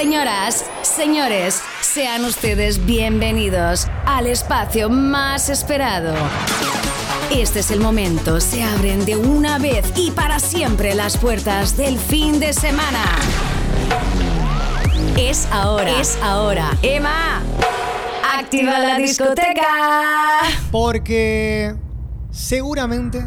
Señoras, 0.00 0.64
señores, 0.82 1.60
sean 1.80 2.24
ustedes 2.24 2.86
bienvenidos 2.86 3.88
al 4.06 4.28
espacio 4.28 4.88
más 4.88 5.48
esperado. 5.48 6.14
Este 7.32 7.58
es 7.58 7.72
el 7.72 7.80
momento, 7.80 8.40
se 8.40 8.62
abren 8.62 9.04
de 9.04 9.16
una 9.16 9.58
vez 9.58 9.92
y 9.96 10.12
para 10.12 10.38
siempre 10.38 10.94
las 10.94 11.16
puertas 11.16 11.76
del 11.76 11.98
fin 11.98 12.38
de 12.38 12.52
semana. 12.52 13.02
Es 15.16 15.48
ahora, 15.50 16.00
es 16.00 16.16
ahora. 16.22 16.78
Emma, 16.80 17.42
activa 18.38 18.78
la 18.78 18.98
discoteca. 18.98 19.66
Porque 20.70 21.74
seguramente 22.30 23.26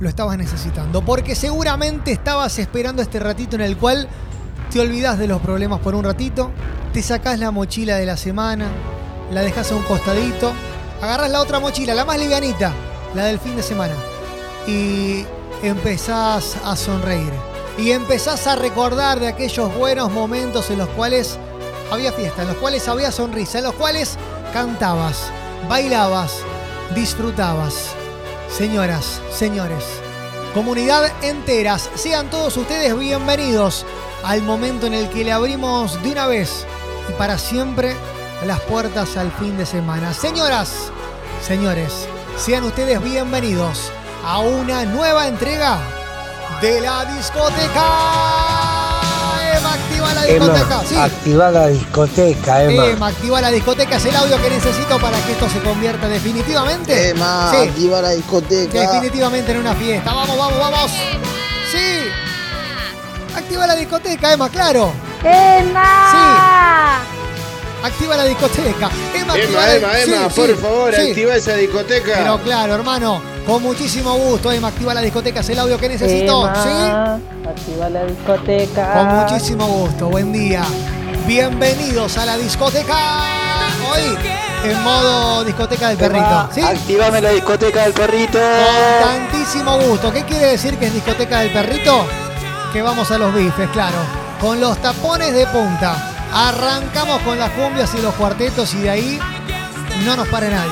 lo 0.00 0.08
estabas 0.08 0.36
necesitando. 0.36 1.04
Porque 1.04 1.36
seguramente 1.36 2.10
estabas 2.10 2.58
esperando 2.58 3.02
este 3.02 3.20
ratito 3.20 3.54
en 3.54 3.62
el 3.62 3.76
cual 3.76 4.08
te 4.72 4.80
olvidas 4.80 5.18
de 5.18 5.26
los 5.26 5.42
problemas 5.42 5.80
por 5.80 5.94
un 5.94 6.02
ratito, 6.02 6.50
te 6.94 7.02
sacás 7.02 7.38
la 7.38 7.50
mochila 7.50 7.96
de 7.96 8.06
la 8.06 8.16
semana, 8.16 8.68
la 9.30 9.42
dejas 9.42 9.70
a 9.70 9.76
un 9.76 9.82
costadito, 9.82 10.54
agarras 11.02 11.30
la 11.30 11.42
otra 11.42 11.60
mochila, 11.60 11.94
la 11.94 12.06
más 12.06 12.18
livianita, 12.18 12.72
la 13.14 13.26
del 13.26 13.38
fin 13.38 13.54
de 13.54 13.62
semana, 13.62 13.94
y 14.66 15.26
empezás 15.62 16.56
a 16.64 16.74
sonreír. 16.74 17.32
Y 17.76 17.90
empezás 17.90 18.46
a 18.46 18.56
recordar 18.56 19.20
de 19.20 19.28
aquellos 19.28 19.74
buenos 19.74 20.10
momentos 20.10 20.70
en 20.70 20.78
los 20.78 20.88
cuales 20.90 21.38
había 21.90 22.12
fiesta, 22.12 22.40
en 22.42 22.48
los 22.48 22.56
cuales 22.56 22.88
había 22.88 23.12
sonrisa, 23.12 23.58
en 23.58 23.64
los 23.64 23.74
cuales 23.74 24.16
cantabas, 24.54 25.30
bailabas, 25.68 26.32
disfrutabas. 26.94 27.88
Señoras, 28.50 29.20
señores, 29.30 29.84
comunidad 30.54 31.12
enteras, 31.22 31.90
sean 31.94 32.30
todos 32.30 32.56
ustedes 32.56 32.98
bienvenidos 32.98 33.84
al 34.24 34.42
momento 34.42 34.86
en 34.86 34.94
el 34.94 35.08
que 35.08 35.24
le 35.24 35.32
abrimos 35.32 36.00
de 36.02 36.12
una 36.12 36.26
vez 36.26 36.64
y 37.08 37.12
para 37.14 37.38
siempre 37.38 37.96
las 38.46 38.60
puertas 38.60 39.16
al 39.16 39.30
fin 39.32 39.56
de 39.56 39.66
semana. 39.66 40.14
Señoras, 40.14 40.90
señores, 41.46 42.06
sean 42.36 42.64
ustedes 42.64 43.02
bienvenidos 43.02 43.90
a 44.24 44.38
una 44.38 44.84
nueva 44.84 45.26
entrega 45.28 45.78
de 46.60 46.80
la 46.80 47.04
discoteca. 47.16 47.84
Emma, 49.56 49.74
activa 49.74 50.14
la 50.14 50.22
discoteca. 50.24 50.82
Emma, 50.92 51.04
activa 51.04 51.50
la 51.50 51.66
discoteca, 51.68 52.62
Emma. 52.64 52.86
Emma, 52.86 53.06
activa 53.08 53.40
la 53.40 53.50
discoteca. 53.50 53.96
Es 53.96 54.04
el 54.06 54.16
audio 54.16 54.40
que 54.40 54.50
necesito 54.50 54.98
para 55.00 55.18
que 55.24 55.32
esto 55.32 55.48
se 55.48 55.60
convierta 55.60 56.08
definitivamente. 56.08 57.10
Emma, 57.10 57.50
Sí. 57.52 57.68
activa 57.68 58.00
la 58.00 58.10
discoteca. 58.10 58.80
Definitivamente 58.80 59.52
en 59.52 59.58
una 59.58 59.74
fiesta. 59.74 60.12
Vamos, 60.12 60.38
vamos, 60.38 60.58
vamos. 60.58 60.90
Sí. 61.70 62.08
Activa 63.36 63.66
la 63.66 63.74
discoteca, 63.74 64.32
Emma, 64.32 64.48
claro. 64.48 64.92
¡Emma! 65.24 67.00
Activa 67.82 68.16
la 68.16 68.24
discoteca. 68.24 68.90
Emma, 69.14 69.32
activa 69.34 69.48
Emma, 69.74 69.88
la- 69.88 70.00
Emma, 70.00 70.16
Emma, 70.16 70.30
Sí, 70.30 70.40
por 70.40 70.46
sí, 70.48 70.54
favor, 70.54 70.94
sí. 70.94 71.08
activa 71.10 71.34
esa 71.36 71.54
discoteca. 71.54 72.12
Pero 72.18 72.38
claro, 72.42 72.74
hermano, 72.74 73.22
con 73.46 73.62
muchísimo 73.62 74.14
gusto, 74.14 74.52
Emma, 74.52 74.68
activa 74.68 74.94
la 74.94 75.00
discoteca. 75.00 75.40
Es 75.40 75.48
el 75.48 75.58
audio 75.58 75.78
que 75.78 75.88
necesito. 75.88 76.44
¿Sí? 76.62 77.48
Activa 77.48 77.88
la 77.88 78.04
discoteca. 78.04 78.92
Con 78.92 79.06
muchísimo 79.16 79.66
gusto, 79.66 80.08
buen 80.08 80.32
día. 80.32 80.62
Bienvenidos 81.26 82.18
a 82.18 82.26
la 82.26 82.36
discoteca. 82.36 82.94
Hoy 83.90 84.16
en 84.64 84.82
modo 84.84 85.42
discoteca 85.44 85.88
del 85.88 85.98
perrito. 85.98 86.48
¿Sí? 86.54 86.60
Activame 86.60 87.20
la 87.20 87.30
discoteca 87.30 87.82
del 87.82 87.92
perrito. 87.92 88.38
Con 88.38 89.08
tantísimo 89.30 89.78
gusto. 89.80 90.12
¿Qué 90.12 90.22
quiere 90.24 90.46
decir 90.48 90.76
que 90.78 90.86
es 90.86 90.94
discoteca 90.94 91.40
del 91.40 91.52
perrito? 91.52 92.06
Que 92.72 92.80
vamos 92.80 93.10
a 93.10 93.18
los 93.18 93.34
bifes, 93.34 93.68
claro. 93.70 93.98
Con 94.40 94.60
los 94.60 94.80
tapones 94.80 95.34
de 95.34 95.46
punta. 95.46 95.94
Arrancamos 96.32 97.20
con 97.20 97.38
las 97.38 97.50
cumbias 97.50 97.94
y 97.94 98.00
los 98.00 98.14
cuartetos 98.14 98.72
y 98.74 98.78
de 98.78 98.90
ahí 98.90 99.20
no 100.04 100.16
nos 100.16 100.26
para 100.28 100.48
nadie. 100.48 100.70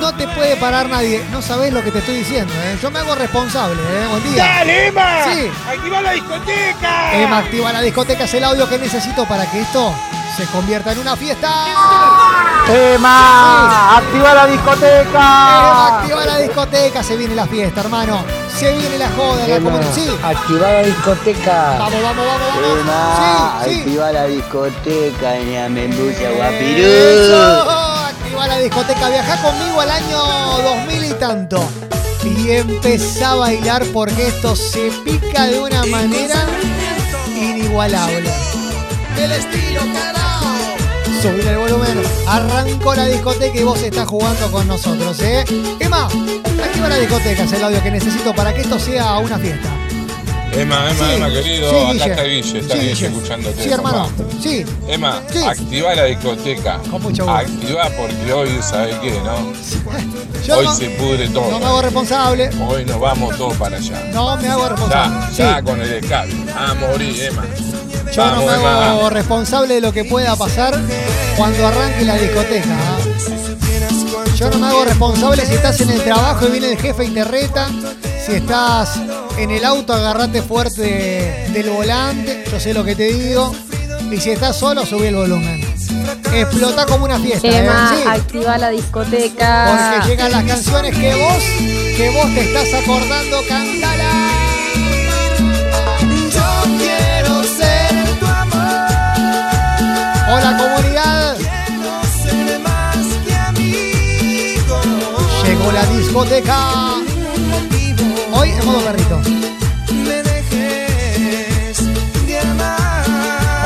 No 0.00 0.14
te 0.14 0.26
puede 0.28 0.56
parar 0.56 0.88
nadie. 0.88 1.22
No 1.30 1.42
sabes 1.42 1.70
lo 1.72 1.84
que 1.84 1.90
te 1.90 1.98
estoy 1.98 2.16
diciendo, 2.16 2.52
¿eh? 2.54 2.78
Yo 2.80 2.90
me 2.90 3.00
hago 3.00 3.14
responsable, 3.14 3.80
¿eh? 3.82 4.06
Buen 4.08 4.32
día. 4.32 4.44
¡Dale, 4.44 4.86
Emma! 4.86 5.24
Sí. 5.24 5.50
¡Activa 5.68 6.00
la 6.00 6.12
discoteca! 6.12 7.12
Emma 7.12 7.38
activa 7.38 7.72
la 7.72 7.80
discoteca, 7.82 8.24
es 8.24 8.34
el 8.34 8.44
audio 8.44 8.66
que 8.68 8.78
necesito 8.78 9.26
para 9.26 9.50
que 9.50 9.60
esto 9.60 9.94
se 10.34 10.46
convierta 10.46 10.92
en 10.92 10.98
una 11.00 11.14
fiesta. 11.14 11.50
Emma, 12.68 13.98
activa 13.98 14.34
la 14.34 14.46
discoteca. 14.46 15.02
Emma 15.04 15.98
activa 15.98 16.24
la 16.24 16.38
discoteca, 16.38 17.02
se 17.02 17.16
viene 17.16 17.34
la 17.34 17.46
fiesta, 17.46 17.82
hermano. 17.82 18.41
Se 18.58 18.72
viene 18.76 18.98
la 18.98 19.08
joda, 19.10 19.46
la 19.48 19.58
comunidad. 19.60 19.94
Sí. 19.94 20.06
activa 20.22 20.72
la 20.72 20.82
discoteca. 20.82 21.76
Vamos, 21.78 22.02
vamos, 22.02 22.26
vamos, 22.26 22.48
vamos. 22.54 22.80
Emma, 22.80 23.60
Sí, 23.64 23.70
sí. 23.74 23.78
activa 23.80 24.12
la 24.12 24.24
discoteca, 24.26 25.34
ña 25.40 25.68
membucha 25.68 26.28
Eso, 26.30 26.36
guapirú. 26.36 27.70
activa 28.06 28.46
la 28.46 28.58
discoteca, 28.58 29.08
viaja 29.08 29.42
conmigo 29.42 29.80
al 29.80 29.90
año 29.90 30.18
2000 30.62 31.04
y 31.04 31.14
tanto. 31.14 31.64
Y 32.24 32.50
empezá 32.52 33.32
a 33.32 33.34
bailar 33.36 33.84
porque 33.92 34.28
esto 34.28 34.54
se 34.54 34.92
pica 35.04 35.46
de 35.46 35.58
una 35.58 35.84
manera 35.86 36.44
inigualable. 37.34 38.30
El 39.18 39.32
estilo. 39.32 39.80
Subir 41.20 41.46
el 41.46 41.56
volumen. 41.58 42.02
Arrancó 42.26 42.94
la 42.94 43.06
discoteca 43.06 43.58
y 43.58 43.62
vos 43.62 43.80
estás 43.82 44.06
jugando 44.08 44.50
con 44.50 44.66
nosotros, 44.66 45.18
¿eh? 45.20 45.44
Emma, 45.78 46.08
activa 46.82 46.88
la 46.88 46.96
discoteca, 47.00 47.42
es 47.44 47.52
el 47.52 47.64
audio 47.64 47.82
que 47.82 47.90
necesito 47.90 48.34
para 48.34 48.52
que 48.54 48.62
esto 48.62 48.78
sea 48.78 49.18
una 49.18 49.38
fiesta. 49.38 49.68
Emma, 50.54 50.90
Emma, 50.90 51.06
Sí, 51.06 51.12
Emma, 51.14 51.28
querido, 51.30 51.70
sí, 51.70 51.76
acá 51.76 51.92
Guille. 51.92 52.10
está 52.10 52.22
Guille, 52.24 52.58
está 52.58 52.74
Sí, 52.74 52.80
Guille 52.80 52.94
Guille. 52.94 53.06
escuchándote. 53.06 53.62
Sí, 53.62 53.70
hermano. 53.70 54.08
Sí. 54.42 54.64
Emma, 54.88 55.22
activa 55.46 55.94
la 55.94 56.04
discoteca. 56.04 56.78
Con 56.90 57.02
mucho 57.02 57.24
gusto. 57.24 57.38
Activa 57.38 57.88
porque 57.96 58.32
hoy, 58.34 58.50
¿sabes 58.60 58.96
qué, 58.96 59.12
no? 59.24 59.52
Yo 60.46 60.58
hoy 60.58 60.66
no, 60.66 60.74
se 60.74 60.90
pudre 60.90 61.28
todo. 61.28 61.50
no 61.52 61.58
me 61.58 61.64
hago 61.66 61.80
responsable. 61.82 62.50
Hoy 62.68 62.84
nos 62.84 63.00
vamos 63.00 63.36
todos 63.38 63.54
para 63.56 63.76
allá. 63.78 64.10
No 64.12 64.36
me 64.36 64.48
hago 64.48 64.68
responsable. 64.68 65.16
Ya, 65.36 65.44
ya 65.56 65.62
con 65.62 65.80
el 65.80 65.92
escape. 65.92 66.30
A 66.54 66.74
morir, 66.74 67.22
Emma. 67.22 67.44
Yo 68.14 68.26
no 68.26 68.44
me 68.44 68.54
Emma. 68.54 68.90
hago 68.90 69.08
responsable 69.08 69.74
de 69.74 69.80
lo 69.80 69.92
que 69.92 70.04
pueda 70.04 70.36
pasar 70.36 70.78
cuando 71.38 71.66
arranque 71.66 72.04
la 72.04 72.16
discoteca. 72.16 72.66
¿ah? 72.68 72.98
Yo 74.36 74.50
no 74.50 74.58
me 74.58 74.66
hago 74.66 74.84
responsable 74.84 75.46
si 75.46 75.54
estás 75.54 75.80
en 75.80 75.90
el 75.90 76.02
trabajo 76.02 76.46
y 76.46 76.50
viene 76.50 76.72
el 76.72 76.78
jefe 76.78 77.04
y 77.04 77.08
te 77.10 77.24
reta. 77.24 77.68
Si 78.24 78.32
estás 78.32 78.98
en 79.38 79.50
el 79.50 79.64
auto, 79.64 79.92
agarrate 79.92 80.42
fuerte 80.42 81.48
del 81.52 81.70
volante. 81.70 82.44
Yo 82.50 82.58
sé 82.60 82.72
lo 82.74 82.84
que 82.84 82.94
te 82.94 83.12
digo. 83.12 83.54
Y 84.10 84.18
si 84.18 84.30
estás 84.30 84.56
solo, 84.56 84.84
subí 84.84 85.06
el 85.06 85.16
volumen. 85.16 85.60
Explota 86.32 86.86
como 86.86 87.04
una 87.04 87.18
fiesta. 87.18 87.48
¿eh? 87.48 87.68
Sí. 87.68 88.08
activa 88.08 88.58
la 88.58 88.70
discoteca. 88.70 89.98
Porque 90.00 90.08
llegan 90.10 90.32
las 90.32 90.44
canciones 90.44 90.96
que 90.96 91.14
vos, 91.14 91.42
que 91.96 92.10
vos 92.10 92.26
te 92.34 92.40
estás 92.40 92.82
acordando, 92.82 93.38
cantala. 93.48 94.10
Yo 96.30 96.62
quiero 96.78 97.42
ser 97.44 98.18
tu 98.18 98.26
amor. 98.26 98.88
Hola 100.30 100.56
comunidad. 100.58 100.81
Llegó 105.62 105.72
la 105.74 105.86
discoteca. 105.86 106.96
Hoy 108.32 108.50
en 108.50 108.64
modo 108.64 108.80
perrito. 108.80 109.20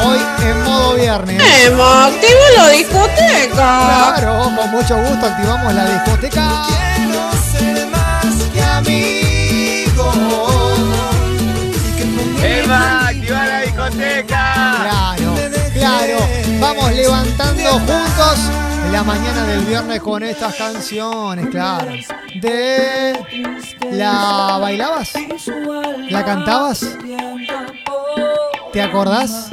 Hoy 0.04 0.18
en 0.42 0.62
modo 0.64 0.94
viernes. 0.96 1.42
Emma, 1.64 2.08
activa 2.08 2.40
la 2.58 2.68
discoteca. 2.68 3.48
Claro, 3.54 4.52
con 4.56 4.70
mucho 4.72 4.94
gusto 4.94 5.26
activamos 5.26 5.72
la 5.72 5.84
discoteca. 5.90 6.66
Emma, 12.42 13.08
activa 13.08 13.46
la 13.46 13.60
discoteca. 13.62 14.76
Claro. 14.82 15.25
Levantando 16.94 17.70
juntos 17.72 18.38
la 18.90 19.02
mañana 19.02 19.44
del 19.44 19.64
viernes 19.64 20.00
con 20.00 20.22
estas 20.22 20.54
canciones, 20.54 21.48
claro. 21.48 21.92
De 22.40 23.18
¿La 23.90 24.58
bailabas? 24.60 25.12
¿La 26.10 26.24
cantabas? 26.24 26.86
¿Te 28.72 28.82
acordás? 28.82 29.50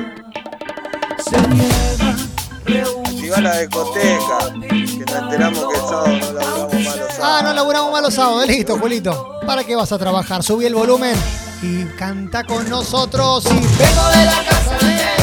Activa 2.66 3.42
la 3.42 3.60
discoteca. 3.60 4.38
Que 4.70 5.06
nos 5.06 5.16
enteramos 5.16 5.60
que 5.68 5.76
el 5.76 5.82
sábado 5.82 6.08
no 6.08 6.32
laburamos 6.34 6.74
más 6.74 6.98
los 6.98 7.20
Ah, 7.22 7.42
no 7.44 7.54
laburamos 7.54 7.92
más 7.92 8.02
los 8.02 8.14
sábados. 8.14 8.48
Listo, 8.48 8.78
Julito. 8.78 9.40
¿Para 9.46 9.64
qué 9.64 9.76
vas 9.76 9.92
a 9.92 9.98
trabajar? 9.98 10.44
Subí 10.44 10.66
el 10.66 10.76
volumen 10.76 11.16
y 11.62 11.84
canta 11.98 12.44
con 12.44 12.70
nosotros. 12.70 13.46
Y 13.46 13.50
vengo 13.50 14.08
de 14.10 14.26
la 14.26 14.44
casa 14.48 14.78
de 14.86 15.23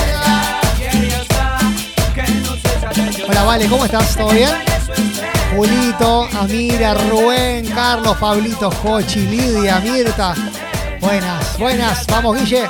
Hola, 3.30 3.44
Vale, 3.44 3.68
¿cómo 3.68 3.84
estás? 3.84 4.16
¿Todo 4.16 4.30
bien? 4.30 4.50
Julito, 5.54 6.28
Amira, 6.36 6.94
Rubén, 6.94 7.64
Carlos, 7.66 8.16
Pablito, 8.16 8.72
Jochi, 8.72 9.20
Lidia, 9.20 9.78
Mirta. 9.78 10.34
Buenas, 11.00 11.56
buenas. 11.56 12.04
Vamos, 12.08 12.36
Guille. 12.40 12.68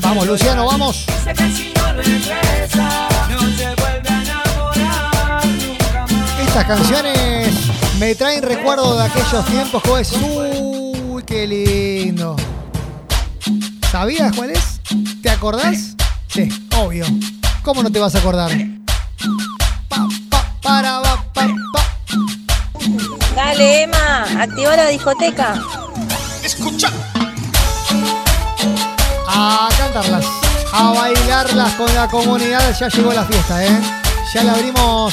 Vamos, 0.00 0.26
Luciano, 0.26 0.64
vamos. 0.64 1.04
Estas 6.40 6.64
canciones 6.64 7.54
me 7.98 8.14
traen 8.14 8.42
recuerdo 8.42 8.96
de 8.96 9.04
aquellos 9.04 9.44
tiempos 9.44 9.82
decís, 9.82 10.16
uy, 10.22 11.22
qué 11.24 11.46
lindo. 11.46 12.34
¿Sabías 13.92 14.34
cuál 14.34 14.52
es? 14.52 14.80
¿Te 15.22 15.28
acordás? 15.28 15.96
Sí, 16.28 16.48
obvio. 16.78 17.04
¿Cómo 17.62 17.82
no 17.82 17.92
te 17.92 17.98
vas 17.98 18.14
a 18.14 18.20
acordar? 18.20 18.69
Para, 20.70 21.02
pa, 21.34 21.48
pa. 21.72 21.82
Dale, 23.34 23.82
Emma, 23.82 24.22
activa 24.40 24.76
la 24.76 24.86
discoteca. 24.86 25.54
A 29.26 29.68
cantarlas, 29.76 30.24
a 30.72 30.92
bailarlas 30.92 31.74
con 31.74 31.92
la 31.92 32.06
comunidad. 32.06 32.72
Ya 32.78 32.86
llegó 32.88 33.12
la 33.12 33.24
fiesta, 33.24 33.66
¿eh? 33.66 33.80
Ya 34.32 34.44
le 34.44 34.50
abrimos 34.50 35.12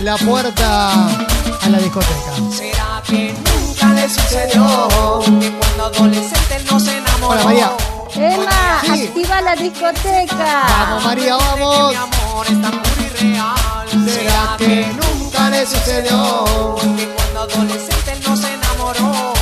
la 0.00 0.16
puerta 0.16 0.90
a 0.92 1.68
la 1.68 1.78
discoteca. 1.78 2.32
¿Será 2.50 3.00
que 3.06 3.32
nunca 3.32 3.86
le 3.94 4.08
sucedió 4.08 5.20
que 5.38 5.52
cuando 5.52 5.84
adolescente 5.84 6.64
no 6.68 6.80
se 6.80 6.98
enamoró? 6.98 7.28
Hola, 7.28 7.44
María. 7.44 7.70
Emma, 8.16 8.80
Sí. 8.82 9.04
activa 9.06 9.40
la 9.40 9.54
discoteca. 9.54 10.66
Vamos, 10.68 11.04
María, 11.04 11.36
vamos. 11.36 11.94
Amor 12.36 12.48
es 12.50 12.60
tan 12.60 12.70
puro 12.70 13.00
y 13.00 13.32
real. 13.32 14.10
¿Será 14.12 14.56
que 14.58 14.92
nunca 14.92 15.48
le 15.48 15.64
sucedió? 15.64 16.76
que 16.98 17.08
cuando 17.14 17.40
adolescente 17.40 18.20
no 18.28 18.36
se 18.36 18.52
enamoró? 18.52 19.32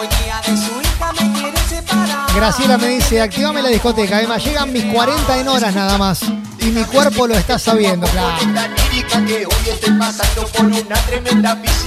Hoy 0.00 0.08
día 0.24 0.40
de 0.46 0.56
su 0.56 0.80
hija 0.80 1.12
me 1.12 1.32
quiere 1.38 1.58
separar. 1.68 2.34
Graciela 2.34 2.78
me 2.78 2.88
dice, 2.88 3.20
activame 3.20 3.60
la 3.60 3.68
discoteca. 3.68 4.16
Además, 4.16 4.42
llegan 4.42 4.72
mis 4.72 4.86
40 4.86 5.38
en 5.38 5.48
horas 5.48 5.74
nada 5.74 5.98
más. 5.98 6.22
Y 6.60 6.66
mi 6.68 6.82
cuerpo 6.84 7.26
lo 7.26 7.34
está 7.34 7.58
sabiendo, 7.58 8.06
claro. 8.06 8.38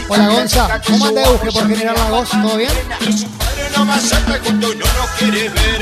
Hola, 0.07 0.27
Gonza. 0.29 0.81
¿Cómo 0.85 1.05
anda 1.07 1.23
Euge 1.23 1.51
por 1.51 1.67
generar 1.67 1.97
la 1.97 2.09
voz? 2.11 2.29
¿Todo 2.29 2.57
bien? 2.57 2.71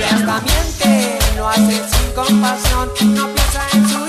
Hasta 0.05 0.41
miente, 0.41 1.19
lo 1.35 1.49
hace 1.49 1.81
sin 1.89 2.11
compasión. 2.15 2.89
No 3.01 3.40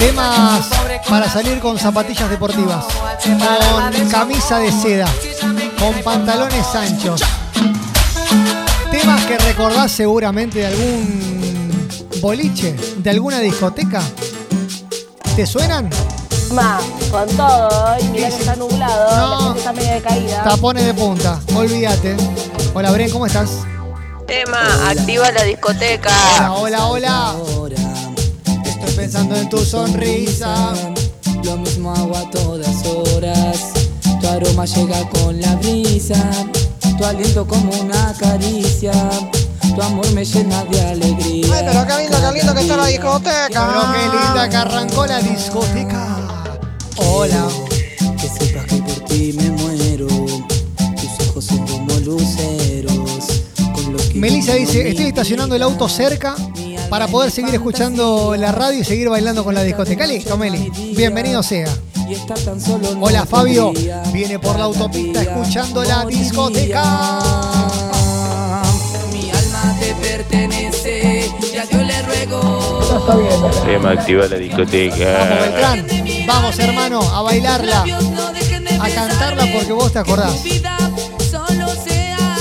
Temas 0.03 0.69
para 1.09 1.31
salir 1.31 1.61
con 1.61 1.79
zapatillas 1.79 2.29
deportivas. 2.29 2.85
Con 3.23 4.09
camisa 4.09 4.59
de 4.59 4.73
seda. 4.73 5.07
Con 5.79 5.95
pantalones 6.03 6.67
anchos. 6.75 7.21
Temas 8.91 9.25
que 9.27 9.39
recordás 9.39 9.93
seguramente 9.93 10.59
de 10.59 10.67
algún 10.67 11.89
boliche, 12.21 12.75
de 12.97 13.11
alguna 13.11 13.39
discoteca. 13.39 14.03
¿Te 15.37 15.47
suenan? 15.47 15.89
Emma, 16.51 16.81
con 17.13 17.29
todo, 17.37 17.97
mirá 18.11 18.29
que 18.29 18.37
está 18.37 18.57
nublado, 18.57 19.17
No. 19.17 19.31
la 19.31 19.45
gente 19.45 19.59
está 19.61 19.73
medio 19.73 19.93
decaída. 19.95 20.43
Tapones 20.43 20.85
de 20.85 20.95
punta, 20.95 21.41
olvídate. 21.55 22.17
Hola, 22.75 22.91
Bren, 22.91 23.09
¿cómo 23.11 23.27
estás? 23.27 23.51
Emma, 24.27 24.91
activa 24.91 25.31
la 25.31 25.45
discoteca. 25.45 26.11
Hola, 26.57 26.87
hola, 26.87 27.33
hola. 27.33 27.35
Pensando 29.03 29.35
en 29.35 29.49
tu 29.49 29.59
sonrisa. 29.59 30.75
Lo 31.43 31.57
mismo 31.57 31.93
hago 31.93 32.17
a 32.17 32.31
todas 32.31 32.87
horas. 32.87 33.73
Tu 34.21 34.29
aroma 34.29 34.65
llega 34.65 35.09
con 35.09 35.41
la 35.41 35.57
brisa. 35.57 36.31
Tu 36.97 37.05
aliento 37.05 37.45
como 37.45 37.73
una 37.81 38.15
caricia. 38.17 38.93
Tu 39.75 39.83
amor 39.83 40.09
me 40.13 40.25
llena 40.25 40.63
de 40.67 40.81
alegría. 40.83 41.53
Ay, 41.53 41.65
pero 41.67 41.85
qué 41.85 42.03
lindo, 42.03 42.17
qué 42.17 42.39
lindo 42.39 42.55
que 42.55 42.61
está 42.61 42.77
la 42.77 42.87
discoteca. 42.87 43.49
Pero 43.49 43.93
qué 43.93 44.17
linda 44.17 44.49
que 44.49 44.57
arrancó 44.57 45.05
la 45.05 45.19
discoteca. 45.19 46.59
Hola. 46.99 47.49
Que 48.21 48.29
sepas 48.29 48.67
que 48.67 48.77
por 48.77 49.01
ti 49.07 49.33
me 49.33 49.51
muero. 49.51 50.07
Tus 50.07 51.27
ojos 51.29 51.45
son 51.45 51.67
como 51.67 51.93
luceros. 51.99 53.43
Melissa 54.15 54.55
dice, 54.55 54.89
estoy 54.89 55.07
estacionando 55.07 55.57
el 55.57 55.63
auto 55.63 55.89
cerca 55.89 56.37
para 56.93 57.09
poder 57.09 57.31
seguir 57.31 57.55
escuchando 57.55 58.37
la 58.37 58.53
radio 58.53 58.81
y 58.81 58.85
seguir 58.85 59.09
bailando 59.09 59.43
con 59.45 59.55
la 59.55 59.63
discoteca. 59.63 60.07
Listo, 60.07 60.37
Meli. 60.37 60.71
Bienvenido 60.95 61.43
sea. 61.43 61.75
Hola, 63.01 63.25
Fabio. 63.25 63.73
Viene 64.13 64.39
por 64.39 64.59
la 64.59 64.65
autopista 64.65 65.23
escuchando 65.23 65.83
la 65.85 66.05
discoteca. 66.05 66.83
Mi 69.11 69.31
alma 69.31 69.75
te 69.81 69.95
pertenece. 70.07 71.31
Y 71.55 71.57
a 71.57 71.65
Dios 71.65 71.83
le 71.83 72.03
ruego. 72.03 72.81
Emma, 73.67 73.93
activa 73.93 74.27
la 74.27 74.37
Vamos, 74.37 74.41
discoteca. 74.43 75.39
Beltrán. 75.41 75.87
Vamos, 76.27 76.59
hermano, 76.59 77.01
a 77.01 77.23
bailarla. 77.23 77.87
A 78.79 78.89
cantarla 78.91 79.47
porque 79.51 79.73
vos 79.73 79.91
te 79.95 79.99
acordás. 79.99 80.45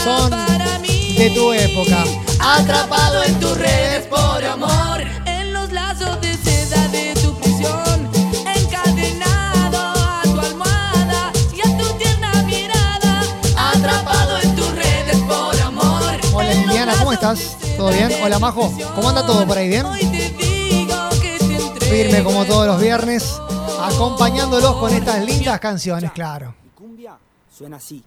Son 0.04 0.30
de 0.30 1.32
tu 1.34 1.54
época. 1.54 2.04
Atrapado 2.44 3.24
en 3.24 3.40
tus 3.40 3.58
redes 3.58 4.08
por 4.08 4.44
amor. 4.44 5.02
En 5.26 5.54
los 5.54 5.72
lazos 5.72 6.20
de 6.22 6.34
seda 6.36 6.88
de 6.88 7.14
tu 7.22 7.38
prisión, 7.38 8.10
encadenado 8.56 9.80
a 9.80 10.22
tu 10.24 10.40
almohada 10.40 11.32
y 11.56 11.62
a 11.62 11.78
tu 11.78 11.94
tierna 11.98 12.44
mirada, 12.44 13.22
atrapado 13.56 14.40
en 14.40 14.56
tus 14.56 14.70
redes 14.76 15.18
por 15.28 15.56
amor. 15.62 16.04
Hola, 16.34 16.54
Liliana, 16.54 16.96
¿cómo 16.98 17.14
estás? 17.14 17.58
¿Todo 17.78 17.90
bien? 17.92 18.10
Hola, 18.24 18.40
Majo. 18.40 18.74
¿Cómo 18.96 19.10
anda 19.10 19.26
todo 19.26 19.46
por 19.46 19.58
ahí? 19.58 19.70
¿Bien? 19.70 19.86
Hoy 19.86 20.06
te 20.06 20.30
digo 20.30 21.10
que 21.22 21.38
te 21.38 21.56
entrego. 21.56 21.80
Firme 21.80 22.24
como 22.24 22.46
todos 22.46 22.66
los 22.66 22.82
viernes, 22.82 23.40
acompañándolos 23.82 24.76
con 24.78 24.92
estas 24.92 25.24
lindas 25.24 25.60
canciones, 25.60 26.12
claro. 26.12 26.56
Cumbia 26.76 27.18
suena 27.56 27.78
así. 27.78 28.04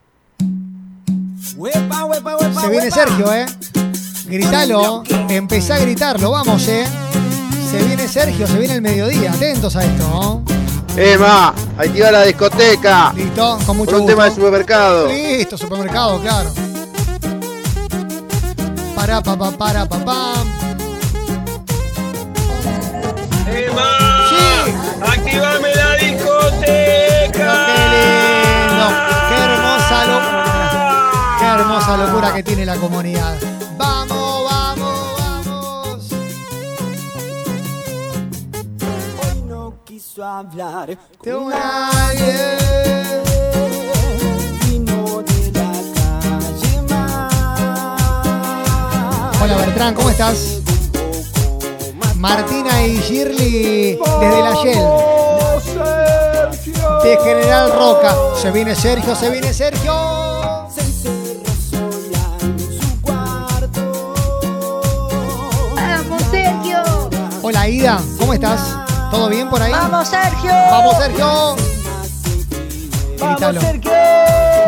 Se 2.60 2.68
viene 2.68 2.90
Sergio, 2.90 3.32
¿eh? 3.32 3.46
Gritalo, 4.26 5.02
empezá 5.28 5.76
a 5.76 5.78
gritarlo, 5.78 6.30
vamos, 6.30 6.66
¿eh? 6.68 6.86
Se 7.70 7.82
viene 7.84 8.08
Sergio, 8.08 8.46
se 8.46 8.58
viene 8.58 8.74
el 8.74 8.82
mediodía, 8.82 9.32
atentos 9.32 9.76
a 9.76 9.84
esto, 9.84 10.08
¿no? 10.08 10.42
Emma, 10.96 11.52
activa 11.76 12.10
la 12.10 12.22
discoteca. 12.22 13.12
Listo, 13.14 13.58
con 13.66 13.76
mucho 13.76 13.90
Por 13.90 14.00
un 14.00 14.06
gusto. 14.06 14.12
tema 14.16 14.24
de 14.26 14.34
supermercado. 14.34 15.08
Listo, 15.08 15.58
supermercado, 15.58 16.20
claro. 16.20 16.52
Para, 18.94 19.20
pa, 19.22 19.36
pa, 19.36 19.50
para, 19.50 19.86
pa, 19.86 20.04
pam. 20.04 20.48
Sí. 24.30 24.72
activame 25.02 25.68
la 25.74 25.96
Pero 25.98 26.14
discoteca. 26.14 27.66
qué 27.66 27.80
lindo, 27.94 28.86
qué 29.28 29.36
hermosa 29.44 30.04
locura, 30.06 31.36
qué 31.38 31.44
hermosa 31.46 31.96
locura 31.96 32.34
que 32.34 32.42
tiene 32.42 32.64
la 32.64 32.76
comunidad. 32.76 33.34
Vamos, 33.76 34.44
vamos, 34.50 35.16
vamos. 35.18 36.12
Hoy 39.20 39.42
no 39.48 39.74
quiso 39.84 40.24
hablar 40.24 40.96
De 41.22 41.34
un 41.34 41.52
alguien. 41.52 42.58
vino 44.66 45.22
de 45.22 45.52
la 45.52 45.72
calle 46.22 46.82
más. 46.88 47.32
Hola 49.42 49.56
Bertrán, 49.56 49.94
¿cómo 49.94 50.10
estás? 50.10 50.60
Martina 52.16 52.86
y 52.86 52.98
Shirley 53.00 53.98
desde 54.20 54.42
la 54.42 54.54
Shell. 54.62 54.84
De 57.02 57.18
General 57.22 57.70
Roca. 57.72 58.14
Se 58.40 58.50
viene 58.50 58.74
Sergio, 58.74 59.14
se 59.14 59.28
viene 59.28 59.52
Sergio. 59.52 60.33
Hola 67.46 67.68
Ida, 67.68 68.00
¿cómo 68.18 68.32
estás? 68.32 68.74
¿Todo 69.10 69.28
bien 69.28 69.50
por 69.50 69.60
ahí? 69.60 69.70
Vamos, 69.70 70.08
Sergio. 70.08 70.50
Vamos 70.50 70.96
Sergio. 70.96 71.56
Grítalo. 73.18 73.60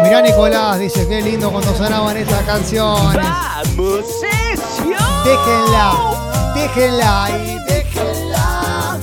Mirá 0.03 0.21
Nicolás, 0.21 0.79
dice, 0.79 1.09
qué 1.09 1.23
lindo 1.23 1.51
cuando 1.51 1.75
sonaban 1.75 2.15
estas 2.19 2.43
canciones. 2.43 3.27
Vamos, 3.27 4.05
Sergio. 4.21 4.99
Déjenla, 5.25 6.53
déjenla 6.55 7.31
y 7.31 7.59
déjenla. 7.65 8.99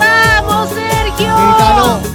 Vamos, 0.00 0.70
Sergio. 0.70 1.36
Grítalo. 1.36 2.13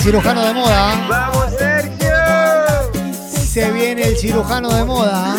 El 0.00 0.04
cirujano 0.04 0.42
de 0.42 0.54
moda. 0.54 1.06
Vamos, 1.08 1.46
Sergio. 1.58 2.16
Se 3.30 3.70
viene 3.70 4.02
el 4.02 4.16
cirujano 4.16 4.70
de 4.70 4.84
moda. 4.84 5.36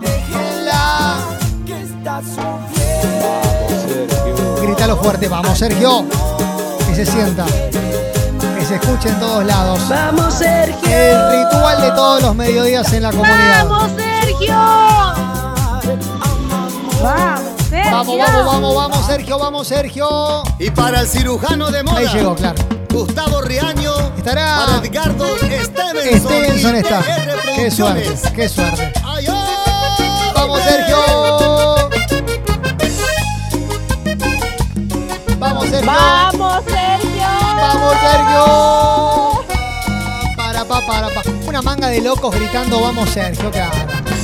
Déjenla. 0.00 1.18
Que 1.64 1.80
está 1.82 2.20
sufriendo. 2.22 3.36
Grítalo 4.62 4.96
fuerte, 4.96 5.28
vamos 5.28 5.56
Sergio. 5.56 6.06
Que 6.88 6.94
se 6.96 7.06
sienta. 7.06 7.46
se 7.46 8.74
escuche 8.74 9.10
en 9.10 9.20
todos 9.20 9.44
lados. 9.44 9.88
Vamos, 9.88 10.34
Sergio. 10.34 10.88
El 10.88 11.44
ritual 11.44 11.80
de 11.80 11.90
todos 11.92 12.20
los 12.22 12.34
mediodías 12.34 12.92
en 12.92 13.02
la 13.04 13.10
comunidad. 13.12 13.64
Vamos, 13.68 13.92
Sergio. 13.96 14.56
Vamos, 17.00 17.04
Sergio. 17.04 17.35
Vamos, 17.90 18.18
vamos, 18.18 18.44
vamos, 18.46 18.74
vamos, 18.76 19.06
Sergio, 19.06 19.38
vamos, 19.38 19.68
Sergio. 19.68 20.42
Y 20.58 20.70
para 20.70 21.00
el 21.00 21.08
cirujano 21.08 21.70
de 21.70 21.82
moda, 21.82 21.98
Ahí 21.98 22.08
llegó, 22.08 22.34
claro. 22.34 22.56
Gustavo 22.90 23.40
Riaño, 23.42 23.92
Estará- 24.16 24.64
para 24.66 24.78
Edgardo 24.86 25.36
Stevenson. 25.36 26.30
Stevenson 26.30 26.76
está. 26.76 27.02
Qué 27.54 27.70
suerte, 27.70 28.12
qué 28.34 28.48
suerte. 28.48 28.92
¡Ay, 29.04 29.26
ay, 29.28 30.32
Vamos! 30.34 30.60
Sergio. 30.62 30.96
Vamos, 35.38 35.68
Sergio. 35.68 35.90
Vamos, 35.90 36.64
Sergio. 36.64 37.28
Vamos, 37.56 37.94
Sergio. 38.00 38.46
Para, 40.36 40.64
pa, 40.64 40.80
para, 40.86 41.08
pa. 41.08 41.22
Una 41.46 41.62
manga 41.62 41.88
de 41.88 42.00
locos 42.00 42.34
gritando, 42.34 42.80
vamos, 42.80 43.08
Sergio, 43.10 43.50
claro. 43.50 43.72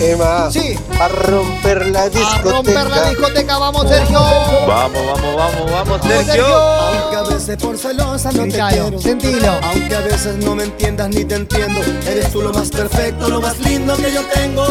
Emma, 0.00 0.50
Sí. 0.50 0.76
a 1.00 1.08
romper 1.08 1.86
la 1.86 2.02
A 2.02 2.08
discoteca. 2.08 2.50
romper 2.50 2.90
la 2.90 3.08
discoteca, 3.10 3.58
vamos, 3.58 3.88
Sergio. 3.88 4.20
Vamos, 4.20 5.06
vamos, 5.06 5.36
vamos, 5.36 5.70
vamos, 5.72 6.00
Sergio. 6.02 6.46
Aunque 6.46 7.16
a 7.16 7.22
veces 7.34 7.56
por 7.56 7.78
celosa 7.78 8.32
no 8.32 8.42
te 8.44 8.48
quiero. 8.50 9.00
sentilo. 9.00 9.52
Aunque 9.62 9.94
a 9.96 10.00
veces 10.00 10.36
no 10.36 10.54
me 10.56 10.64
entiendas 10.64 11.08
ni 11.10 11.24
te 11.24 11.36
entiendo. 11.36 11.80
Eres 12.06 12.32
tú 12.32 12.42
lo 12.42 12.52
más 12.52 12.68
perfecto, 12.70 13.28
lo 13.28 13.40
más 13.40 13.58
lindo 13.60 13.94
que 13.96 14.12
yo 14.12 14.22
tengo. 14.34 14.64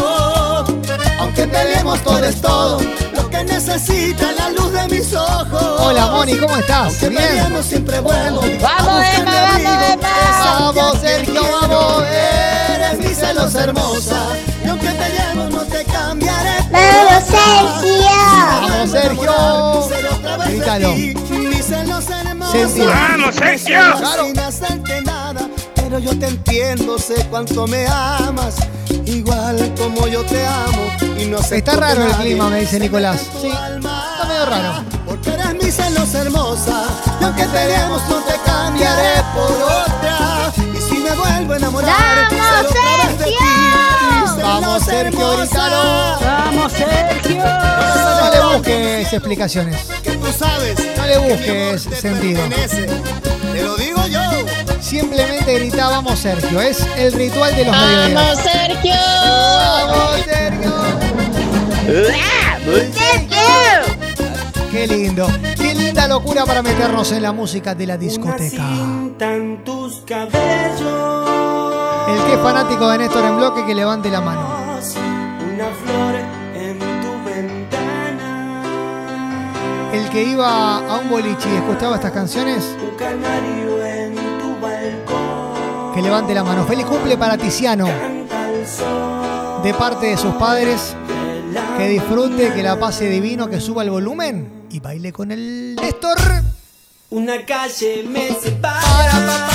Aunque 1.18 1.46
peleemos 1.46 2.00
todo 2.02 2.24
es 2.24 2.40
todo. 2.40 2.80
Lo 3.14 3.30
que 3.30 3.44
necesita 3.44 4.32
la 4.32 4.50
luz 4.50 4.72
de 4.72 4.88
mis 4.88 5.14
ojos. 5.14 5.80
Hola, 5.80 6.06
Moni, 6.08 6.36
¿cómo 6.36 6.56
estás? 6.58 6.88
Aunque 6.88 7.08
Bien. 7.08 7.22
peleemos 7.22 7.64
siempre 7.66 8.00
bueno. 8.00 8.40
Vamos, 8.60 9.04
Emma, 9.16 9.32
vamos, 9.32 9.84
Emma. 9.92 10.72
Vamos, 10.74 10.98
Sergio, 11.00 11.42
vamos. 11.60 12.02
Eres 12.74 12.98
mi 12.98 13.14
celos 13.14 13.54
hermosa. 13.54 14.16
Y 14.72 14.74
aunque 14.74 14.88
peleemos 14.88 15.50
no 15.50 15.62
te 15.64 15.84
cambiaré. 15.84 16.56
Vamos, 16.72 17.24
Sergio. 17.24 18.10
Vamos, 18.62 18.90
Sergio. 18.90 19.88
Grítalo. 20.46 20.94
Vamos, 22.86 23.34
Sergio. 23.34 23.80
Claro. 23.98 24.26
Sin 24.26 24.38
hacerte 24.38 25.02
nada, 25.02 25.42
pero 25.74 25.98
yo 25.98 26.18
te 26.18 26.26
entiendo, 26.28 26.98
sé 26.98 27.26
cuánto 27.30 27.66
me 27.66 27.86
amas, 27.86 28.56
igual 29.04 29.74
como 29.76 30.06
yo 30.06 30.24
te 30.24 30.46
amo. 30.46 30.90
Y 31.18 31.26
no 31.26 31.42
sé 31.42 31.58
Está 31.58 31.76
raro 31.76 32.06
el 32.06 32.12
clima, 32.12 32.48
me 32.48 32.60
dice 32.60 32.80
Nicolás. 32.80 33.20
Sí, 33.42 33.48
está 33.48 34.24
medio 34.26 34.46
raro. 34.46 34.84
Porque 35.04 35.30
eres 35.30 35.54
mi 35.62 35.70
celos 35.70 36.14
hermosa, 36.14 36.84
y 37.20 37.24
aunque 37.24 37.44
peleemos 37.44 38.00
no 38.08 38.16
te 38.20 38.34
cambiaré 38.46 39.22
por 39.34 39.52
otra. 39.52 40.50
Y 40.74 40.80
si 40.80 40.98
me 40.98 41.10
vuelvo 41.10 41.52
a 41.52 41.56
enamorar, 41.58 42.28
¡Vamos, 42.30 42.72
seré 42.72 43.61
Vamos, 44.42 44.84
Sergio, 44.84 45.38
grítalo. 45.38 46.18
Vamos, 46.20 46.72
Sergio. 46.72 47.44
No 47.44 48.30
le 48.30 48.54
busques 48.54 49.12
explicaciones. 49.12 49.76
Que 50.02 50.12
tú 50.12 50.26
sabes. 50.36 50.76
No 50.96 51.06
le 51.06 51.18
busques 51.18 51.82
sentido. 51.82 52.42
Te 53.52 53.62
lo 53.62 53.76
digo 53.76 54.06
yo. 54.08 54.20
Simplemente 54.80 55.54
grita, 55.58 55.88
vamos, 55.88 56.18
Sergio. 56.18 56.60
Es 56.60 56.86
el 56.96 57.12
ritual 57.12 57.54
de 57.56 57.64
los 57.64 57.76
mediodías. 57.76 58.38
Sergio. 58.38 58.94
Vamos, 59.86 60.20
Sergio. 60.24 60.72
Qué 64.70 64.86
lindo. 64.86 65.28
Qué 65.56 65.74
linda 65.74 66.08
locura 66.08 66.44
para 66.46 66.62
meternos 66.62 67.12
en 67.12 67.22
la 67.22 67.32
música 67.32 67.74
de 67.74 67.86
la 67.86 67.96
discoteca. 67.96 68.64
en 69.20 69.62
tus 69.64 70.02
cabellos. 70.06 71.71
El 72.12 72.24
que 72.24 72.34
es 72.34 72.40
fanático 72.40 72.88
de 72.88 72.98
Néstor 72.98 73.24
en 73.24 73.36
bloque, 73.36 73.64
que 73.66 73.74
levante 73.74 74.10
la 74.10 74.20
mano. 74.20 74.40
Una 75.54 75.68
flor 75.84 76.14
en 76.54 76.78
tu 76.78 77.24
ventana. 77.24 78.62
El 79.92 80.08
que 80.10 80.22
iba 80.24 80.76
a 80.78 80.98
un 80.98 81.08
boliche 81.08 81.48
y 81.52 81.56
escuchaba 81.56 81.96
estas 81.96 82.12
canciones, 82.12 82.76
Un 82.82 82.96
canario 82.96 83.84
en 83.84 84.14
tu 84.14 84.60
balcón. 84.60 85.94
que 85.94 86.02
levante 86.02 86.34
la 86.34 86.42
mano. 86.44 86.64
Feliz 86.66 86.86
cumple 86.86 87.16
para 87.16 87.36
Tiziano, 87.38 87.86
de 89.62 89.74
parte 89.74 90.06
de 90.06 90.16
sus 90.16 90.34
padres. 90.34 90.94
Que 91.76 91.86
disfrute, 91.88 92.52
que 92.54 92.62
la 92.62 92.78
pase 92.78 93.08
divino, 93.10 93.48
que 93.50 93.60
suba 93.60 93.82
el 93.82 93.90
volumen 93.90 94.66
y 94.70 94.80
baile 94.80 95.12
con 95.12 95.30
el 95.32 95.74
Néstor. 95.76 96.16
Una 97.10 97.44
calle 97.44 98.04
me 98.08 98.28
separa 98.30 99.20
del 99.20 99.51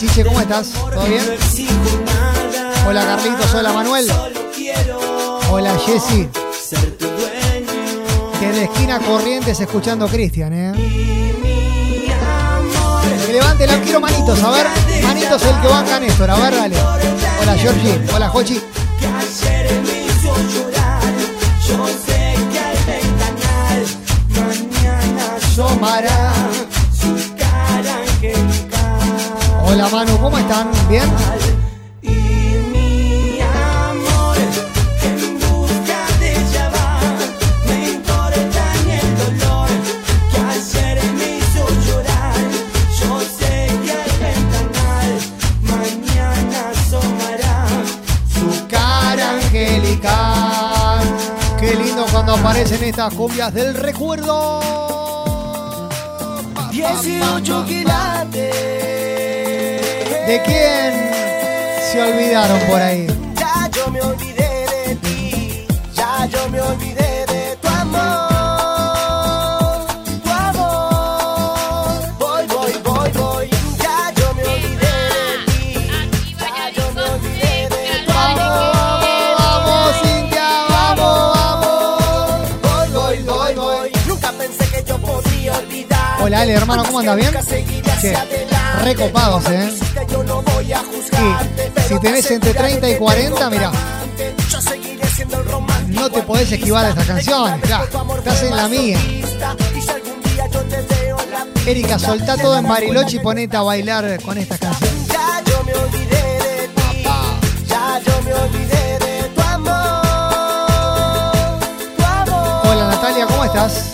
Chiche, 0.00 0.24
¿cómo 0.24 0.40
estás? 0.40 0.70
¿Todo 0.70 1.04
bien? 1.04 1.22
Hola 2.88 3.04
Carlitos, 3.04 3.52
hola 3.52 3.70
Manuel. 3.70 4.10
Hola 5.50 5.78
Jessy. 5.84 6.26
tu 6.98 7.04
dueño. 7.04 7.66
Desde 8.40 8.64
esquina 8.64 8.98
Corrientes 8.98 9.60
escuchando 9.60 10.08
Cristian, 10.08 10.54
¿eh? 10.54 10.72
Que 13.26 13.32
levante 13.34 13.66
la 13.66 13.78
quiero 13.82 14.00
manitos, 14.00 14.42
a 14.42 14.50
ver. 14.52 14.66
Manitos 15.02 15.42
el 15.42 15.60
que 15.60 15.68
banca 15.68 16.00
Néstor, 16.00 16.30
a 16.30 16.38
ver, 16.38 16.54
dale. 16.54 16.76
Hola 17.42 17.54
Georgie, 17.58 18.00
hola 18.14 18.30
Jochi. 18.30 18.58
Que 18.98 19.06
Hola 29.72 29.88
Manu, 29.88 30.18
¿cómo 30.18 30.36
están? 30.36 30.68
¿Bien? 30.88 31.08
Y 32.02 32.08
mi 32.72 33.38
amor 33.40 34.36
en 35.04 35.38
busca 35.38 36.06
de 36.18 36.32
ella 36.32 36.70
va. 36.74 37.00
No 37.66 37.74
importa 37.78 38.62
ni 38.84 38.92
el 38.98 39.10
dolor 39.38 39.68
que 40.32 40.38
ayer 40.40 40.96
me 41.12 41.38
hizo 41.38 41.62
llorar. 41.86 42.34
Yo 42.98 43.20
sé 43.20 43.70
que 43.84 43.92
al 43.92 44.10
ventanal 44.18 45.10
mañana 45.62 46.70
asomará. 46.70 47.68
Su 48.34 48.66
cara 48.66 49.30
angelical. 49.36 51.04
Qué 51.60 51.76
lindo 51.76 52.06
cuando 52.10 52.34
aparecen 52.34 52.82
estas 52.82 53.14
cumbias 53.14 53.54
del 53.54 53.74
recuerdo. 53.74 54.58
Pa, 56.54 56.62
pa, 56.64 56.70
18 56.72 57.52
pa, 57.54 57.60
pa. 57.60 57.66
quilates. 57.68 59.09
¿De 60.30 60.40
quién 60.42 60.92
se 61.90 62.00
olvidaron 62.00 62.60
por 62.70 62.80
ahí? 62.80 63.04
Ya 63.36 63.68
yo 63.74 63.90
me 63.90 64.00
olvidé 64.00 64.64
de 64.86 64.94
ti, 65.02 65.66
ya 65.92 66.24
yo 66.26 66.48
me 66.50 66.60
olvidé 66.60 67.26
de 67.26 67.56
tu 67.60 67.66
amor, 67.66 67.98
tu 70.22 70.30
amor. 70.30 72.14
Voy, 72.20 72.46
voy, 72.46 72.72
voy, 72.84 73.10
voy, 73.10 73.50
ya 73.82 74.12
yo 74.14 74.32
me 74.34 74.42
olvidé 74.44 74.94
de 75.16 75.36
ti, 75.46 75.90
ya 76.38 76.70
yo 76.76 76.92
me 76.94 77.02
olvidé 77.02 77.68
de 77.68 78.04
tu 78.06 78.12
Vamos, 78.12 78.40
amor. 78.40 79.34
vamos, 79.36 79.96
Cintia, 80.00 80.48
vamos, 80.68 81.18
vamos. 81.34 82.38
Voy, 82.62 82.88
voy, 82.92 83.18
voy, 83.24 83.54
voy. 83.54 83.90
Nunca 84.06 84.30
pensé 84.30 84.64
que 84.68 84.84
yo 84.88 84.96
podría 84.98 85.58
olvidar. 85.58 86.22
Hola, 86.22 86.42
Ale, 86.42 86.52
hermano, 86.52 86.84
¿cómo 86.84 87.00
andas? 87.00 87.16
¿Bien? 87.16 87.32
Che, 88.00 88.16
recopados, 88.82 89.44
¿eh? 89.50 89.70
Sí, 91.10 91.34
si 91.86 92.00
tenés 92.00 92.30
entre 92.30 92.54
30 92.54 92.88
y 92.88 92.96
40, 92.96 93.50
mirá, 93.50 93.70
no 95.88 96.10
te 96.10 96.22
podés 96.22 96.50
esquivar 96.50 96.86
a 96.86 96.88
estas 96.88 97.06
canciones. 97.06 97.68
Ya, 97.68 97.84
estás 97.84 98.42
en 98.44 98.56
la 98.56 98.68
mía. 98.68 98.98
Y 99.06 99.22
Erika, 101.68 101.98
soltá 101.98 102.38
todo 102.38 102.56
en 102.56 102.66
Bariloche 102.66 103.18
y 103.18 103.20
ponete 103.20 103.58
a 103.58 103.62
bailar 103.62 104.18
con 104.22 104.38
estas 104.38 104.58
canciones. 104.58 105.06
Ya 105.08 105.42
yo 105.44 105.62
me 105.62 105.74
olvidé 105.74 106.38
de 106.38 106.68
ti, 106.68 107.02
ya 107.66 108.00
yo 108.06 108.22
me 108.22 108.32
olvidé 108.32 108.98
de 108.98 109.28
tu 109.34 109.42
amor. 109.42 110.00
Hola 112.64 112.88
Natalia, 112.88 113.26
¿cómo 113.26 113.44
estás? 113.44 113.89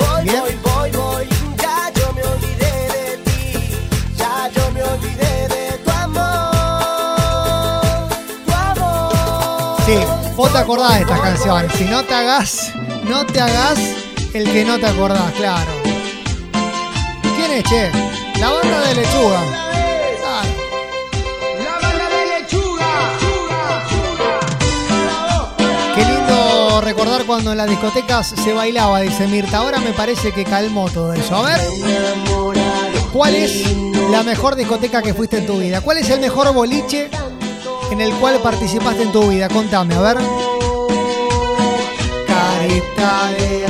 Vos 10.36 10.52
te 10.52 10.58
acordás 10.58 10.94
de 10.94 11.00
estas 11.00 11.20
canciones. 11.20 11.72
Si 11.72 11.84
no 11.84 12.04
te 12.04 12.14
hagas, 12.14 12.72
no 13.04 13.24
te 13.24 13.40
hagas 13.40 13.78
el 14.34 14.44
que 14.44 14.64
no 14.64 14.78
te 14.78 14.86
acordás, 14.86 15.32
claro. 15.32 15.72
¿Quién 17.36 17.52
es, 17.52 17.64
che? 17.64 17.90
La 18.38 18.50
banda 18.50 18.80
de 18.82 18.94
lechuga. 18.96 19.40
Claro. 25.00 25.54
Qué 25.94 26.04
lindo 26.04 26.80
recordar 26.82 27.24
cuando 27.24 27.52
en 27.52 27.58
las 27.58 27.68
discotecas 27.68 28.26
se 28.26 28.52
bailaba, 28.52 29.00
dice 29.00 29.26
Mirta. 29.26 29.58
Ahora 29.58 29.78
me 29.78 29.92
parece 29.92 30.32
que 30.32 30.44
calmó 30.44 30.90
todo 30.90 31.14
eso. 31.14 31.36
A 31.36 31.42
ver, 31.42 31.60
¿cuál 33.12 33.34
es 33.34 33.74
la 34.10 34.22
mejor 34.22 34.54
discoteca 34.54 35.00
que 35.00 35.14
fuiste 35.14 35.38
en 35.38 35.46
tu 35.46 35.58
vida? 35.58 35.80
¿Cuál 35.80 35.96
es 35.98 36.10
el 36.10 36.20
mejor 36.20 36.52
boliche 36.52 37.08
en 37.90 38.00
el 38.00 38.12
cual 38.14 38.38
participaste 38.40 39.02
en 39.02 39.12
tu 39.12 39.28
vida? 39.28 39.48
Contame, 39.48 39.94
a 39.94 40.00
ver. 40.00 40.18
Carita 42.26 43.30
de... 43.38 43.66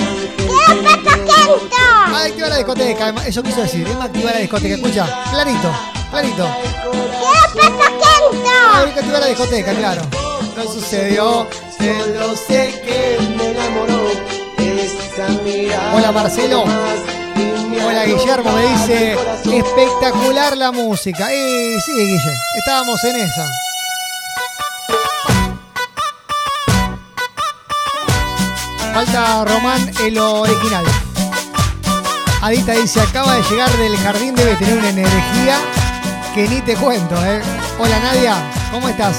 Activa 2.27 2.49
la 2.49 2.57
discoteca. 2.57 3.15
Eso 3.27 3.43
quiso 3.43 3.63
decir. 3.63 3.87
Emma 3.87 4.05
activa 4.05 4.33
la 4.33 4.39
discoteca. 4.39 4.75
Escucha, 4.75 5.25
clarito, 5.31 5.71
clarito. 6.11 6.45
Ah, 8.49 8.79
ahorita 8.79 9.01
activa 9.01 9.21
la 9.21 9.27
discoteca, 9.27 9.73
claro. 9.75 10.03
No 10.57 10.65
sucedió. 10.65 11.47
Solo 11.79 12.37
sé 12.37 12.81
que 12.85 13.19
me 13.37 13.51
enamoró. 13.51 13.97
Hola 15.95 16.13
Marcelo. 16.13 16.65
Hola 16.65 18.05
Guillermo, 18.05 18.53
me 18.53 18.67
dice 18.67 19.17
espectacular 19.45 20.57
la 20.57 20.73
música. 20.73 21.33
Y 21.33 21.81
sí, 21.81 21.93
Guille, 21.93 22.33
estábamos 22.59 23.03
en 23.05 23.17
esa. 23.17 23.49
Falta 28.97 29.45
Román 29.45 29.93
el 30.07 30.17
original. 30.17 30.83
Adita 32.41 32.73
dice, 32.73 32.99
acaba 32.99 33.35
de 33.35 33.43
llegar 33.43 33.71
del 33.77 33.95
jardín, 33.99 34.35
debe 34.35 34.57
tener 34.57 34.79
una 34.79 34.89
energía 34.89 35.59
que 36.35 36.49
ni 36.49 36.63
te 36.63 36.77
cuento, 36.77 37.15
¿eh? 37.27 37.43
Hola 37.79 38.01
Nadia, 38.01 38.37
¿cómo 38.73 38.89
estás? 38.89 39.19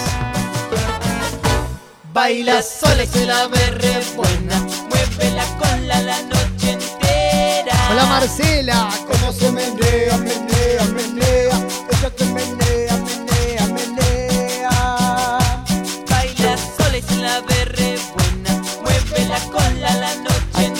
Baila 2.11 2.63
sola 2.63 3.03
y 3.03 3.07
se 3.07 3.27
la 3.27 3.45
ve 3.49 3.69
re 3.69 4.01
buena. 4.15 4.65
Muévela 4.89 5.45
con 5.59 5.87
la 5.87 6.01
la 6.01 6.23
noche 6.23 6.71
entera. 6.71 7.89
Hola 7.91 8.05
Marcela, 8.07 8.89
Cómo 9.07 9.31
se 9.31 9.51
menea, 9.51 10.17
menea, 10.17 10.85
menea. 10.95 11.66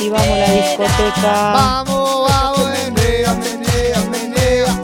Noche 0.10 0.24
Activamos 0.24 0.38
la 0.38 0.54
discoteca. 0.54 1.54
vamos, 1.54 2.30
vamos. 2.30 2.70
Menea, 2.70 3.34
menea, 3.34 4.00
menea. 4.12 4.84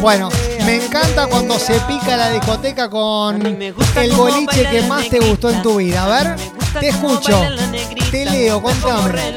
Bueno, 0.00 0.28
me 0.66 0.84
encanta 0.84 1.26
cuando 1.26 1.58
se 1.58 1.80
pica 1.80 2.16
la 2.16 2.30
discoteca 2.30 2.90
con 2.90 3.44
el 3.46 4.12
boliche 4.12 4.68
que 4.68 4.82
más 4.82 5.08
te 5.08 5.18
gustó 5.18 5.50
en 5.50 5.62
tu 5.62 5.76
vida. 5.76 6.04
A 6.04 6.08
ver, 6.08 6.36
te 6.78 6.88
escucho, 6.88 7.40
te 8.10 8.26
leo, 8.26 8.62
contame. 8.62 9.34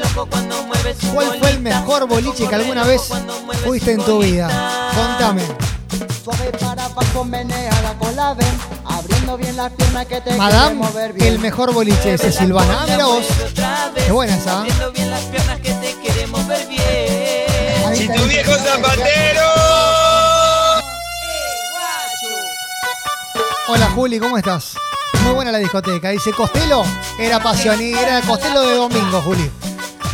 ¿Cuál 1.14 1.38
fue 1.38 1.50
el 1.50 1.60
mejor 1.60 2.06
boliche 2.06 2.46
que 2.46 2.54
alguna 2.54 2.84
vez 2.84 3.10
fuiste 3.64 3.92
en 3.92 4.04
tu 4.04 4.18
vida? 4.20 4.48
Contame. 4.94 5.42
Suave 6.22 6.50
para 6.60 6.84
abajo, 6.84 7.24
menea 7.24 7.80
la 7.82 7.94
cola, 7.94 8.34
ven. 8.34 8.77
Abriendo 9.28 9.36
bien 9.36 9.56
las 9.58 9.72
piernas 9.72 10.06
que 10.06 10.14
te 10.16 10.22
quiere 10.22 10.38
Madame, 10.38 10.74
mover 10.76 11.12
bien. 11.12 11.26
el 11.26 11.38
mejor 11.38 11.74
boliche 11.74 12.14
ese, 12.14 12.32
Silvana. 12.32 12.78
Ah, 12.80 12.86
mira 12.88 13.04
vos. 13.04 13.26
Qué 13.94 14.10
buena 14.10 14.34
esa. 14.34 14.60
Abriendo 14.60 14.90
bien 14.92 15.10
las 15.10 15.20
piernas 15.24 15.60
que 15.60 15.70
te 15.70 15.94
queremos 16.00 16.46
ver 16.46 16.66
bien. 16.66 17.86
Ahí 17.86 17.96
Si 17.98 18.08
tu 18.08 18.22
viejo 18.22 18.52
zapatero. 18.54 19.42
Hola 23.68 23.90
Juli, 23.94 24.18
¿cómo 24.18 24.38
estás? 24.38 24.76
Muy 25.24 25.34
buena 25.34 25.52
la 25.52 25.58
discoteca. 25.58 26.08
Dice 26.08 26.32
Costello, 26.32 26.82
era 27.18 27.38
pasión 27.42 27.82
y 27.82 27.92
era 27.92 28.22
Costello 28.22 28.62
de 28.62 28.76
domingo, 28.76 29.20
Juli. 29.20 29.50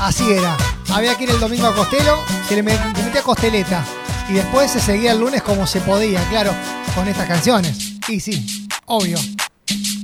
Así 0.00 0.28
era. 0.32 0.56
Había 0.92 1.16
que 1.16 1.22
ir 1.22 1.30
el 1.30 1.38
domingo 1.38 1.68
a 1.68 1.74
Costello, 1.74 2.18
se 2.48 2.56
le 2.56 2.64
metía 2.64 3.22
costeleta. 3.22 3.84
Y 4.28 4.32
después 4.32 4.72
se 4.72 4.80
seguía 4.80 5.12
el 5.12 5.20
lunes 5.20 5.40
como 5.42 5.68
se 5.68 5.80
podía, 5.82 6.20
claro, 6.30 6.52
con 6.96 7.06
estas 7.06 7.28
canciones. 7.28 7.92
Y 8.08 8.18
sí, 8.18 8.63
obvio. 8.86 9.18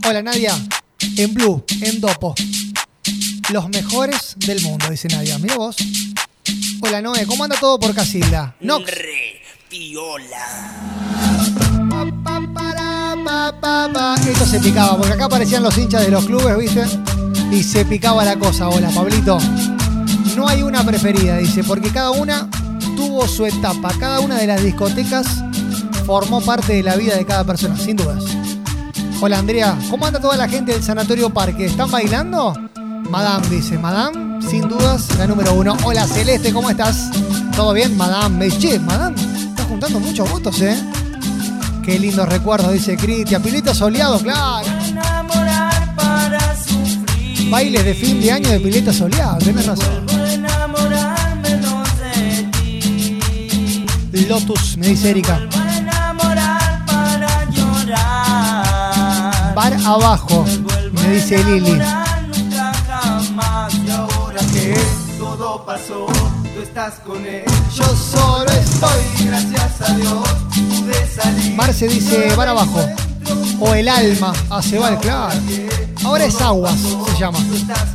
Hola 0.06 0.22
Nadia, 0.22 0.54
en 1.16 1.34
Blue, 1.34 1.64
en 1.80 2.00
Dopo. 2.00 2.34
Los 3.50 3.68
mejores 3.68 4.34
del 4.36 4.60
mundo, 4.62 4.88
dice 4.90 5.08
Nadia. 5.08 5.38
Mira 5.38 5.56
vos. 5.56 5.76
Hola 6.80 7.02
Noé, 7.02 7.26
¿cómo 7.26 7.44
anda 7.44 7.56
todo 7.58 7.78
por 7.78 7.94
Casilda? 7.94 8.54
Pa, 13.24 13.52
pa, 13.60 13.90
pa. 13.92 14.14
Esto 14.28 14.46
se 14.46 14.60
picaba, 14.60 14.96
porque 14.96 15.12
acá 15.12 15.26
aparecían 15.26 15.62
los 15.62 15.76
hinchas 15.76 16.02
de 16.02 16.10
los 16.10 16.24
clubes, 16.24 16.56
¿viste? 16.56 16.84
Y 17.52 17.62
se 17.62 17.84
picaba 17.84 18.24
la 18.24 18.36
cosa. 18.38 18.68
Hola, 18.68 18.90
Pablito. 18.90 19.38
No 20.36 20.48
hay 20.48 20.62
una 20.62 20.84
preferida, 20.84 21.36
dice, 21.36 21.62
porque 21.62 21.90
cada 21.90 22.10
una 22.10 22.48
tuvo 22.96 23.28
su 23.28 23.44
etapa. 23.44 23.92
Cada 23.98 24.20
una 24.20 24.38
de 24.38 24.46
las 24.46 24.62
discotecas 24.62 25.26
formó 26.06 26.40
parte 26.40 26.72
de 26.74 26.82
la 26.82 26.96
vida 26.96 27.16
de 27.16 27.26
cada 27.26 27.44
persona, 27.44 27.76
sin 27.76 27.96
dudas. 27.96 28.24
Hola, 29.22 29.38
Andrea. 29.38 29.76
¿Cómo 29.90 30.06
anda 30.06 30.18
toda 30.18 30.34
la 30.38 30.48
gente 30.48 30.72
del 30.72 30.82
Sanatorio 30.82 31.28
Parque? 31.28 31.66
¿Están 31.66 31.90
bailando? 31.90 32.54
Madame 33.10 33.46
dice, 33.48 33.76
Madame, 33.76 34.40
sin 34.40 34.66
dudas, 34.66 35.08
la 35.18 35.26
número 35.26 35.52
uno. 35.52 35.76
Hola, 35.84 36.06
Celeste, 36.06 36.54
¿cómo 36.54 36.70
estás? 36.70 37.10
¿Todo 37.54 37.74
bien? 37.74 37.98
Madame, 37.98 38.46
me 38.46 38.58
che, 38.58 38.78
Madame, 38.78 39.20
estás 39.20 39.66
juntando 39.66 40.00
muchos 40.00 40.30
votos, 40.30 40.62
¿eh? 40.62 40.74
Qué 41.84 41.98
lindos 41.98 42.26
recuerdos, 42.30 42.72
dice 42.72 42.96
Cristian. 42.96 43.42
Pileta 43.42 43.74
soleado, 43.74 44.18
claro. 44.20 44.66
Bailes 47.50 47.84
de 47.84 47.94
fin 47.94 48.22
de 48.22 48.32
año 48.32 48.48
de 48.48 48.60
pileta 48.60 48.90
soleado, 48.90 49.36
tenés 49.36 49.66
razón. 49.66 50.06
Lotus, 54.28 54.76
me 54.78 54.86
dice 54.86 55.10
Erika. 55.10 55.49
Bar 59.54 59.74
abajo, 59.84 60.44
me 60.92 61.08
dice 61.10 61.42
Lili. 61.44 61.72
Nunca 61.72 62.72
jamás. 62.86 63.74
Y 63.74 63.90
ahora 63.90 64.40
que 64.52 64.76
todo 65.18 65.64
pasó, 65.64 66.06
tú 66.54 66.62
estás 66.62 66.94
con 67.00 67.24
él. 67.26 67.44
Yo 67.74 67.84
solo 67.84 68.50
estoy. 68.50 69.02
Y 69.18 69.24
gracias 69.24 69.80
a 69.80 69.94
Dios 69.94 70.28
pude 70.54 71.06
salir. 71.08 71.54
Marce 71.56 71.88
dice 71.88 72.34
bar 72.36 72.48
abajo. 72.48 72.86
O 73.60 73.74
el 73.74 73.88
alma, 73.88 74.32
hace 74.50 74.78
bar, 74.78 74.98
claro. 75.00 75.38
Ahora 76.04 76.24
es 76.24 76.40
aguas, 76.40 76.76
se 77.12 77.18
llama. 77.18 77.38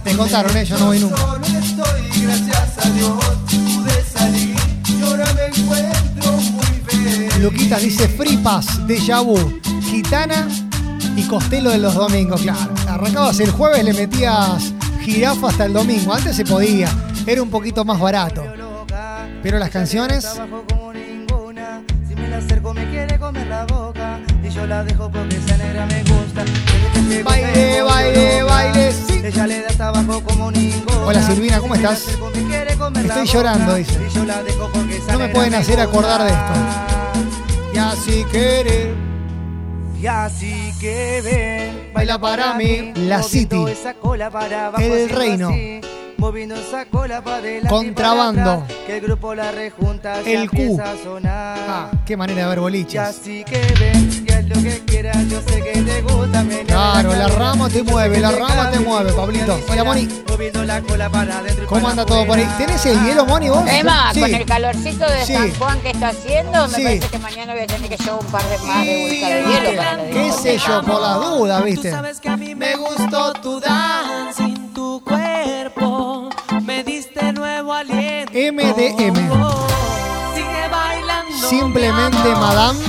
Me 0.03 0.15
contaron, 0.15 0.55
¿eh? 0.57 0.65
yo 0.65 0.77
no 0.77 0.87
voy 0.87 0.99
nunca. 0.99 1.17
Solo 1.17 1.45
estoy, 1.45 2.21
gracias 2.21 2.85
a 2.85 2.89
Dios 2.89 3.25
pude 3.49 4.03
salir. 4.13 4.55
Y 4.87 5.01
ahora 5.03 5.25
me 5.33 5.45
encuentro 5.45 6.31
muy 6.31 6.83
feliz. 6.85 7.37
Luquitas 7.39 7.81
dice 7.81 8.07
Free 8.09 8.37
Pass, 8.37 8.85
Deja 8.87 9.21
Vu, 9.21 9.59
Gitana 9.83 10.47
y 11.15 11.23
Costello 11.23 11.69
de 11.71 11.77
los 11.77 11.95
domingos, 11.95 12.41
claro. 12.41 12.73
Arrancabas 12.89 13.39
el 13.39 13.51
jueves, 13.51 13.83
le 13.83 13.93
metías 13.93 14.73
jirafa 15.01 15.49
hasta 15.49 15.65
el 15.65 15.73
domingo. 15.73 16.13
Antes 16.13 16.35
se 16.35 16.45
podía, 16.45 16.89
era 17.25 17.41
un 17.41 17.49
poquito 17.49 17.85
más 17.85 17.99
barato. 17.99 18.43
Pero 19.41 19.59
las 19.59 19.69
canciones, 19.69 20.25
baile, 27.23 27.81
baile, 27.83 28.43
baile, 28.43 28.91
sí. 28.91 29.21
Hola, 31.05 31.21
Silvina, 31.21 31.59
¿cómo 31.59 31.75
estás? 31.75 32.05
Estoy 32.95 33.27
llorando, 33.27 33.75
dice. 33.75 33.99
No 35.11 35.19
me 35.19 35.29
pueden 35.29 35.53
hacer 35.55 35.79
acordar 35.79 36.23
de 36.23 36.29
esto. 36.29 36.53
y 37.73 37.77
así 37.77 38.25
querer. 38.31 39.04
Así 40.07 40.71
que 40.79 41.21
ven, 41.23 41.91
Baila 41.93 42.19
para 42.19 42.53
mí, 42.55 42.93
la 42.95 43.23
City. 43.23 43.57
El 44.79 45.09
reino. 45.09 45.49
así, 45.49 45.81
moviendo 46.17 46.55
esa 46.55 46.85
cola 46.85 47.23
para 47.23 47.37
adelante 47.37 47.67
y 47.67 47.69
Contrabando. 47.69 48.41
para 48.43 48.53
atrás, 48.63 48.77
que 48.85 48.95
el 48.97 49.01
grupo 49.01 49.33
la 49.35 49.51
rejunta 49.51 50.19
El 50.21 50.49
Q. 50.49 50.79
a 50.81 50.95
sonar. 51.03 51.57
Ah, 51.67 51.91
qué 52.05 52.15
manera 52.17 52.43
de 52.43 52.47
ver 52.49 52.57
Y 52.57 52.61
boliches. 52.61 52.99
así 53.01 53.43
que 53.45 53.61
ven, 53.79 54.24
lo 54.47 54.61
que 54.61 54.83
quieras, 54.85 55.17
yo 55.29 55.41
sé 55.41 55.61
que 55.63 55.81
te 55.81 56.01
gusta. 56.01 56.43
menea 56.43 56.65
Claro, 56.65 57.13
la 57.15 57.27
rama 57.27 57.69
te 57.69 57.83
mueve, 57.83 58.19
la 58.19 58.29
te 58.31 58.35
rama 58.39 58.71
te 58.71 58.79
mueve, 58.79 59.13
Pablito. 59.13 59.59
Hola, 59.69 59.83
Moni. 59.83 60.07
¿Cómo 61.67 61.87
anda 61.89 62.05
todo 62.05 62.25
por 62.25 62.37
ahí? 62.37 62.47
¿Tenés 62.57 62.85
el 62.85 63.01
hielo, 63.03 63.25
Moni, 63.25 63.49
vos? 63.49 63.63
Emma, 63.67 64.11
Sí. 64.13 64.19
con 64.21 64.33
el 64.33 64.45
calorcito 64.45 65.05
de 65.09 65.25
Sí. 65.25 65.33
San 65.33 65.53
Juan 65.55 65.79
que 65.81 65.89
está 65.91 66.09
haciendo, 66.09 66.67
me 66.67 66.75
Sí. 66.75 66.83
parece 66.83 67.07
que 67.07 67.19
mañana 67.19 67.53
voy 67.53 67.63
a 67.63 67.67
tener 67.67 67.89
que 67.89 67.97
llevar 67.97 68.19
un 68.19 68.25
par 68.27 68.43
de 68.43 68.57
más 68.59 68.85
de 68.85 69.01
bolsas 69.01 69.29
de 69.29 69.43
hielo 69.43 69.77
para 69.77 69.97
la 69.97 70.03
¿Qué 70.09 70.31
sé 70.31 70.57
yo? 70.57 70.81
Por 70.83 71.01
las 71.01 71.15
dudas, 71.19 71.63
¿viste? 71.63 71.91
Sabes 71.91 72.19
que 72.19 72.29
a 72.29 72.37
mí 72.37 72.55
me 72.55 72.75
gustó 72.75 73.33
tu 73.33 73.59
danza 73.59 74.43
en 74.43 74.73
tu 74.73 75.01
cuerpo. 75.03 76.29
Me 76.63 76.83
diste 76.83 77.31
nuevo 77.33 77.73
aliento. 77.73 78.31
MDM. 78.33 79.15
Sigue 80.35 80.67
bailando. 80.71 81.49
Simplemente. 81.49 82.29
Madame, 82.35 82.79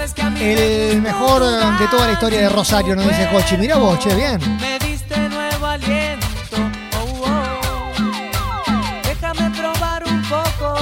el 0.00 1.02
mejor 1.02 1.42
de 1.78 1.86
toda 1.88 2.06
la 2.06 2.12
historia 2.14 2.40
de 2.40 2.48
Rosario, 2.48 2.96
nos 2.96 3.06
dice 3.06 3.28
Cochi. 3.30 3.58
Mira 3.58 3.76
vos, 3.76 3.98
che, 3.98 4.14
bien. 4.14 4.40
Me 4.58 4.78
diste 4.78 5.28
nuevo 5.28 5.66
aliento. 5.66 6.56
Oh, 6.96 7.22
oh, 7.22 7.28
oh. 7.28 8.72
Déjame 9.04 9.50
probar 9.50 10.02
un 10.06 10.22
poco 10.22 10.74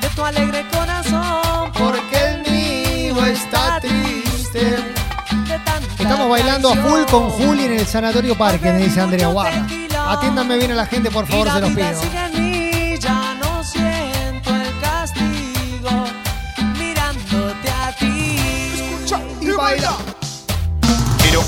de 0.00 0.08
tu 0.08 0.24
alegre 0.24 0.64
corazón. 0.72 1.70
Porque 1.74 2.16
el 2.16 2.50
mío 2.50 3.26
está 3.26 3.80
triste. 3.80 4.76
Estamos 5.98 6.30
bailando 6.30 6.70
a 6.70 6.74
full 6.76 7.02
con 7.10 7.28
Juli 7.28 7.66
en 7.66 7.72
el 7.74 7.86
Sanatorio 7.86 8.34
Parque, 8.34 8.72
me 8.72 8.78
dice 8.78 8.98
Andrea 9.02 9.26
Guarda. 9.26 9.66
Atiéndanme 10.08 10.56
bien 10.56 10.72
a 10.72 10.76
la 10.76 10.86
gente, 10.86 11.10
por 11.10 11.26
favor, 11.26 11.50
se 11.50 11.60
los 11.60 11.70
pido. 11.70 12.55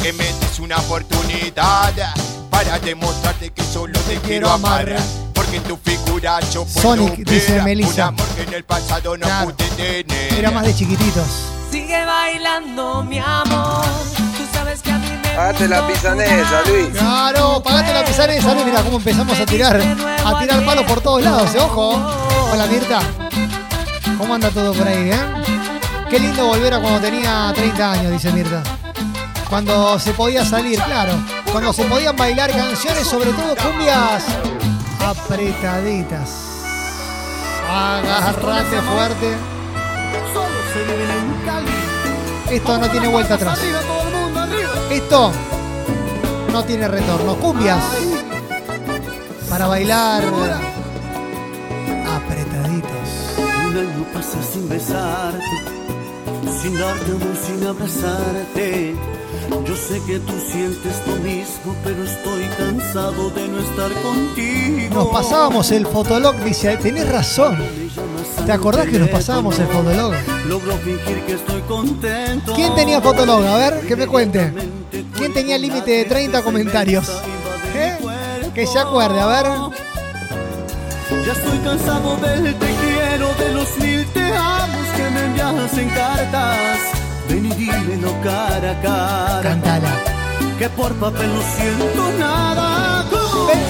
Que 0.02 0.12
me 0.12 0.24
des 0.24 0.58
una 0.60 0.76
oportunidad 0.78 1.92
para 2.50 2.78
demostrarte 2.78 3.50
que 3.50 3.62
solo 3.62 3.98
te 4.00 4.16
quiero 4.16 4.50
amar. 4.50 4.94
Porque 5.34 5.56
en 5.56 5.62
tu 5.64 5.76
figura 5.76 6.40
yo 6.52 6.64
puedo 6.64 6.82
Sonic, 6.96 7.16
dice 7.28 7.62
Melissa. 7.62 8.08
un 8.08 8.14
amor 8.20 8.26
que 8.36 8.42
en 8.42 8.54
el 8.54 8.64
pasado 8.64 9.16
no 9.16 9.26
Claro. 9.26 9.50
pude 9.54 9.68
tener. 10.04 10.34
Era 10.34 10.50
más 10.50 10.64
de 10.64 10.74
chiquititos. 10.74 11.26
Sigue 11.70 12.04
bailando, 12.04 13.02
mi 13.04 13.18
amor. 13.18 13.84
Tú 14.36 14.44
sabes 14.52 14.80
que 14.82 14.90
a 14.90 14.98
mí 14.98 15.06
me 15.22 15.28
Pagate 15.36 15.68
la 15.68 15.86
pisanesa, 15.86 16.62
Luis. 16.66 16.88
Claro, 16.98 17.62
pagate 17.62 17.92
la 17.94 18.04
pisanesa, 18.04 18.54
¿no? 18.54 18.64
Mira 18.64 18.82
cómo 18.82 18.96
empezamos 18.96 19.38
a 19.38 19.46
tirar, 19.46 19.80
a 20.24 20.38
tirar 20.40 20.64
palos 20.64 20.84
por 20.84 21.00
todos 21.00 21.22
lados, 21.22 21.54
¿eh? 21.54 21.58
ojo. 21.60 21.92
Hola 22.52 22.66
Mirta. 22.66 23.00
¿Cómo 24.18 24.34
anda 24.34 24.50
todo 24.50 24.72
por 24.72 24.88
ahí, 24.88 25.10
eh? 25.12 25.20
Qué 26.10 26.18
lindo 26.18 26.46
volver 26.46 26.74
a 26.74 26.80
cuando 26.80 27.00
tenía 27.00 27.52
30 27.54 27.92
años, 27.92 28.12
dice 28.12 28.32
Mirta. 28.32 28.62
Cuando 29.48 29.98
se 29.98 30.12
podía 30.12 30.44
salir, 30.44 30.78
claro. 30.82 31.12
Cuando 31.50 31.72
se 31.72 31.84
podían 31.84 32.14
bailar 32.16 32.50
canciones, 32.50 33.06
sobre 33.06 33.32
todo 33.32 33.56
cumbias 33.56 34.24
apretaditas. 35.00 36.30
Agárrate 37.70 38.80
fuerte. 38.82 39.36
Esto 42.50 42.78
no 42.78 42.88
tiene 42.90 43.08
vuelta 43.08 43.34
atrás. 43.34 43.58
Esto 44.90 45.32
no 46.52 46.64
tiene 46.64 46.88
retorno. 46.88 47.36
Cumbias. 47.36 47.82
Para 49.48 49.66
bailar 49.66 50.24
apretaditos. 52.06 53.38
Un 53.38 53.76
año 53.76 54.04
pasa 54.12 54.42
sin 54.42 54.68
besarte, 54.68 55.44
sin 56.60 56.78
darte 56.78 57.12
sin 57.46 57.66
abrazarte. 57.66 59.17
Yo 59.66 59.76
sé 59.76 60.00
que 60.06 60.18
tú 60.20 60.32
sientes 60.50 61.02
lo 61.06 61.16
mismo, 61.16 61.74
pero 61.84 62.04
estoy 62.04 62.44
cansado 62.56 63.30
de 63.30 63.48
no 63.48 63.58
estar 63.60 63.92
contigo. 64.02 64.94
Nos 64.94 65.08
pasábamos 65.08 65.70
el 65.70 65.86
fotolog, 65.86 66.36
dice, 66.44 66.76
tenés 66.76 67.08
razón. 67.08 67.58
¿Te 68.44 68.52
acordás 68.52 68.86
que 68.86 68.98
nos 68.98 69.08
pasábamos 69.08 69.58
el 69.58 69.66
fotolog? 69.66 70.14
Logro 70.46 70.76
fingir 70.78 71.20
que 71.26 71.32
estoy 71.32 71.60
contento. 71.62 72.54
¿Quién 72.54 72.74
tenía 72.74 73.00
fotolog? 73.00 73.44
A 73.44 73.56
ver, 73.56 73.86
que 73.86 73.96
me 73.96 74.06
cuente. 74.06 74.52
¿Quién 75.16 75.32
tenía 75.32 75.56
el 75.56 75.62
límite 75.62 75.90
de 75.90 76.04
30 76.04 76.42
comentarios? 76.42 77.08
¿Eh? 77.74 77.98
Que 78.54 78.66
se 78.66 78.78
acuerde, 78.78 79.20
a 79.20 79.26
ver. 79.26 79.46
Ya 81.26 81.32
estoy 81.32 81.58
cansado 81.58 82.16
del 82.16 82.54
te 82.54 82.66
quiero, 82.66 83.34
de 83.34 83.52
los 83.52 83.78
mil 83.78 84.06
te 84.12 84.36
amos 84.36 84.86
que 84.96 85.10
me 85.10 85.24
envías 85.24 85.78
en 85.78 85.88
cartas. 85.90 86.97
Ven 87.28 87.46
y 87.46 87.50
dímelo 87.50 88.12
cara 88.22 88.70
a 88.70 88.80
cara. 88.82 89.42
Cántala. 89.42 89.92
Que 90.58 90.68
por 90.70 90.92
papel 90.94 91.30
no 91.34 91.42
siento 91.56 92.12
nada. 92.18 93.04
Ven, 93.48 93.64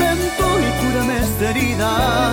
ven 0.00 0.18
tú 0.36 0.48
y 0.58 0.70
cúrame 0.80 1.16
esta 1.22 1.50
herida. 1.50 2.32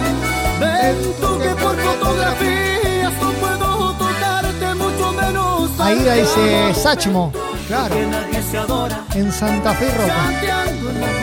Ven 0.59 0.97
tú 1.19 1.39
que 1.39 1.49
por 1.61 1.75
fotografías 1.77 3.13
no 3.21 3.31
puedo 3.33 3.93
tocarte, 3.93 4.75
mucho 4.75 5.13
menos. 5.13 5.79
Aida 5.79 6.13
dice 6.15 6.73
Sachmo. 6.73 7.31
Claro. 7.67 7.95
En 9.15 9.31
Santa 9.31 9.73
Fe 9.73 9.89
Roca. 9.91 11.20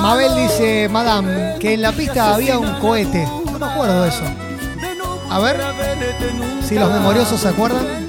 Mabel 0.00 0.34
dice, 0.34 0.88
Madame, 0.88 1.56
que 1.58 1.74
en 1.74 1.82
la 1.82 1.92
pista 1.92 2.34
había 2.34 2.58
un 2.58 2.72
cohete. 2.80 3.26
No 3.52 3.58
me 3.58 3.66
acuerdo 3.66 4.02
de 4.02 4.08
eso. 4.08 4.24
A 5.30 5.38
ver, 5.40 5.60
si 6.66 6.76
los 6.76 6.90
memoriosos 6.90 7.40
se 7.40 7.48
acuerdan. 7.48 8.08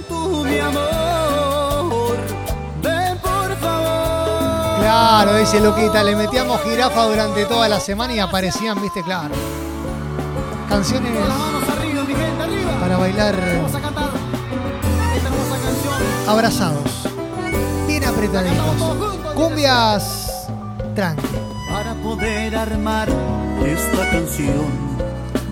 Claro, 4.79 5.35
dice 5.37 5.59
Luquita, 5.59 6.03
le 6.03 6.15
metíamos 6.15 6.61
jirafa 6.63 7.03
durante 7.05 7.45
toda 7.45 7.67
la 7.67 7.79
semana 7.79 8.13
y 8.13 8.19
aparecían, 8.19 8.81
viste, 8.81 9.03
claro. 9.03 9.35
Canciones 10.67 11.11
para 12.79 12.97
bailar 12.97 13.35
abrazados, 16.27 17.07
bien 17.87 18.03
apretaditos. 18.05 18.75
Cumbias 19.35 20.47
tranqui, 20.95 21.28
poder 22.19 22.55
armar 22.55 23.07
esta 23.65 24.09
canción. 24.11 24.65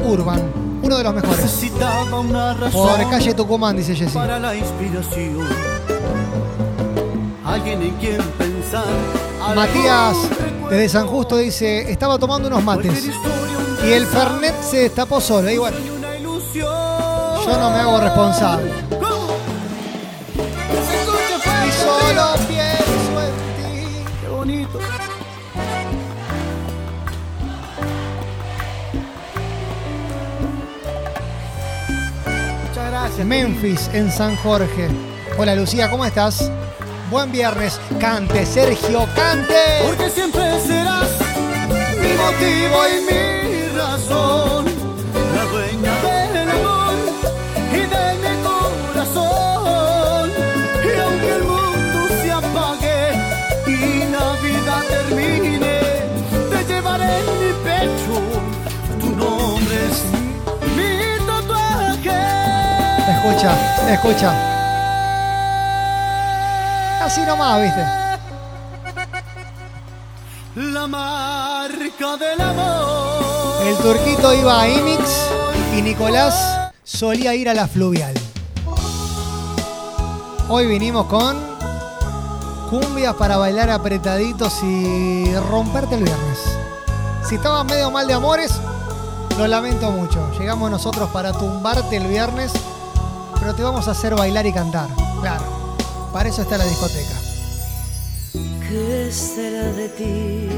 urban, 0.03 0.41
uno 0.84 0.97
de 0.97 1.03
los 1.03 1.13
mejores. 1.13 1.39
Necesitaba 1.39 2.19
una 2.19 2.53
razón. 2.53 2.88
Por 2.89 3.10
calle 3.10 3.34
Tucumán, 3.34 3.77
dice 3.77 3.95
Jessy. 3.95 4.13
para 4.13 4.38
la 4.39 4.56
inspiración. 4.56 5.47
Alguien 7.45 7.82
en 7.82 7.95
quien 7.95 8.21
pensar. 8.38 8.86
Matías, 9.56 10.17
desde 10.69 10.89
San 10.89 11.08
Justo, 11.08 11.38
dice, 11.38 11.89
estaba 11.89 12.17
tomando 12.17 12.49
unos 12.49 12.63
mates 12.63 13.10
y 13.86 13.91
el 13.91 14.06
Fernet 14.06 14.62
se 14.62 14.80
destapó 14.80 15.21
solo. 15.21 15.49
Y 15.49 15.58
bueno, 15.58 15.77
yo 16.53 17.58
no 17.58 17.69
me 17.69 17.77
hago 17.77 17.99
responsable. 18.01 18.71
Y 21.65 21.71
solo 21.71 22.57
Memphis, 33.23 33.89
en 33.93 34.12
San 34.12 34.36
Jorge. 34.38 34.89
Hola 35.38 35.56
Lucía, 35.56 35.89
¿cómo 35.89 36.06
estás? 36.06 36.51
Buen 37.10 37.32
viernes. 37.32 37.80
Cante, 37.99 38.45
Sergio, 38.45 39.08
cante. 39.15 39.53
Porque 39.86 40.10
siempre 40.10 40.60
serás 40.62 41.10
mi 42.01 42.13
motivo 42.13 42.77
y 42.88 43.01
mi 43.12 43.77
razón. 43.77 44.66
Escucha, 63.38 63.93
escucha. 63.93 64.34
Así 67.04 67.21
nomás, 67.21 67.62
¿viste? 67.62 67.86
La 70.56 70.88
marca 70.88 72.17
del 72.17 72.41
amor. 72.41 73.62
El 73.63 73.78
turquito 73.78 74.34
iba 74.34 74.60
a 74.60 74.67
Imix 74.67 75.30
y 75.78 75.84
Nicolás 75.84 76.71
solía 76.84 77.36
ir 77.36 77.47
a 77.47 77.54
la 77.54 77.67
fluvial. 77.67 78.15
Hoy 80.50 80.65
vinimos 80.65 81.06
con 81.06 81.38
cumbias 82.71 83.13
para 83.13 83.38
bailar 83.38 83.69
apretaditos 83.69 84.63
y 84.63 85.32
romperte 85.52 85.93
el 85.93 86.06
viernes. 86.06 86.39
Si 87.23 87.36
estabas 87.36 87.65
medio 87.65 87.91
mal 87.91 88.08
de 88.08 88.15
amores, 88.15 88.60
lo 89.38 89.45
lamento 89.45 89.91
mucho. 89.91 90.28
Llegamos 90.39 90.71
nosotros 90.71 91.08
para 91.12 91.34
tumbarte 91.34 91.97
el 91.97 92.08
viernes, 92.08 92.52
pero 93.39 93.54
te 93.56 93.63
vamos 93.63 93.88
a 93.88 93.91
hacer 93.91 94.15
bailar 94.15 94.45
y 94.45 94.54
cantar. 94.54 94.88
Claro, 95.21 95.76
para 96.13 96.30
eso 96.30 96.41
está 96.41 96.58
la 96.58 96.65
discoteca. 96.65 97.15
¿Qué 98.67 99.10
será 99.12 99.71
de 99.71 99.89
ti? 99.89 100.50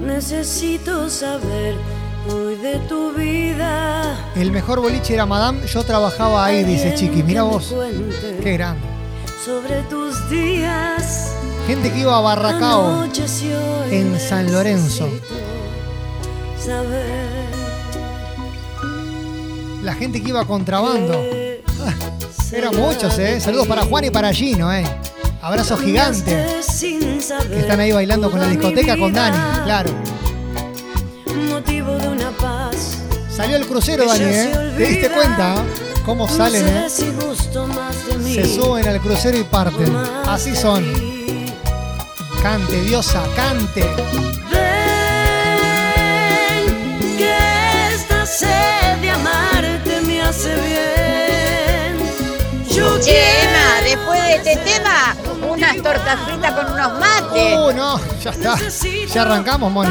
Necesito 0.00 1.10
saber 1.10 1.76
hoy 2.32 2.56
de 2.56 2.78
tu 2.88 3.12
vida. 3.12 4.16
El 4.34 4.50
mejor 4.52 4.80
boliche 4.80 5.14
era 5.14 5.26
Madame, 5.26 5.66
yo 5.66 5.84
trabajaba 5.84 6.44
ahí, 6.44 6.64
dice 6.64 6.94
Chiqui. 6.94 7.22
Mira 7.22 7.42
vos, 7.42 7.74
qué 8.42 8.52
grande. 8.54 8.80
Sobre 9.44 9.82
tus 9.82 10.28
días. 10.30 11.32
Gente 11.66 11.92
que 11.92 12.00
iba 12.00 12.16
a 12.16 12.20
Barracao, 12.20 13.04
en 13.90 14.18
San 14.18 14.50
Lorenzo. 14.50 15.08
Saber 16.58 17.59
La 19.90 19.96
gente 19.96 20.22
que 20.22 20.28
iba 20.28 20.44
contrabando. 20.44 21.20
Ah, 21.84 21.92
Eran 22.52 22.76
muchos, 22.76 23.18
¿eh? 23.18 23.40
Saludos 23.40 23.66
para 23.66 23.82
Juan 23.82 24.04
y 24.04 24.10
para 24.10 24.32
Gino, 24.32 24.72
¿eh? 24.72 24.84
Abrazo 25.42 25.76
gigante. 25.76 26.46
Que 26.80 27.58
están 27.58 27.80
ahí 27.80 27.90
bailando 27.90 28.30
con 28.30 28.38
la 28.38 28.46
discoteca 28.46 28.96
con. 28.96 29.12
Dani, 29.12 29.36
claro. 29.64 29.90
Motivo 31.48 31.98
de 31.98 32.06
una 32.06 32.30
paz. 32.30 32.98
Salió 33.34 33.56
el 33.56 33.66
crucero, 33.66 34.06
Dani, 34.06 34.22
¿eh? 34.26 34.72
¿Te 34.76 34.86
diste 34.86 35.10
cuenta? 35.10 35.56
¿Cómo 36.06 36.28
salen, 36.28 36.68
eh? 36.68 36.88
Se 36.88 38.44
suben 38.46 38.86
al 38.86 39.00
crucero 39.00 39.38
y 39.38 39.42
parten. 39.42 39.92
Así 40.24 40.54
son. 40.54 40.84
Cante, 42.40 42.80
diosa, 42.82 43.24
cante. 43.34 43.84
Unas 55.80 55.82
tortas 55.82 56.20
fritas 56.26 56.52
con 56.52 56.72
unos 56.72 56.98
mates. 56.98 57.58
Uh, 57.58 57.72
no, 57.72 58.00
ya 58.22 58.30
está. 58.30 58.56
Ya 59.12 59.22
arrancamos, 59.22 59.72
Moni. 59.72 59.90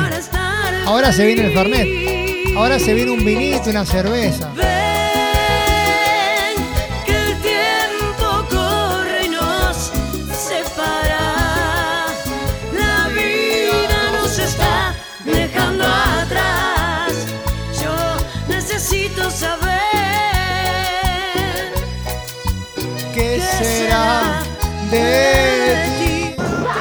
Ahora 0.86 1.12
se 1.12 1.26
viene 1.26 1.48
el 1.48 1.54
Fernet. 1.54 2.58
Ahora 2.58 2.80
se 2.80 2.94
viene 2.94 3.12
un 3.12 3.24
vinito, 3.24 3.70
una 3.70 3.86
cerveza. 3.86 4.52
que 7.06 7.16
el 7.16 7.38
tiempo 7.42 8.46
corre 8.50 9.26
y 9.26 9.30
nos 9.30 9.92
separa. 10.36 12.08
La 12.74 13.08
vida 13.10 14.12
nos 14.14 14.40
está 14.40 14.96
dejando 15.26 15.86
atrás. 15.86 17.14
Yo 17.82 17.96
necesito 18.48 19.30
saber 19.30 19.70
¿Qué 23.14 23.42
será 23.60 24.42
de? 24.92 25.49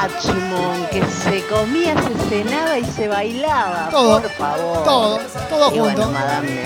Sachimón, 0.08 0.86
que 0.90 1.02
se 1.04 1.46
comía, 1.46 1.94
se 1.94 2.28
cenaba 2.28 2.78
y 2.78 2.84
se 2.84 3.08
bailaba. 3.08 3.88
Todo, 3.90 4.20
Por 4.22 4.30
favor. 4.32 4.84
todo, 4.84 5.18
todo 5.48 5.74
Y 5.74 5.78
bueno, 5.80 6.04
junto. 6.04 6.18
madame. 6.18 6.60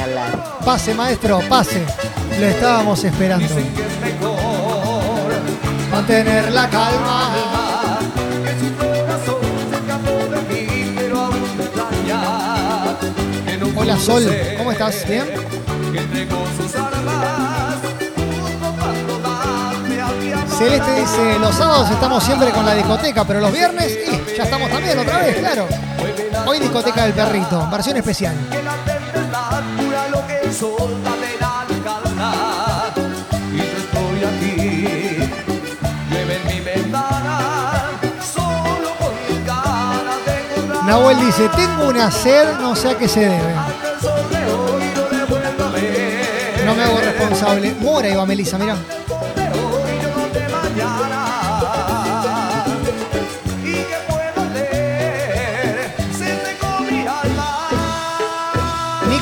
Pase, 0.65 0.95
maestro, 0.95 1.41
pase. 1.49 1.85
Lo 2.39 2.47
estábamos 2.47 3.03
esperando. 3.05 3.47
Mantener 5.91 6.51
la 6.53 6.69
calma. 6.71 7.31
Hola 13.75 13.99
Sol, 13.99 14.23
¿cómo 14.59 14.71
estás? 14.73 15.07
¿Bien? 15.09 15.27
Celeste 20.63 20.95
dice, 20.95 21.39
los 21.41 21.57
sábados 21.57 21.91
estamos 21.91 22.23
siempre 22.23 22.53
con 22.53 22.65
la 22.65 22.75
discoteca, 22.75 23.25
pero 23.25 23.41
los 23.41 23.53
viernes 23.53 23.99
ya 24.37 24.45
estamos 24.45 24.71
también 24.71 24.97
otra 24.97 25.19
vez, 25.19 25.37
claro. 25.39 25.67
Hoy 26.47 26.61
discoteca 26.61 27.03
del 27.03 27.13
perrito, 27.15 27.69
versión 27.69 27.97
especial. 27.97 28.37
Nahuel 40.87 41.27
dice, 41.27 41.49
tengo 41.57 41.89
una 41.89 42.09
sed, 42.13 42.61
no 42.61 42.77
sé 42.77 42.91
a 42.91 42.97
qué 42.97 43.09
se 43.09 43.21
debe. 43.21 43.55
no 46.65 46.75
me 46.77 46.85
hago 46.85 46.99
responsable. 47.01 47.75
Mora 47.81 48.09
iba 48.09 48.25
Melissa, 48.25 48.59
mirá. 48.59 48.77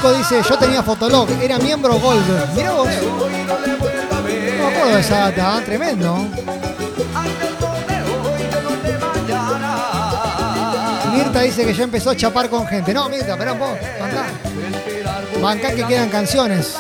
Nico 0.01 0.15
dice, 0.15 0.41
yo 0.49 0.57
tenía 0.57 0.83
Fotolog, 0.83 1.29
era 1.43 1.59
miembro 1.59 1.99
Gold. 1.99 2.55
Mirá 2.57 2.71
vos. 2.71 2.89
No 2.89 3.27
me 3.29 4.67
acuerdo 4.67 4.95
de 4.95 5.01
esa 5.01 5.31
data, 5.31 5.59
¿eh? 5.59 5.63
tremendo. 5.67 6.17
Mirta 11.13 11.41
dice 11.43 11.67
que 11.67 11.75
ya 11.75 11.85
empezó 11.85 12.09
a 12.09 12.17
chapar 12.17 12.49
con 12.49 12.67
gente. 12.67 12.95
No, 12.95 13.11
Mirta, 13.11 13.33
esperá 13.33 13.53
poco. 13.53 13.77
Bancá. 14.01 14.25
Bancá 15.43 15.75
que 15.75 15.87
quedan 15.87 16.09
canciones. 16.09 16.79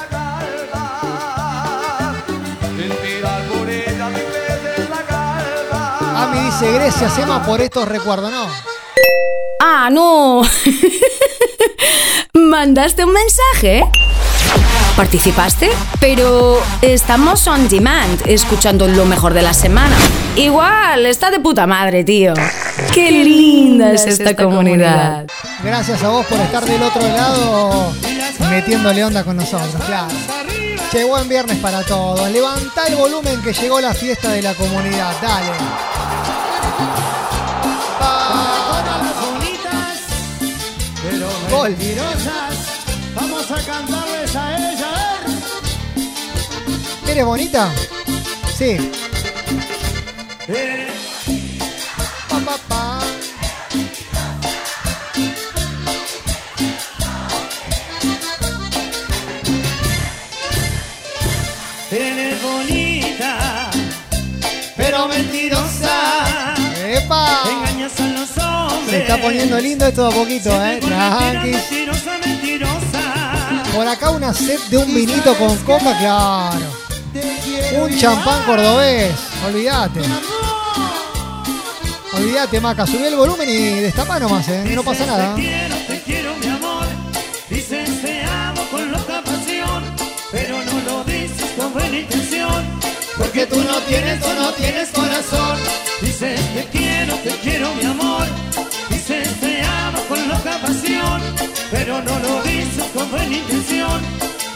Ami 6.16 6.40
dice, 6.46 6.72
gracias 6.72 7.18
Emma 7.18 7.44
por 7.44 7.60
estos 7.60 7.86
recuerdos. 7.86 8.30
No, 8.32 8.46
Ah, 9.60 9.90
no. 9.92 10.40
¿Mandaste 12.50 13.04
un 13.04 13.12
mensaje? 13.12 13.84
¿Participaste? 14.96 15.70
Pero 16.00 16.60
estamos 16.82 17.46
on 17.46 17.68
demand, 17.68 18.22
escuchando 18.26 18.88
lo 18.88 19.04
mejor 19.04 19.34
de 19.34 19.42
la 19.42 19.54
semana. 19.54 19.96
Igual, 20.34 21.06
está 21.06 21.30
de 21.30 21.38
puta 21.38 21.68
madre, 21.68 22.02
tío. 22.02 22.34
Qué 22.92 23.12
linda 23.12 23.92
es 23.92 24.04
esta 24.04 24.34
comunidad. 24.34 25.26
gracias 25.62 26.02
a 26.02 26.08
vos 26.08 26.26
por 26.26 26.40
estar 26.40 26.64
del 26.64 26.82
otro 26.82 27.02
lado 27.02 27.92
metiéndole 28.50 29.04
onda 29.04 29.22
con 29.22 29.36
nosotros, 29.36 29.80
claro. 29.86 30.12
Che, 30.90 31.04
buen 31.04 31.28
viernes 31.28 31.56
para 31.58 31.84
todos. 31.84 32.28
Levantá 32.32 32.88
el 32.88 32.96
volumen 32.96 33.40
que 33.42 33.52
llegó 33.52 33.80
la 33.80 33.94
fiesta 33.94 34.32
de 34.32 34.42
la 34.42 34.54
comunidad. 34.54 35.14
Dale. 35.22 35.89
Pero 41.10 41.28
Gol. 41.50 41.70
mentirosas, 41.70 42.54
vamos 43.14 43.50
a 43.50 43.56
cantarles 43.64 44.36
a 44.36 44.56
ella. 44.72 44.92
¿Eres 47.08 47.24
bonita? 47.24 47.68
Sí. 48.56 48.76
Pa, 50.46 50.52
está 69.10 69.22
poniendo 69.22 69.58
lindo 69.58 69.86
esto 69.86 70.06
a 70.06 70.10
poquito, 70.10 70.50
eh. 70.64 70.80
Mentirosa, 70.80 72.18
mentirosa. 72.24 73.62
Por 73.74 73.88
acá 73.88 74.10
una 74.10 74.32
set 74.32 74.60
de 74.68 74.76
un 74.76 74.94
vinito 74.94 75.34
con 75.34 75.56
coca, 75.58 75.98
claro. 75.98 76.66
Un 77.82 77.98
champán 77.98 78.44
cordobés. 78.44 79.12
Olvídate. 79.44 80.00
Olvídate, 82.12 82.60
Maca. 82.60 82.86
Subí 82.86 83.04
el 83.04 83.16
volumen 83.16 83.48
y 83.48 83.80
destapá 83.80 84.20
nomás, 84.20 84.48
eh. 84.48 84.62
No 84.76 84.84
pasa 84.84 85.04
nada. 85.06 85.34
Te 85.34 85.42
quiero, 85.42 85.76
te 85.88 86.02
quiero, 86.02 86.36
mi 86.36 86.46
amor. 86.46 86.86
Dices 87.48 88.02
te 88.02 88.22
amo 88.22 88.62
con 88.70 88.92
loca 88.92 89.22
pasión, 89.24 89.82
pero 90.30 90.62
no 90.62 90.80
lo 90.88 91.04
dices 91.04 91.50
con 91.56 91.72
buena 91.72 91.98
intención. 91.98 92.64
Porque 93.18 93.44
tú 93.46 93.60
no 93.60 93.76
tienes, 93.80 94.20
tú 94.20 94.28
no 94.38 94.52
tienes 94.52 94.88
corazón. 94.90 95.58
Dices 96.00 96.40
te 96.54 96.64
quiero, 96.66 97.14
te 97.16 97.30
quiero, 97.42 97.74
mi 97.74 97.84
amor. 97.86 98.39
Loca 101.00 101.20
pasión, 101.20 101.22
pero 101.70 102.02
no 102.02 102.18
lo 102.18 102.42
dices 102.42 102.84
con 102.94 103.10
buena 103.10 103.36
intención. 103.36 104.00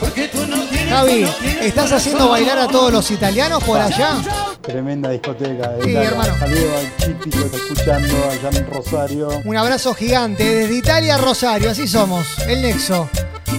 Porque 0.00 0.28
tú 0.28 0.46
no 0.46 0.62
tienes, 0.64 0.88
Javi, 0.90 1.20
tú 1.20 1.26
no 1.26 1.32
tienes 1.34 1.66
¿estás 1.66 1.92
haciendo 1.92 2.28
bailar 2.28 2.58
a 2.58 2.68
todos 2.68 2.92
los 2.92 3.10
italianos 3.10 3.62
por 3.62 3.80
allá? 3.80 4.16
Tremenda 4.60 5.10
discoteca. 5.10 5.72
Sí, 5.82 5.94
hermano. 5.94 6.38
Saludos 6.38 6.72
al 6.78 6.96
Chipi 6.96 7.30
que 7.30 7.38
está 7.38 7.56
escuchando 7.56 8.14
allá 8.30 8.58
en 8.58 8.66
Rosario. 8.70 9.28
Un 9.44 9.56
abrazo 9.56 9.94
gigante 9.94 10.44
desde 10.44 10.74
Italia 10.74 11.14
a 11.14 11.18
Rosario, 11.18 11.70
así 11.70 11.86
somos, 11.86 12.26
el 12.48 12.62
nexo, 12.62 13.08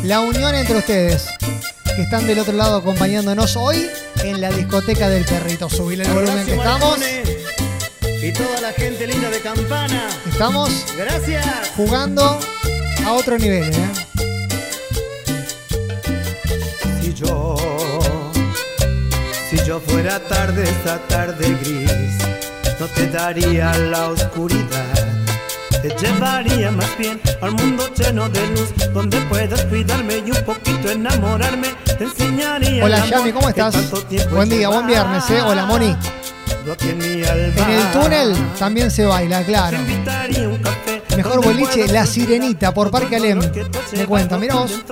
la 0.03 0.19
unión 0.19 0.53
entre 0.55 0.77
ustedes 0.77 1.27
que 1.95 2.01
están 2.01 2.27
del 2.27 2.39
otro 2.39 2.53
lado 2.53 2.77
acompañándonos 2.77 3.55
hoy 3.55 3.89
en 4.23 4.41
la 4.41 4.51
discoteca 4.51 5.07
del 5.07 5.23
perrito. 5.23 5.69
Subile 5.69 6.03
el 6.03 6.11
volumen 6.11 6.45
que 6.45 6.55
estamos. 6.55 6.99
Y 8.25 8.31
toda 8.31 8.59
la 8.59 8.73
gente 8.73 9.05
linda 9.05 9.29
de 9.29 9.39
Campana. 9.39 10.09
Estamos 10.27 10.83
Gracias. 10.97 11.45
jugando 11.77 12.39
a 13.05 13.13
otro 13.13 13.37
nivel, 13.37 13.71
¿eh? 13.71 13.89
Si 16.99 17.13
yo, 17.13 17.55
si 19.47 19.63
yo 19.63 19.79
fuera 19.79 20.19
tarde, 20.21 20.63
esta 20.63 20.97
tarde 21.07 21.55
gris, 21.61 22.17
no 22.79 22.87
te 22.87 23.05
daría 23.11 23.77
la 23.77 24.07
oscuridad. 24.07 25.07
Te 25.83 25.89
llevaría 25.89 26.71
más 26.71 26.97
bien 26.97 27.21
al 27.41 27.51
mundo 27.51 27.83
lleno 27.93 28.27
de 28.27 28.47
luz, 28.47 28.73
donde 28.91 29.21
puedas 29.29 29.65
cuidarme 29.65 30.23
y 30.25 30.31
un 30.31 30.43
poquito 30.43 30.89
enamorarme. 30.89 31.75
Te 31.95 32.05
enseñaría. 32.05 32.85
Hola 32.85 33.05
Yami, 33.05 33.31
¿cómo 33.31 33.49
estás? 33.49 33.75
Buen 34.31 34.49
día, 34.49 34.69
buen 34.69 34.87
viernes, 34.87 35.29
¿eh? 35.29 35.43
Hola 35.43 35.67
Moni. 35.67 35.95
En 36.65 37.69
el 37.69 37.91
túnel 37.91 38.35
también 38.57 38.89
se 38.89 39.05
baila, 39.05 39.43
claro. 39.43 39.77
Mejor 41.15 41.45
boliche, 41.45 41.87
La 41.87 42.05
Sirenita, 42.05 42.73
por 42.73 42.89
Parque 42.91 43.15
Alem. 43.17 43.39
Me 43.93 44.05
cuenta, 44.05 44.37
mira 44.37 44.55
vos. 44.55 44.83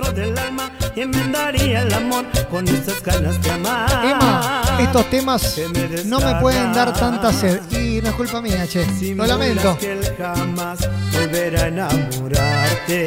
Emma, 4.02 4.62
estos 4.78 5.10
temas 5.10 5.60
no 6.06 6.20
me 6.20 6.34
pueden 6.36 6.72
dar 6.72 6.92
tanta 6.92 7.32
sed. 7.32 7.60
Y 7.70 8.00
no 8.00 8.10
es 8.10 8.14
culpa 8.14 8.40
mía, 8.40 8.66
che. 8.66 8.86
Lo 9.14 9.26
lamento. 9.26 9.76
jamás 10.16 10.88
volverá 11.12 11.64
a 11.64 11.66
enamorarte. 11.68 13.04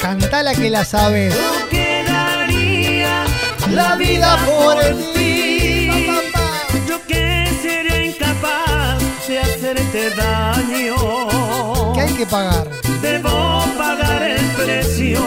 Cantala 0.00 0.54
que 0.54 0.70
la 0.70 0.84
sabes. 0.84 1.34
La 3.70 3.96
vida 3.96 4.36
por 4.44 4.78
ti. 5.14 5.88
Yo 6.88 7.00
que 7.06 7.48
sería 7.62 8.04
incapaz 8.04 8.98
de 9.28 9.38
hacerte 9.38 10.10
daño. 10.10 11.92
¿Qué 11.94 12.00
hay 12.00 12.12
que 12.14 12.26
pagar? 12.26 12.68
Debo 13.00 13.64
pagar 13.78 14.22
el 14.22 14.46
precio 14.62 15.20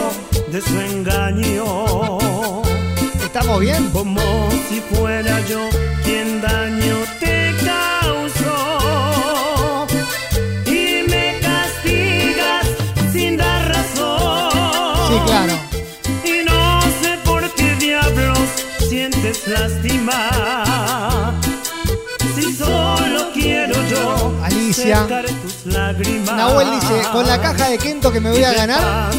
de 0.52 0.60
su 0.60 0.80
engaño. 0.80 2.18
¿Estamos 3.24 3.60
bien? 3.60 3.90
Como 3.90 4.20
si 4.68 4.80
fuera 4.94 5.40
yo 5.46 5.68
quien 6.04 6.40
daño 6.40 6.96
te 7.20 7.25
lástima. 19.46 21.34
Si 22.34 22.52
solo 22.54 23.30
quiero 23.32 23.74
yo 23.88 24.34
Alicia. 24.42 25.06
tus 25.42 25.72
lágrimas. 25.72 26.36
Nahuel 26.36 26.70
dice, 26.72 27.02
con 27.12 27.26
la 27.26 27.40
caja 27.40 27.68
de 27.68 27.78
Kento 27.78 28.12
que 28.12 28.20
me 28.20 28.30
voy 28.30 28.44
a 28.44 28.52
ganar, 28.52 29.10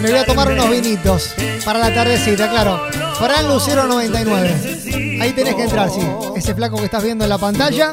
me 0.00 0.10
voy 0.10 0.18
a 0.18 0.24
tomar 0.24 0.50
unos 0.50 0.70
vinitos 0.70 1.34
para 1.64 1.78
la 1.78 1.94
tardecita, 1.94 2.48
claro. 2.50 2.80
Fran 3.18 3.48
Lucero 3.48 3.84
99. 3.84 5.18
Ahí 5.20 5.32
tenés 5.32 5.54
que 5.54 5.62
entrar, 5.62 5.90
sí. 5.90 6.00
Ese 6.34 6.54
flaco 6.54 6.76
que 6.78 6.86
estás 6.86 7.04
viendo 7.04 7.24
en 7.24 7.30
la 7.30 7.38
pantalla, 7.38 7.92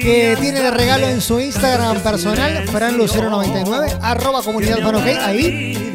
que 0.00 0.36
tiene 0.40 0.60
de 0.60 0.70
regalo 0.70 1.06
en 1.06 1.20
su 1.20 1.38
Instagram 1.38 2.00
personal, 2.00 2.66
Fran 2.68 2.96
Lucero 2.96 3.30
99, 3.30 3.98
arroba 4.00 4.42
comunidad. 4.42 4.78
Ahí 5.24 5.92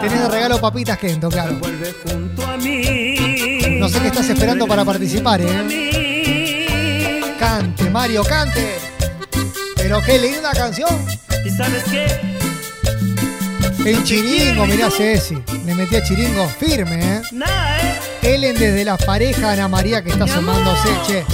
tenés 0.00 0.22
de 0.22 0.28
regalo 0.28 0.60
papitas 0.60 0.96
Kento, 0.98 1.28
claro. 1.28 1.58
No 3.78 3.88
sé 3.88 4.00
qué 4.00 4.08
estás 4.08 4.28
esperando 4.28 4.66
para 4.66 4.84
participar, 4.84 5.40
¿eh? 5.40 7.20
Cante, 7.38 7.88
Mario, 7.90 8.24
cante. 8.24 8.76
Pero 9.76 10.02
qué 10.02 10.18
linda 10.18 10.50
canción. 10.52 10.90
¿Y 11.44 11.50
sabes 11.50 11.84
qué? 11.84 12.06
El 13.88 14.02
chiringo, 14.02 14.66
mirá 14.66 14.90
Ceci. 14.90 15.38
Le 15.64 15.74
metí 15.76 15.94
a 15.94 16.02
chiringo 16.02 16.48
firme, 16.48 16.98
¿eh? 17.18 17.22
Ellen 18.22 18.58
desde 18.58 18.84
la 18.84 18.98
pareja 18.98 19.52
Ana 19.52 19.68
María 19.68 20.02
que 20.02 20.10
está 20.10 20.26
sumándose, 20.26 20.88
che. 21.06 21.24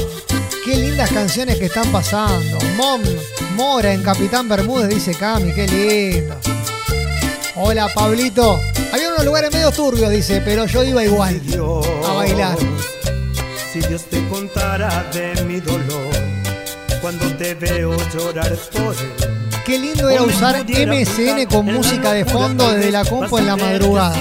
Qué 0.64 0.76
lindas 0.76 1.10
canciones 1.10 1.56
que 1.58 1.64
están 1.66 1.90
pasando. 1.90 2.58
Mom, 2.76 3.00
Mora 3.56 3.92
en 3.92 4.02
Capitán 4.02 4.48
Bermúdez, 4.48 4.90
dice 4.90 5.14
Cami, 5.14 5.52
qué 5.52 5.66
lindo. 5.66 6.36
Hola, 7.56 7.88
Pablito. 7.94 8.60
Había 8.92 9.08
unos 9.08 9.24
lugares 9.24 9.52
medio 9.52 9.72
turbios, 9.72 10.10
dice, 10.10 10.42
pero 10.44 10.66
yo 10.66 10.84
iba 10.84 11.02
igual 11.02 11.40
bailar. 12.24 12.56
Si 13.72 13.80
Dios 13.80 14.04
te 14.04 14.26
contara 14.28 15.04
de 15.12 15.44
mi 15.44 15.60
dolor, 15.60 16.12
cuando 17.00 17.26
te 17.36 17.54
veo 17.54 17.96
llorar 18.14 18.56
por 18.72 18.94
él. 18.96 19.12
Qué 19.66 19.78
lindo 19.78 20.08
era 20.10 20.22
usar 20.22 20.64
MSN 20.64 21.46
con 21.46 21.66
música 21.66 22.12
de 22.12 22.24
fondo 22.24 22.70
desde 22.70 22.90
la 22.90 23.04
compu 23.04 23.38
en 23.38 23.46
la 23.46 23.56
madrugada. 23.56 24.16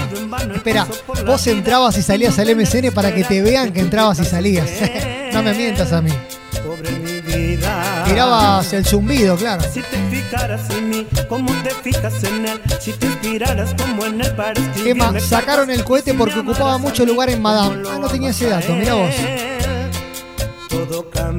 Espera, 0.54 0.86
vos 1.26 1.46
entrabas 1.46 1.96
y 1.98 2.02
salías 2.02 2.38
al 2.38 2.56
MSN 2.56 2.92
para 2.92 3.14
que 3.14 3.24
te 3.24 3.42
vean 3.42 3.72
que 3.72 3.80
entrabas 3.80 4.18
y 4.20 4.24
salías. 4.24 4.68
no 5.32 5.42
me 5.42 5.54
mientas 5.54 5.92
a 5.92 6.00
mí. 6.00 6.12
Tirabas 8.14 8.72
el 8.72 8.86
zumbido, 8.86 9.36
claro. 9.36 9.64
Si 9.72 9.80
te 9.82 9.96
fijaras 10.08 10.70
en 10.70 10.88
mí, 10.88 11.06
como 11.28 11.52
te 11.64 11.70
fijas 11.70 12.22
en 12.22 12.46
él. 12.46 12.60
Si 12.78 12.92
te 12.92 13.06
inspiraras 13.06 13.74
como 13.74 14.06
en 14.06 14.20
él 14.20 14.32
para 14.36 14.54
Emma, 14.86 15.18
sacaron 15.18 15.68
el 15.68 15.82
cohete 15.82 16.14
porque 16.14 16.38
ocupaba 16.38 16.78
mucho 16.78 17.04
lugar 17.04 17.28
en 17.30 17.42
Madame. 17.42 17.82
Ah, 17.90 17.98
no 17.98 18.06
tenía 18.08 18.30
ese 18.30 18.46
dato, 18.46 18.72
mira 18.72 18.94
vos. 18.94 19.12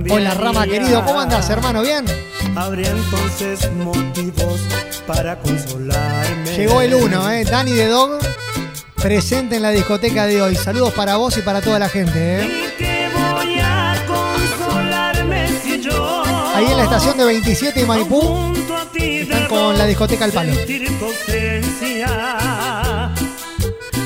Hola, 0.09 0.33
Rama 0.33 0.65
querido, 0.65 1.01
¿cómo 1.05 1.21
andás, 1.21 1.49
hermano? 1.49 1.81
¿Bien? 1.81 2.03
Habría 2.57 2.89
entonces 2.89 3.71
motivos 3.71 4.59
para 5.07 5.39
consolarme. 5.39 6.57
Llegó 6.57 6.81
el 6.81 6.93
uno, 6.93 7.31
¿eh? 7.31 7.45
Dani 7.45 7.71
de 7.71 7.87
Dog, 7.87 8.19
presente 9.01 9.55
en 9.55 9.61
la 9.61 9.69
discoteca 9.69 10.25
de 10.25 10.41
hoy. 10.41 10.55
Saludos 10.57 10.93
para 10.93 11.15
vos 11.15 11.37
y 11.37 11.41
para 11.41 11.61
toda 11.61 11.79
la 11.79 11.87
gente, 11.87 12.41
¿eh? 12.41 12.94
Ahí 16.55 16.71
en 16.71 16.77
la 16.77 16.83
estación 16.85 17.17
de 17.17 17.25
27 17.25 17.81
y 17.81 17.85
Maipú 17.85 18.53
están 18.97 19.47
con 19.47 19.77
la 19.77 19.85
discoteca 19.85 20.23
al 20.23 20.31
palo. 20.31 20.53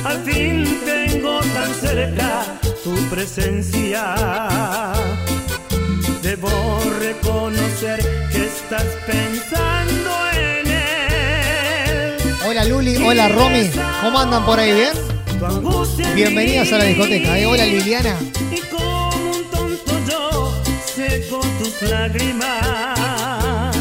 Al 0.04 0.24
fin 0.24 0.80
tengo 0.84 1.38
tan 1.40 1.74
cerca 1.74 2.44
tu 2.82 2.96
presencia. 3.08 4.14
Debo 6.22 6.50
reconocer 6.98 8.00
que 8.32 8.46
estás 8.46 8.86
pensando 9.06 10.10
en 10.32 10.66
él. 10.66 12.34
Hola 12.48 12.64
Luli, 12.64 12.96
hola 12.96 13.28
Romy, 13.28 13.70
¿cómo 14.02 14.18
andan 14.18 14.44
por 14.44 14.58
ahí? 14.58 14.74
¿Bien? 14.74 15.10
Bienvenidas 16.16 16.72
a 16.72 16.78
la 16.78 16.84
discoteca, 16.84 17.38
¿eh? 17.38 17.46
Hola 17.46 17.64
Liliana. 17.64 18.16
Seco 21.08 21.40
tus 21.58 21.88
lágrimas. 21.88 23.76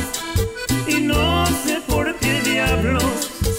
Y 0.87 1.01
no 1.01 1.45
sé 1.63 1.81
por 1.87 2.15
qué 2.19 2.41
diablos 2.41 3.03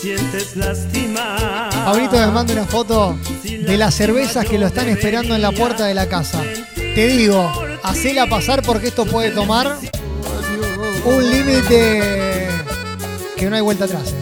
sientes 0.01 0.57
lástima. 0.57 1.68
Ahorita 1.85 2.27
me 2.27 2.33
manda 2.33 2.53
una 2.55 2.64
foto 2.64 3.18
de 3.44 3.77
las 3.77 3.94
cervezas 3.94 4.46
que 4.46 4.59
lo 4.59 4.66
están 4.66 4.88
esperando 4.88 5.35
en 5.35 5.42
la 5.42 5.53
puerta 5.53 5.85
de 5.87 5.94
la 5.94 6.09
casa. 6.09 6.42
Te 6.75 7.07
digo, 7.07 7.53
hacela 7.83 8.27
pasar 8.27 8.62
porque 8.62 8.88
esto 8.88 9.05
puede 9.05 9.31
tomar 9.31 9.77
un 11.05 11.31
límite 11.31 12.49
que 13.37 13.51
no 13.51 13.57
hay 13.57 13.62
vuelta 13.62 13.85
atrás. 13.85 14.14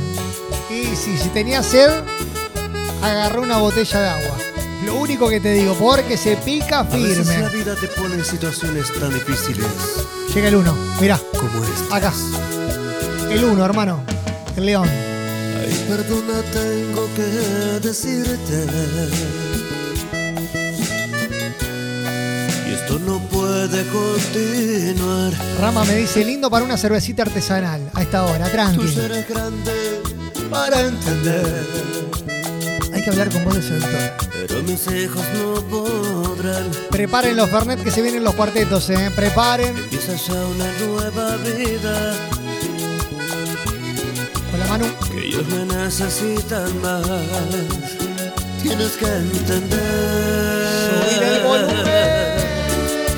Y 0.70 0.96
si, 0.96 1.16
si 1.16 1.28
tenía 1.30 1.62
sed, 1.62 1.90
agarró 3.02 3.42
una 3.42 3.58
botella 3.58 4.00
de 4.00 4.08
agua. 4.08 4.27
Lo 4.88 4.96
único 4.96 5.28
que 5.28 5.38
te 5.40 5.52
digo, 5.52 5.74
porque 5.74 6.16
se 6.16 6.36
pica 6.36 6.80
A 6.80 6.82
veces 6.84 7.26
firme. 7.26 7.42
la 7.42 7.48
vida 7.50 7.74
te 7.76 7.88
pone 7.88 8.14
en 8.16 8.24
situaciones 8.24 8.86
tan 8.98 9.12
difíciles 9.12 9.66
Llega 10.34 10.48
el 10.48 10.56
uno, 10.56 10.74
mirá, 11.00 11.18
como 11.38 11.64
esta. 11.64 11.96
acá. 11.96 12.12
El 13.30 13.44
uno, 13.44 13.64
hermano. 13.64 14.02
El 14.56 14.66
león. 14.66 14.88
Ay, 14.88 15.84
perdona, 15.88 16.40
tengo 16.52 17.08
que 17.16 17.86
decirte. 17.86 18.66
Y 22.68 22.72
esto 22.74 22.98
no 23.00 23.18
puede 23.28 23.84
continuar. 23.88 25.32
Rama 25.60 25.84
me 25.84 25.96
dice, 25.96 26.24
lindo 26.24 26.50
para 26.50 26.64
una 26.64 26.76
cervecita 26.76 27.22
artesanal. 27.22 27.90
A 27.94 28.02
esta 28.02 28.24
hora, 28.26 28.44
Tú 28.46 28.50
tranqui. 28.52 28.88
serás 28.94 29.28
grande 29.28 30.00
para 30.50 30.80
entender. 30.80 31.66
Hay 32.94 33.02
que 33.02 33.10
hablar 33.10 33.30
con 33.30 33.44
voz 33.44 33.54
de 33.56 33.62
seductora. 33.62 34.16
Pero 34.46 34.62
mis 34.62 34.86
hijos 34.86 35.24
no 35.34 35.54
podrán. 35.68 36.70
Preparen 36.90 37.36
los 37.36 37.50
Fernet 37.50 37.82
que 37.82 37.90
se 37.90 38.02
vienen 38.02 38.22
los 38.22 38.34
cuartetos, 38.34 38.88
eh. 38.90 39.10
Preparen. 39.14 39.76
Empieza 39.76 40.14
ya 40.14 40.34
una 40.34 40.70
nueva 40.78 41.36
vida. 41.36 42.14
Con 44.50 44.60
la 44.60 44.66
mano. 44.66 44.84
Que 45.10 45.26
ellos 45.26 45.46
me 45.48 45.64
necesitan 45.64 46.80
más. 46.80 47.04
Tienes 48.62 48.92
que 48.92 49.06
entender. 49.06 50.66
Subir 50.88 51.22
el 51.22 51.42
volumen. 51.42 52.38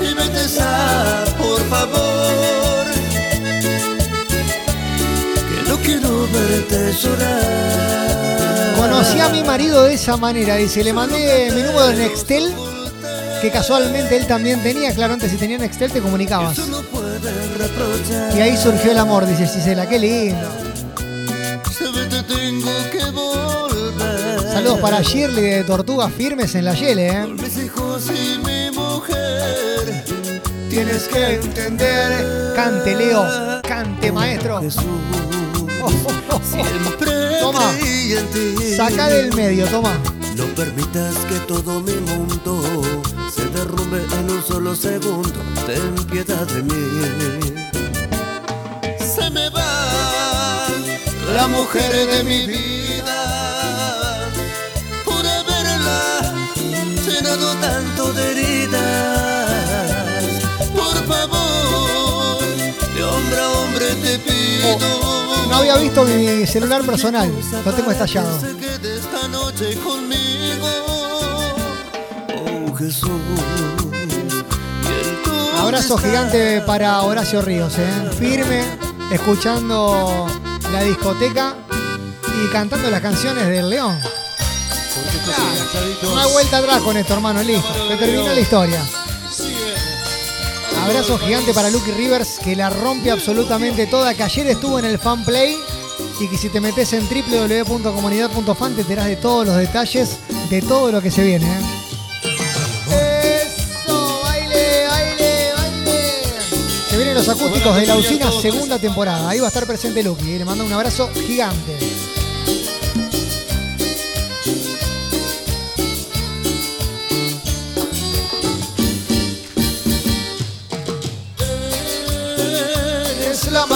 Y 0.01 0.13
vete 0.13 0.47
ya, 0.47 1.23
por 1.37 1.61
favor. 1.69 2.85
Que 5.49 5.69
no 5.69 5.77
quiero 5.77 6.27
verte 6.33 6.93
llorar. 6.93 8.30
Conocí 8.91 9.19
a 9.21 9.29
mi 9.29 9.41
marido 9.41 9.83
de 9.85 9.93
esa 9.93 10.17
manera. 10.17 10.57
Dice, 10.57 10.83
le 10.83 10.91
mandé 10.91 11.49
mi 11.55 11.61
número 11.63 11.87
de 11.87 11.95
Nextel. 11.95 12.53
Que 13.41 13.49
casualmente 13.49 14.17
él 14.17 14.27
también 14.27 14.61
tenía. 14.61 14.93
Claro, 14.93 15.13
antes 15.13 15.31
si 15.31 15.37
tenía 15.37 15.57
Nextel 15.57 15.93
te 15.93 16.01
comunicabas. 16.01 16.57
Y 18.35 18.41
ahí 18.41 18.57
surgió 18.57 18.91
el 18.91 18.97
amor, 18.97 19.25
dice 19.25 19.47
Gisela. 19.47 19.87
Qué 19.87 19.97
lindo. 19.97 20.45
Saludos 24.51 24.79
para 24.79 25.01
Shirley 25.01 25.43
de 25.43 25.63
Tortugas 25.63 26.11
Firmes 26.11 26.53
en 26.55 26.65
la 26.65 26.73
Yele, 26.73 27.07
eh. 27.07 27.27
Mis 27.27 27.57
hijos 27.57 28.03
hijos 28.03 28.11
y 28.11 28.37
mi 28.45 28.71
mujer. 28.71 30.03
Tienes 30.69 31.07
que 31.07 31.35
entender. 31.35 32.53
Cante, 32.55 32.93
Leo. 32.95 33.25
Cante, 33.63 34.11
maestro. 34.11 34.61
Siempre 36.43 37.39
Toma. 37.39 37.71
Creí 38.11 38.17
en 38.17 38.27
ti. 38.31 38.75
Saca 38.75 39.07
del 39.07 39.33
medio, 39.33 39.65
toma. 39.67 39.97
No 40.35 40.45
permitas 40.55 41.15
que 41.29 41.39
todo 41.47 41.81
mi 41.81 41.93
mundo 41.93 42.61
se 43.33 43.45
derrumbe 43.49 44.03
en 44.11 44.29
un 44.29 44.43
solo 44.43 44.75
segundo. 44.75 45.39
Ten 45.65 45.95
piedad 46.07 46.47
de 46.47 46.63
mí. 46.63 47.67
Se 48.99 49.29
me 49.29 49.49
va 49.49 50.67
la 51.33 51.47
mujer 51.47 51.91
de 52.07 52.23
mi 52.23 52.47
vida 52.47 54.29
por 55.05 55.25
haberla 55.25 56.33
llenado 57.05 57.55
tanto 57.55 58.00
No 65.49 65.55
había 65.57 65.75
visto 65.77 66.03
mi 66.03 66.45
celular 66.45 66.83
personal. 66.83 67.31
Lo 67.65 67.73
tengo 67.73 67.91
estallado. 67.91 68.29
Oh. 72.35 72.75
Abrazo 75.59 75.97
gigante 75.97 76.61
para 76.61 77.01
Horacio 77.01 77.41
Ríos, 77.41 77.77
¿eh? 77.77 78.09
firme, 78.17 78.63
escuchando 79.11 80.27
la 80.71 80.83
discoteca 80.83 81.55
y 82.43 82.47
cantando 82.51 82.89
las 82.89 83.01
canciones 83.01 83.47
del 83.47 83.69
León. 83.69 83.99
Hay 86.17 86.31
vuelta 86.31 86.57
atrás 86.57 86.81
con 86.81 86.97
esto, 86.97 87.13
hermano, 87.13 87.43
listo. 87.43 87.87
Se 87.89 87.95
terminó 87.97 88.27
la 88.27 88.39
historia. 88.39 88.81
Abrazo 90.81 91.17
gigante 91.19 91.53
para 91.53 91.69
Lucky 91.69 91.91
Rivers, 91.91 92.39
que 92.43 92.55
la 92.55 92.69
rompe 92.69 93.11
absolutamente 93.11 93.85
toda, 93.85 94.13
que 94.15 94.23
ayer 94.23 94.47
estuvo 94.47 94.79
en 94.79 94.85
el 94.85 94.97
fan 94.97 95.23
play 95.23 95.55
y 96.19 96.27
que 96.27 96.37
si 96.37 96.49
te 96.49 96.59
metes 96.59 96.91
en 96.93 97.07
www.comunidad.fan 97.07 98.75
te 98.75 98.81
enterás 98.81 99.05
de 99.05 99.15
todos 99.15 99.45
los 99.45 99.57
detalles 99.57 100.17
de 100.49 100.61
todo 100.61 100.91
lo 100.91 101.01
que 101.01 101.11
se 101.11 101.23
viene. 101.23 101.45
¿eh? 101.45 103.43
Eso, 103.45 104.21
baile, 104.23 104.87
baile, 104.89 105.51
baile. 105.55 106.01
Se 106.89 106.97
vienen 106.97 107.13
los 107.13 107.29
acústicos 107.29 107.75
de 107.75 107.85
la 107.85 107.95
usina 107.95 108.31
segunda 108.31 108.79
temporada. 108.79 109.29
Ahí 109.29 109.39
va 109.39 109.45
a 109.45 109.49
estar 109.49 109.67
presente 109.67 110.01
Lucky. 110.01 110.39
Le 110.39 110.45
mando 110.45 110.65
un 110.65 110.73
abrazo 110.73 111.09
gigante. 111.13 111.77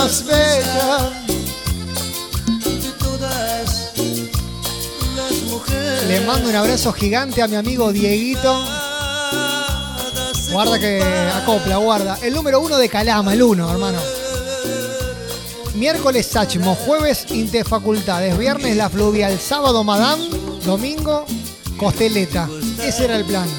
Más 0.06 0.24
bella 0.24 1.10
de 2.64 2.91
todas 2.91 3.91
las 5.16 5.32
mujeres. 5.49 6.03
Le 6.08 6.22
mando 6.22 6.49
un 6.49 6.56
abrazo 6.56 6.93
gigante 6.93 7.41
a 7.41 7.47
mi 7.47 7.56
amigo 7.56 7.91
Dieguito. 7.91 8.64
Guarda 10.51 10.78
que 10.78 11.01
acopla, 11.34 11.78
guarda. 11.78 12.20
El 12.22 12.36
número 12.36 12.60
uno 12.60 12.78
de 12.78 12.88
Calama, 12.88 13.34
el 13.34 13.41
uno, 13.41 13.72
hermano. 13.72 13.99
Miércoles 15.74 16.28
Sachmo, 16.28 16.76
jueves 16.76 17.26
Interfacultades, 17.32 18.38
viernes 18.38 18.78
La 18.78 18.91
Fluvial, 18.91 19.39
sábado 19.39 19.84
Madame, 19.84 20.30
domingo 20.64 21.26
Costeleta. 21.78 22.47
Ese 22.84 23.06
era 23.06 23.16
el 23.16 23.26
plan. 23.26 23.49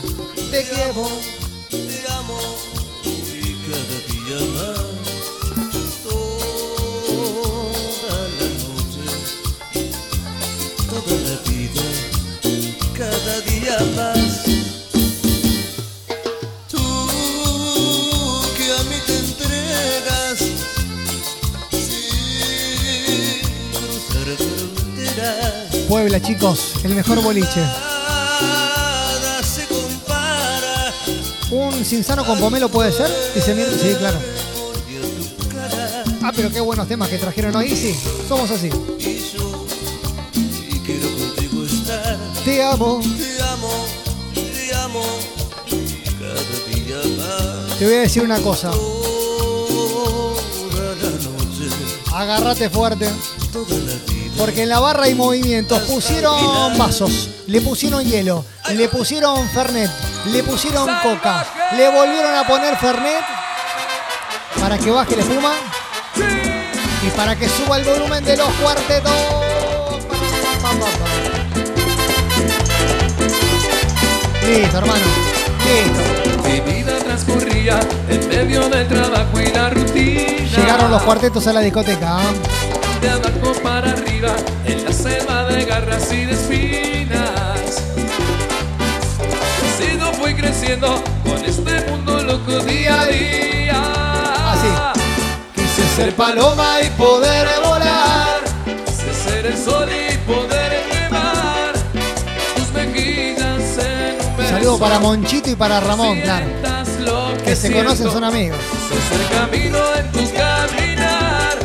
Te 0.53 0.63
quiero. 0.63 1.09
Puebla, 25.89 26.21
chicos, 26.21 26.75
el 26.85 26.95
mejor 26.95 27.23
boliche. 27.23 27.63
¿Un 31.51 31.85
Cinsano 31.85 32.25
con 32.25 32.39
pomelo 32.39 32.69
puede 32.69 32.93
ser? 32.93 33.11
Dice 33.35 33.55
Sí, 33.79 33.95
claro. 33.99 34.19
Ah, 36.23 36.33
pero 36.35 36.51
qué 36.51 36.61
buenos 36.61 36.89
temas 36.89 37.09
que 37.09 37.19
trajeron 37.19 37.55
hoy. 37.55 37.75
Sí, 37.75 37.95
somos 38.29 38.51
así. 38.51 38.69
Te 42.47 42.63
amo. 42.63 43.01
Te 43.03 43.43
amo, 43.43 43.85
te 44.33 44.75
amo. 44.77 45.03
Te 47.77 47.85
voy 47.85 47.95
a 47.95 48.01
decir 48.03 48.23
una 48.23 48.39
cosa. 48.39 48.71
Agárrate 52.15 52.71
fuerte. 52.71 53.11
Porque 54.39 54.63
en 54.63 54.69
la 54.69 54.79
barra 54.79 55.07
hay 55.07 55.17
movimientos. 55.17 55.81
Pusieron 55.91 56.79
vasos, 56.79 57.31
le 57.49 57.61
pusieron 57.63 58.05
hielo, 58.05 58.45
le 58.75 58.89
pusieron 58.91 59.49
Fernet, 59.49 59.91
le 60.27 60.45
pusieron 60.45 60.89
Coca, 61.03 61.45
le 61.77 61.91
volvieron 61.91 62.33
a 62.33 62.47
poner 62.47 62.77
Fernet 62.77 63.25
para 64.61 64.79
que 64.79 64.93
baje 64.93 65.17
la 65.17 65.23
espuma 65.23 65.53
y 67.05 67.11
para 67.11 67.35
que 67.35 67.49
suba 67.49 67.79
el 67.79 67.85
volumen 67.85 68.25
de 68.25 68.37
los 68.37 68.51
cuartetos. 68.51 69.13
Listo, 74.47 74.79
hermano. 74.79 75.05
Listo. 75.65 76.49
Mi 76.49 76.61
vida 76.61 76.97
transcurría 77.01 77.81
en 78.09 78.29
medio 78.29 78.69
del 78.69 78.87
trabajo 78.87 79.41
y 79.41 79.53
la 79.53 79.71
rutina. 79.71 80.57
Llegaron 80.57 80.91
los 80.93 81.03
cuartetos 81.03 81.47
a 81.49 81.53
la 81.53 81.61
discoteca. 81.61 82.19
¿ah? 82.19 82.33
De 83.01 83.11
abajo 83.11 83.53
para 83.61 83.91
arriba, 83.91 84.37
en 84.65 84.85
la 84.85 84.93
selva 84.93 85.45
de 85.47 85.65
garras 85.65 86.13
y 86.13 86.25
de 86.27 86.33
espinas. 86.33 87.83
Así 89.67 89.97
no 89.99 90.13
fui 90.13 90.35
creciendo 90.35 91.03
con 91.25 91.45
este 91.45 91.91
mundo 91.91 92.23
loco 92.23 92.61
día 92.61 93.01
a 93.01 93.07
día. 93.07 93.83
Así. 94.53 95.01
Quise 95.57 95.97
ser 95.97 96.15
paloma 96.15 96.83
y 96.83 96.91
poder 96.91 97.49
volar. 97.65 98.41
Quise 98.87 99.13
ser 99.13 99.47
el 99.47 99.59
sol 99.59 99.89
y 99.91 100.16
saludo 104.67 104.81
para 104.81 104.99
Monchito 104.99 105.49
y 105.49 105.55
para 105.55 105.79
Ramón, 105.79 106.21
claro. 106.21 106.47
Que 107.45 107.55
se 107.55 107.73
conocen, 107.73 108.11
son 108.11 108.25
amigos. 108.25 108.59
Ser 109.09 109.39
camino 109.39 109.79
en 109.97 110.11
tu 110.11 110.33
caminar, 110.35 111.59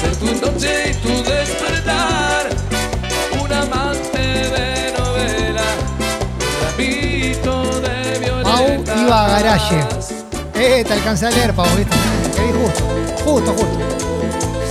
ser 0.00 0.16
tu 0.16 0.26
noche 0.26 0.90
y 0.90 0.94
tu 0.94 1.22
despertar. 1.24 2.48
Un 3.40 3.52
amante 3.52 4.18
de 4.18 4.92
novela, 4.98 5.62
de 6.76 7.38
Pau 8.42 8.66
violeta. 8.66 8.96
iba 8.96 9.24
a 9.24 9.28
garaje. 9.28 9.80
Eh, 10.54 10.84
te 10.86 10.92
alcancé 10.92 11.26
a 11.28 11.30
leer, 11.30 11.54
Pau, 11.54 11.66
¿viste? 11.76 11.96
Te 12.34 12.42
vi 12.42 12.52
justo. 12.52 12.84
Justo, 13.24 13.52
justo. 13.52 13.78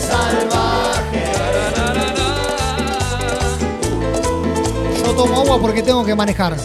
Salvaje. 0.07 1.23
Yo 5.03 5.11
tomo 5.13 5.41
agua 5.41 5.59
porque 5.59 5.81
tengo 5.81 6.05
que 6.05 6.13
manejar. 6.13 6.55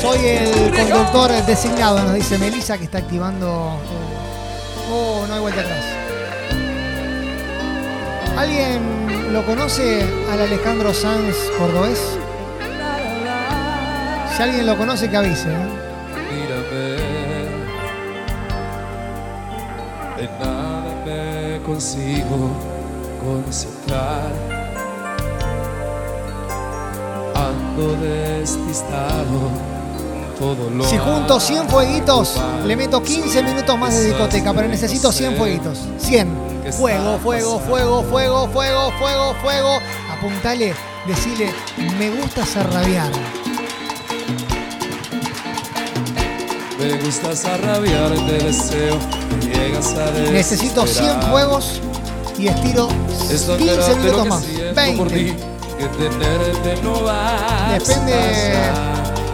Soy 0.00 0.26
el 0.26 0.70
conductor 0.74 1.30
designado, 1.44 2.02
nos 2.02 2.14
dice 2.14 2.38
Melissa, 2.38 2.78
que 2.78 2.84
está 2.84 2.98
activando. 2.98 3.78
Oh, 4.90 5.24
no 5.26 5.34
hay 5.34 5.40
vuelta 5.40 5.60
atrás. 5.60 5.84
¿Alguien 8.36 9.32
lo 9.32 9.44
conoce 9.44 10.06
al 10.30 10.40
Alejandro 10.40 10.94
Sanz 10.94 11.36
cordobés? 11.58 12.00
Si 14.36 14.42
alguien 14.42 14.66
lo 14.66 14.78
conoce, 14.78 15.10
que 15.10 15.16
avise. 15.16 15.48
¿eh? 15.48 15.68
Mírame, 16.32 16.96
en 20.18 20.38
nada 20.38 20.94
me 21.04 21.60
consigo 21.62 22.52
concentrar. 23.20 24.30
Ando 27.34 27.96
despistado, 27.96 29.50
Si 30.88 30.96
junto 30.98 31.40
100 31.40 31.68
fueguitos, 31.68 32.34
le 32.64 32.76
meto 32.76 33.02
15 33.02 33.42
minutos 33.42 33.76
más 33.76 33.92
de 33.94 34.04
discoteca, 34.06 34.52
pero 34.54 34.68
necesito 34.68 35.10
100 35.10 35.36
fueguitos. 35.36 35.78
100. 35.98 36.48
Fuego, 36.72 37.18
fuego, 37.18 37.58
fuego, 37.58 38.02
fuego, 38.04 38.48
fuego, 38.48 38.92
fuego, 38.98 39.34
fuego. 39.42 39.78
Apuntale, 40.12 40.74
decile, 41.06 41.50
me 41.98 42.10
gusta 42.10 42.44
rabiar. 42.62 43.10
Me 46.78 46.96
gustas 46.98 47.44
a 47.44 47.56
rabiar, 47.56 48.10
te 48.26 48.44
deseo, 48.44 48.96
llegas 49.40 49.94
a 49.94 50.10
Necesito 50.30 50.86
100 50.86 51.04
desesperar. 51.06 51.30
fuegos 51.30 51.80
y 52.38 52.46
estiro 52.46 52.88
Es 53.28 53.44
tan 53.46 53.58
15 53.58 53.74
grande 53.74 53.94
lo 53.94 53.98
minutos 54.00 54.28
más. 54.28 54.44
siento 54.44 54.96
por 54.96 55.08
ti, 55.08 55.14
20. 55.24 55.44
que 55.78 55.86
tenerte 55.98 56.82
no 56.82 57.02
va 57.02 57.76
Depende 57.76 58.12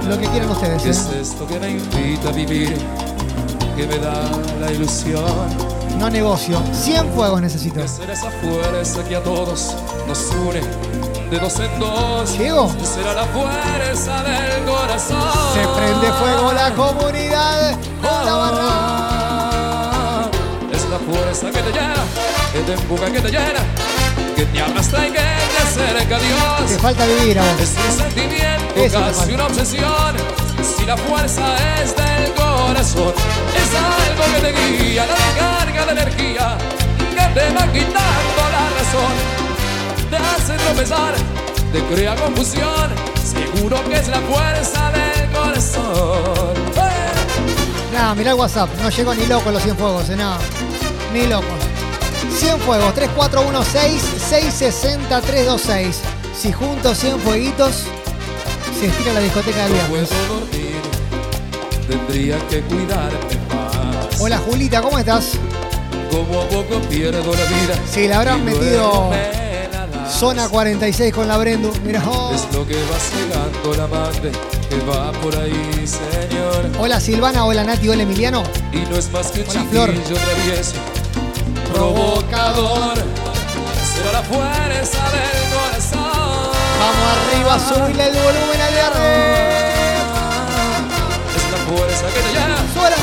lo 0.09 0.19
que 0.19 0.27
quieran 0.29 0.51
ustedes. 0.51 0.83
¿Qué 0.83 0.91
es 0.91 0.99
¿eh? 1.07 1.21
esto 1.23 1.47
que 1.47 1.59
me 1.59 1.71
invita 1.71 2.29
a 2.29 2.33
vivir? 2.33 2.77
Que 3.77 3.87
me 3.87 3.99
da 3.99 4.31
la 4.61 4.71
ilusión 4.71 5.25
No 5.99 6.09
negocio. 6.11 6.63
100 6.73 7.13
fuegos 7.13 7.41
necesito. 7.41 7.81
de 7.81 7.89
ser 7.89 8.11
esa 8.11 8.31
fuerza 8.31 9.03
que 9.05 9.17
a 9.17 9.23
todos 9.23 9.75
nos 10.07 10.19
une 10.47 10.61
de 11.31 11.39
dos 11.39 11.59
en 11.59 11.81
dos. 11.81 12.39
¿Llego? 12.39 12.71
Será 12.85 13.15
la 13.15 13.25
fuerza 13.25 14.23
del 14.23 14.65
corazón. 14.65 15.23
Se 15.55 15.67
prende 15.81 16.13
fuego 16.13 16.53
la 16.53 16.71
comunidad. 16.75 17.77
La 18.03 18.35
barra. 18.35 20.31
Es 20.73 20.89
la 20.91 20.99
fuerza 20.99 21.47
que 21.51 21.61
te 21.61 21.73
llena, 21.73 21.95
que 22.53 22.61
te 22.61 22.73
empuja, 22.75 23.07
que 23.11 23.21
te 23.21 23.31
llena, 23.31 23.61
que 24.37 24.45
te 24.45 24.61
arrastra 24.61 25.07
y 25.07 25.11
que 25.13 25.34
acerca 25.75 26.17
a 26.17 26.21
Dios. 26.21 26.71
Te 26.71 26.79
falta 26.79 27.07
vivir 27.07 27.39
a 27.39 27.43
vos. 27.43 27.61
Es 27.61 27.75
un 27.77 27.99
sentimiento, 27.99 28.75
Eso 28.77 29.01
casi 29.01 29.33
una 29.33 29.47
obsesión. 29.47 30.17
Si 30.63 30.87
la 30.87 30.97
fuerza 30.97 31.57
es 31.83 31.95
del 31.97 32.33
corazón, 32.33 33.13
es 33.57 33.71
algo 33.75 34.35
que 34.35 34.41
te 34.41 34.83
guía, 34.85 35.07
la 35.07 35.15
descarga 35.15 35.87
de 35.87 35.93
energía, 35.93 36.59
que 36.99 37.41
te 37.41 37.55
va 37.55 37.73
quitando 37.73 38.43
la 38.53 38.65
razón, 38.79 39.15
te 40.11 40.17
hace 40.17 40.65
tropezar, 40.65 41.15
te 41.73 41.83
crea 41.95 42.15
confusión. 42.15 42.91
Seguro 43.25 43.83
que 43.89 43.97
es 43.97 44.09
la 44.09 44.21
fuerza 44.21 44.93
del 44.93 45.31
corazón. 45.33 46.55
¡Eh! 46.77 47.93
Nada, 47.93 48.15
mirá 48.15 48.31
el 48.31 48.37
WhatsApp. 48.37 48.71
No 48.81 48.91
llegó 48.91 49.15
ni 49.15 49.27
loco 49.27 49.51
los 49.51 49.63
100 49.63 49.77
fuegos, 49.77 50.09
eh, 50.09 50.17
nada. 50.17 50.39
Ni 51.13 51.27
locos. 51.27 51.64
100 52.31 52.59
fuegos. 52.61 52.95
3416-660-326. 52.95 55.93
Si 56.41 56.53
junto 56.53 56.95
100 56.95 57.21
fueguitos, 57.21 57.85
se 58.79 58.87
estira 58.87 59.13
la 59.13 59.21
discoteca 59.21 59.65
del 59.65 59.73
No 59.73 59.79
viernes. 59.89 60.09
puedo 60.09 60.41
dormir, 60.41 60.81
tendría 61.89 62.39
que 62.49 62.61
cuidarte 62.63 63.39
más. 63.55 64.21
Hola 64.21 64.39
Julita, 64.39 64.81
¿cómo 64.83 64.99
estás? 64.99 65.33
Como 66.11 66.41
a 66.41 66.49
poco 66.49 66.81
pierdo 66.89 67.33
la 67.35 67.45
vida. 67.45 67.75
Sí, 67.91 68.07
le 68.09 68.15
habrán 68.15 68.45
metido 68.45 69.11
la 69.13 70.11
zona 70.11 70.49
46 70.49 71.13
con 71.15 71.29
la 71.29 71.37
Brendu. 71.39 71.71
Mirá. 71.85 72.03
oh. 72.09 72.33
Es 72.35 72.47
lo 72.55 72.67
que 72.67 72.75
va 72.75 73.77
la 73.77 73.85
amante 73.85 74.33
que 74.69 74.77
va 74.87 75.13
por 75.13 75.35
ahí, 75.37 75.87
señor. 75.87 76.67
Hola 76.79 77.01
Silvana, 77.01 77.45
hola 77.45 77.63
Nati, 77.65 77.89
hola 77.89 78.03
Emiliano. 78.03 78.43
Y 78.73 78.79
no 78.91 78.97
es 78.97 79.11
más 79.13 79.31
que 79.31 79.43
Hola, 79.43 79.65
Flor. 79.71 79.91
travieso, 79.93 80.75
provocador. 81.75 82.95
Será 83.95 84.13
la 84.13 84.23
fuerza 84.23 85.03
del 85.11 85.39
corazón. 85.53 86.53
Vamos 86.81 87.07
arriba, 87.15 87.59
subirle 87.59 88.05
el 88.09 88.15
volumen 88.15 88.61
al 88.61 88.73
viernes. 88.73 90.03
Es 91.37 91.47
la 91.51 91.59
fuerza 91.69 92.07
que 92.15 92.21
te 92.21 92.31
llena, 92.33 92.57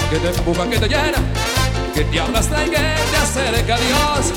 que 0.10 0.18
te 0.18 0.28
empuja, 0.30 0.70
que 0.70 0.80
te 0.80 0.88
llena, 0.88 1.18
que 1.94 2.04
te 2.06 2.20
arrastra 2.20 2.66
y 2.66 2.70
que 2.70 2.78
te 2.78 3.18
acerca 3.18 3.76
a 3.76 3.80
Dios. 3.80 4.34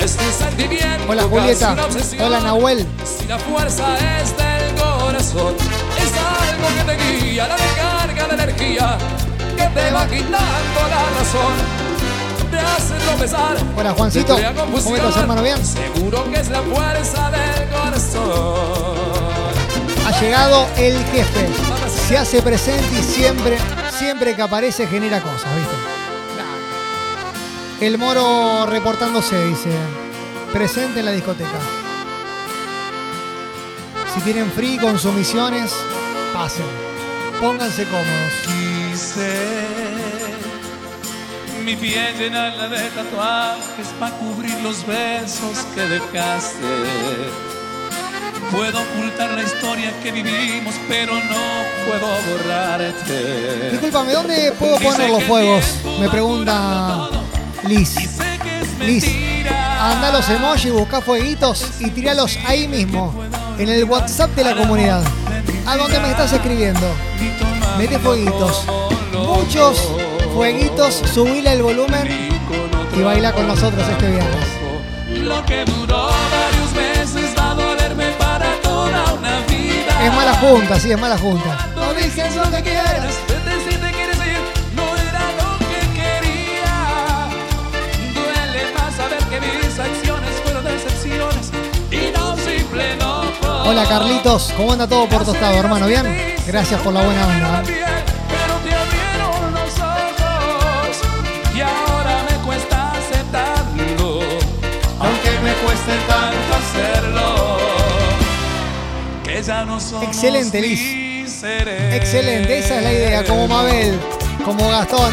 Es 0.00 0.16
un 0.20 0.32
sentimiento, 0.46 1.04
Hola 1.08 1.22
Julieta. 1.24 1.72
una 1.72 1.84
obsesión. 1.86 2.22
Hola 2.26 2.40
Nahuel. 2.40 2.86
Si 3.04 3.26
la 3.26 3.38
fuerza 3.38 3.84
es 4.20 4.36
del 4.36 4.74
corazón, 4.80 5.54
es 5.98 6.12
algo 6.12 6.68
que 6.76 6.84
te 6.96 7.24
guía, 7.24 7.48
la 7.48 7.56
descarga 7.56 8.26
de 8.28 8.34
energía, 8.42 8.98
que 9.56 9.66
te 9.66 9.90
va 9.90 10.06
quitando 10.06 10.80
la 10.90 11.02
razón, 11.18 11.52
te 12.56 12.62
hace 12.62 12.94
tropezar. 13.06 13.56
Hola, 13.76 13.92
Juancito. 13.92 14.36
¿Cómo 14.56 14.96
estás, 14.96 15.16
hermano? 15.16 15.42
¿Bien? 15.42 15.64
Seguro 15.64 16.24
que 16.30 16.40
es 16.40 16.48
la 16.48 16.62
fuerza 16.62 17.30
del 17.30 17.68
corazón. 17.68 18.96
Ha 20.06 20.20
llegado 20.20 20.66
el 20.76 20.96
jefe. 21.06 21.48
Se 22.08 22.16
hace 22.16 22.40
presente 22.40 22.98
y 22.98 23.02
siempre, 23.02 23.58
siempre 23.98 24.34
que 24.34 24.42
aparece 24.42 24.86
genera 24.86 25.20
cosas, 25.20 25.54
¿viste? 25.56 25.74
El 27.80 27.98
moro 27.98 28.66
reportándose, 28.66 29.44
dice. 29.46 29.70
Presente 30.52 31.00
en 31.00 31.06
la 31.06 31.12
discoteca. 31.12 31.58
Si 34.14 34.20
tienen 34.20 34.50
free 34.52 34.78
consumiciones, 34.78 35.72
pasen. 36.32 36.64
Pónganse 37.40 37.84
cómodos. 37.84 38.32
Quise 38.46 40.25
mi 41.66 41.74
piel 41.74 42.16
llenarla 42.16 42.68
de 42.68 42.78
tatuajes 42.90 43.88
para 43.98 44.16
cubrir 44.18 44.56
los 44.60 44.86
besos 44.86 45.66
que 45.74 45.80
dejaste. 45.80 46.60
Puedo 48.52 48.78
ocultar 48.80 49.30
la 49.32 49.42
historia 49.42 49.92
que 50.00 50.12
vivimos, 50.12 50.76
pero 50.88 51.14
no 51.14 51.42
puedo 51.88 52.06
borrarte. 52.06 53.70
Discúlpame, 53.72 54.12
¿dónde 54.12 54.52
puedo 54.52 54.76
poner 54.78 55.10
los 55.10 55.24
fuegos? 55.24 55.64
Me 55.98 56.08
pregunta 56.08 57.08
Liz. 57.66 57.96
Liz, 58.78 59.04
anda 59.80 60.12
los 60.12 60.28
emojis, 60.28 60.72
busca 60.72 61.00
fueguitos 61.00 61.80
y 61.80 61.90
tiralos 61.90 62.38
ahí 62.46 62.68
mismo, 62.68 63.12
en 63.58 63.68
el 63.68 63.82
WhatsApp 63.86 64.30
de 64.36 64.44
la 64.44 64.54
comunidad. 64.54 65.02
A 65.66 65.76
donde 65.76 65.98
me 65.98 66.12
estás 66.12 66.32
escribiendo. 66.32 66.86
Mete 67.76 67.98
fueguitos. 67.98 68.64
Muchos 69.12 69.90
fueguitos, 70.36 71.02
subile 71.14 71.50
el 71.50 71.62
volumen 71.62 72.06
y 72.94 73.00
baila 73.00 73.32
con 73.32 73.48
nosotros 73.48 73.88
este 73.88 74.10
viernes. 74.10 74.48
Lo 75.22 75.42
que 75.46 75.64
duró 75.64 76.10
varios 76.30 76.72
meses 76.74 77.34
va 77.38 77.52
a 77.52 77.54
dolerme 77.54 78.04
para 78.18 78.52
toda 78.60 79.14
una 79.14 79.40
vida. 79.46 80.04
Es 80.04 80.12
mala 80.12 80.34
junta, 80.34 80.78
sí, 80.78 80.92
es 80.92 81.00
mala 81.00 81.16
junta. 81.16 81.68
No 81.74 81.86
lo 81.86 82.50
que 82.50 82.62
quieras. 82.62 83.18
Hola 93.64 93.84
Carlitos, 93.88 94.52
¿cómo 94.56 94.72
anda 94.72 94.86
todo 94.86 95.08
por 95.08 95.24
tostado, 95.24 95.56
hermano? 95.56 95.86
¿Bien? 95.86 96.36
Gracias 96.46 96.80
por 96.82 96.92
la 96.92 97.02
buena 97.02 97.26
onda. 97.26 97.62
¿eh? 97.66 97.95
Cueste 105.76 106.02
tanto 106.06 106.54
hacerlo. 106.54 107.58
Que 109.24 109.42
ya 109.42 109.64
no 109.64 109.80
somos 109.80 110.04
Excelente, 110.04 110.60
Liz. 110.60 110.80
Excelente, 111.92 112.58
esa 112.58 112.78
es 112.78 112.82
la 112.82 112.92
idea, 112.92 113.24
como 113.24 113.48
Mabel, 113.48 113.98
como 114.44 114.68
Gastón. 114.70 115.12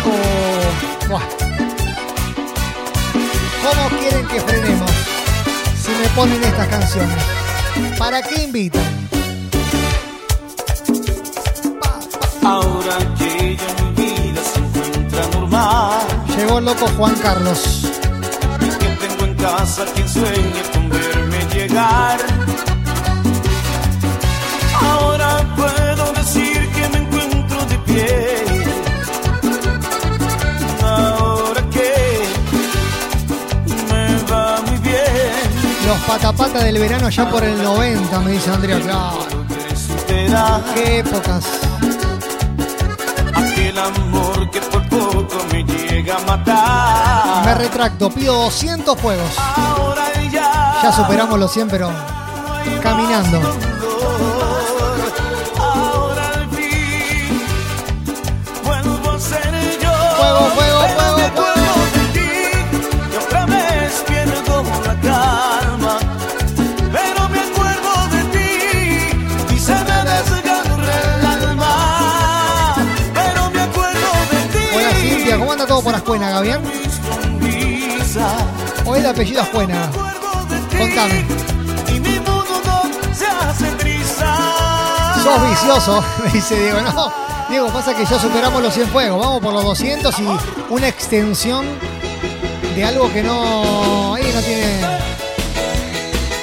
buah. 1.10 1.22
¿Cómo 3.64 4.00
quieren 4.00 4.28
que 4.28 4.40
frenemos 4.42 4.92
si 5.82 5.92
me 5.92 6.08
ponen 6.16 6.44
estas 6.44 6.68
canciones? 6.68 7.24
¿Para 7.98 8.22
qué 8.22 8.44
invitan? 8.44 8.84
Ahora 12.44 12.98
que 13.18 13.58
mi 13.96 14.04
vida 14.04 14.42
se 14.44 14.60
encuentra 14.60 15.28
normal, 15.34 16.02
Llegó 16.38 16.60
el 16.60 16.66
loco 16.66 16.88
Juan 16.98 17.16
Carlos. 17.22 18.03
Casa 19.44 19.84
quien 19.94 20.08
sueñe 20.08 20.62
con 20.72 20.90
verme 20.90 21.40
llegar. 21.54 22.18
Ahora 24.82 25.30
puedo 25.58 26.14
decir 26.14 26.60
que 26.76 26.84
me 26.94 27.00
encuentro 27.04 27.66
de 27.66 27.78
pie. 27.80 28.08
Ahora 30.82 31.62
que 31.76 31.92
me 33.90 34.06
va 34.32 34.62
muy 34.62 34.78
bien. 34.78 35.46
Los 35.88 35.98
patapata 36.08 36.64
del 36.64 36.80
verano 36.80 37.10
ya 37.10 37.30
por 37.30 37.44
el 37.44 37.62
90, 37.62 38.20
me 38.22 38.32
dice 38.32 38.50
Andrea. 38.50 38.80
Claro. 38.80 39.44
Qué 40.74 41.00
épocas. 41.00 41.46
Aquel 43.36 43.78
amor 43.78 44.33
que 44.50 44.60
por 44.62 44.88
poco 44.90 45.38
me 45.52 45.64
llega 45.64 46.18
a 46.18 46.20
matar. 46.22 47.46
Me 47.46 47.56
retracto, 47.56 48.10
pido 48.10 48.34
200 48.44 49.00
fuegos. 49.00 49.38
Ahora 49.38 50.12
ya. 50.32 50.80
Ya 50.82 50.92
superamos 50.92 51.40
los 51.40 51.52
100, 51.52 51.70
pero 51.70 51.92
caminando. 52.82 53.73
Todo 75.68 75.82
por 75.82 75.96
Ascuénaga, 75.96 76.42
¿bien? 76.42 76.60
¿O 78.86 78.96
el 78.96 79.06
apellido 79.06 79.42
Ascuénaga? 79.42 79.90
Contame. 80.78 81.26
Sos 85.24 85.50
vicioso, 85.50 86.04
me 86.26 86.32
dice 86.32 86.60
Diego. 86.60 86.82
No, 86.82 87.14
Diego, 87.50 87.68
pasa 87.70 87.96
que 87.96 88.06
ya 88.06 88.20
superamos 88.20 88.62
los 88.62 88.74
100 88.74 88.88
fuegos. 88.90 89.20
Vamos 89.20 89.42
por 89.42 89.54
los 89.54 89.64
200 89.64 90.20
y 90.20 90.28
una 90.70 90.88
extensión 90.88 91.66
de 92.76 92.84
algo 92.84 93.12
que 93.14 93.24
no. 93.24 94.16
Ahí 94.16 94.30
no 94.34 94.42
tiene. 94.42 94.82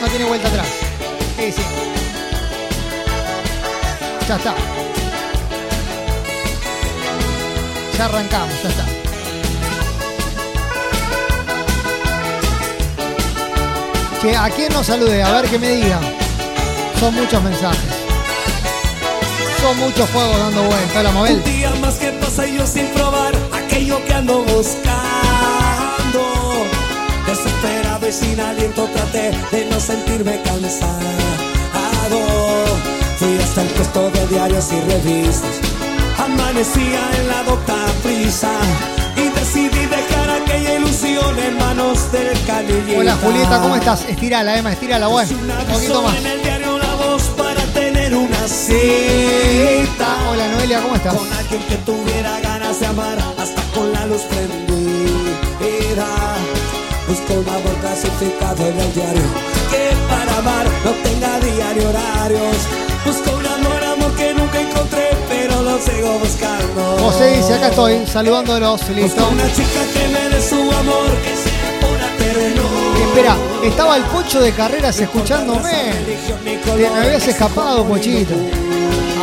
No 0.00 0.08
tiene 0.08 0.24
vuelta 0.24 0.48
atrás. 0.48 0.66
Sí, 1.36 1.52
sí. 1.52 1.62
Ya 4.26 4.36
está. 4.36 4.54
Ya 7.98 8.04
arrancamos, 8.06 8.62
ya 8.62 8.68
está. 8.70 8.89
Que 14.20 14.36
a 14.36 14.50
quién 14.50 14.70
nos 14.74 14.86
salude, 14.86 15.22
a 15.22 15.32
ver 15.32 15.48
que 15.48 15.58
me 15.58 15.76
diga. 15.76 15.98
Son 16.98 17.14
muchos 17.14 17.42
mensajes. 17.42 17.90
Son 19.62 19.78
muchos 19.78 20.10
fuegos 20.10 20.36
dando 20.38 20.62
vuelta. 20.62 21.00
Hola, 21.00 21.10
Mabel. 21.12 21.36
Un 21.36 21.44
día 21.44 21.70
más 21.80 21.94
que 21.94 22.10
pasa 22.12 22.46
yo 22.46 22.66
sin 22.66 22.86
probar 22.88 23.32
aquello 23.50 24.04
que 24.04 24.12
ando 24.12 24.42
buscando. 24.42 24.90
Desesperado 27.26 28.06
y 28.06 28.12
sin 28.12 28.38
aliento 28.40 28.86
traté 28.92 29.32
de 29.52 29.64
no 29.70 29.80
sentirme 29.80 30.38
cansado. 30.42 30.90
Fui 33.18 33.38
hasta 33.38 33.62
el 33.62 33.68
puesto 33.68 34.10
de 34.10 34.26
diarios 34.26 34.68
y 34.70 34.80
revistas. 34.80 35.60
Amanecía 36.18 37.10
en 37.18 37.28
la 37.28 37.42
docta 37.44 37.86
prisa. 38.02 38.50
Y 39.16 39.28
decidí 39.38 39.69
aquella 40.50 40.74
ilusión 40.74 41.38
en 41.38 41.58
manos 41.58 42.10
del 42.12 42.32
canillita. 42.44 42.98
Hola, 42.98 43.16
Julieta, 43.22 43.60
¿cómo 43.60 43.76
estás? 43.76 44.04
Estírala, 44.08 44.56
Emma, 44.56 44.72
estírala, 44.72 45.06
bueno. 45.06 45.30
Un 45.32 45.72
poquito 45.72 46.02
más. 46.02 46.16
En 46.16 46.26
el 46.26 46.42
diario 46.42 46.78
La 46.78 46.94
Voz 46.94 47.22
para 47.36 47.62
tener 47.66 48.14
una 48.14 48.48
cita. 48.48 50.08
Hola, 50.30 50.48
Noelia, 50.48 50.80
¿cómo 50.82 50.96
estás? 50.96 51.14
Con 51.14 51.32
alguien 51.32 51.62
que 51.62 51.76
tuviera 51.76 52.40
ganas 52.40 52.80
de 52.80 52.86
amar 52.86 53.18
hasta 53.38 53.62
con 53.74 53.92
la 53.92 54.06
luz 54.06 54.22
prendida. 54.22 56.06
Busco 57.08 57.34
un 57.34 57.48
amor 57.48 57.74
clasificado 57.80 58.66
en 58.66 58.78
el 58.78 58.94
diario 58.94 59.22
que 59.70 59.90
para 60.08 60.36
amar 60.38 60.66
no 60.84 60.90
tenga 61.02 61.40
diario 61.40 61.88
horarios. 61.88 62.56
Busco 63.04 63.36
un 63.36 63.46
amor, 63.46 63.84
amor 63.84 64.12
que 64.16 64.29
pero 65.70 65.76
lo 65.76 65.82
sigo 65.82 66.18
buscando. 66.18 66.98
José 66.98 67.36
dice, 67.36 67.54
acá 67.54 67.68
estoy, 67.68 68.06
saludándolos, 68.06 68.88
listo. 68.90 69.20
Busco 69.20 69.32
una 69.32 69.52
chica 69.52 69.80
que 69.92 70.08
me 70.08 70.28
dé 70.28 70.42
su 70.42 70.56
amor, 70.56 71.10
que 71.22 71.36
sea 71.36 71.80
pura 71.80 72.08
ternura. 72.18 73.06
Espera, 73.06 73.36
estaba 73.62 73.96
el 73.96 74.02
pocho 74.04 74.40
de 74.40 74.52
carreras 74.52 74.98
escuchándome. 75.00 75.92
Te 76.64 76.74
me 76.76 76.86
habías 76.86 77.26
escapado, 77.26 77.84
pochito. 77.84 78.34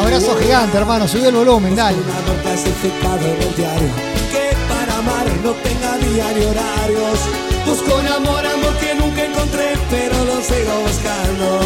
Abrazo 0.02 0.38
gigante, 0.38 0.78
hermano, 0.78 1.08
subí 1.08 1.26
el 1.26 1.36
volumen, 1.36 1.76
dale. 1.76 1.98
Que 4.32 4.56
para 4.70 4.98
amar 4.98 5.26
no 5.43 5.52
tenga 5.52 5.98
diario 5.98 6.50
horarios. 6.50 7.20
Busco 7.66 7.95
un 7.98 8.08
amor, 8.08 8.45
amor 8.45 8.78
que 8.78 8.95
nunca 8.95 9.26
encontré, 9.26 9.74
pero 9.89 10.24
lo 10.26 10.41
sigo 10.41 10.82
buscando. 10.86 11.60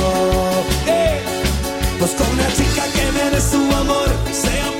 Busco 1.99 2.23
una 2.33 2.47
chica 2.55 2.83
que 2.95 3.11
me 3.11 3.29
dé 3.29 3.41
su 3.41 3.57
amor, 3.75 4.09
sea. 4.31 4.70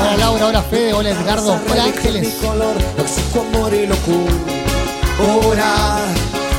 Hola 0.00 0.16
Laura, 0.18 0.46
hola 0.46 0.62
Fede, 0.62 0.92
hola 0.92 1.10
Edgardo, 1.10 1.60
hola 1.70 1.84
Ángeles. 1.84 2.34
locura. 3.86 5.98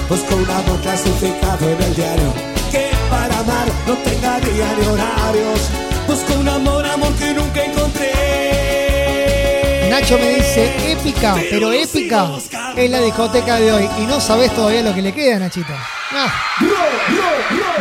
Busco 0.07 0.35
un 0.35 0.49
amor 0.49 0.79
clasificado 0.81 1.69
en 1.69 1.81
el 1.83 1.93
diario 1.95 2.33
que 2.71 2.89
para 3.09 3.37
amar 3.39 3.67
no 3.85 3.95
tenga 3.97 4.39
diario 4.39 4.93
horarios. 4.93 5.59
Busco 6.07 6.35
un 6.39 6.47
amor, 6.47 6.85
amor 6.85 7.13
que 7.15 7.33
nunca 7.33 7.65
encontré. 7.65 8.13
Nacho 9.89 10.17
me 10.17 10.35
dice, 10.35 10.93
épica, 10.93 11.35
pero 11.49 11.73
épica 11.73 12.29
es 12.77 12.89
la 12.89 13.01
discoteca 13.01 13.59
de 13.59 13.73
hoy. 13.73 13.89
Y 13.99 14.05
no 14.05 14.21
sabes 14.21 14.55
todavía 14.55 14.83
lo 14.83 14.95
que 14.95 15.01
le 15.01 15.13
queda, 15.13 15.39
Nachito. 15.39 15.73
No, 16.11 16.25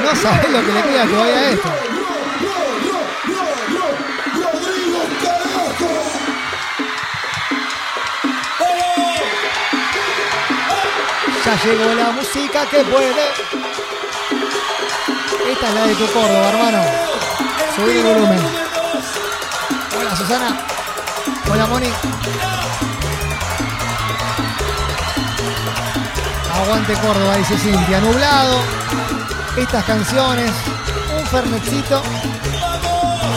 no 0.02 0.16
sabes 0.20 0.50
lo 0.50 0.60
que 0.60 0.72
le 0.72 0.82
queda 0.82 1.06
todavía 1.06 1.38
a 1.38 1.50
esto. 1.50 1.68
Ya 11.48 11.56
llegó 11.64 11.94
la 11.94 12.10
música 12.10 12.66
que 12.66 12.84
puede. 12.84 13.24
Esta 15.50 15.68
es 15.68 15.74
la 15.74 15.86
de 15.86 15.94
tu 15.94 16.06
Córdoba, 16.12 16.48
hermano. 16.50 16.82
Subir 17.74 17.96
el 17.96 18.02
volumen. 18.02 18.38
Hola, 19.98 20.14
Susana. 20.14 20.60
Hola, 21.50 21.66
Moni. 21.68 21.86
Aguante 26.54 26.92
Córdoba, 26.92 27.36
dice 27.38 27.56
Cintia. 27.56 28.00
Nublado. 28.02 28.60
Estas 29.56 29.84
canciones. 29.86 30.52
Un 31.18 31.26
fernetcito. 31.28 32.02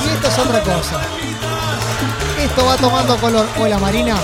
Y 0.05 0.09
esto 0.09 0.27
es 0.27 0.37
otra 0.37 0.59
cosa. 0.63 0.99
Esto 2.37 2.65
va 2.65 2.75
tomando 2.75 3.15
color. 3.15 3.47
Hola, 3.57 3.77
Marina. 3.77 4.17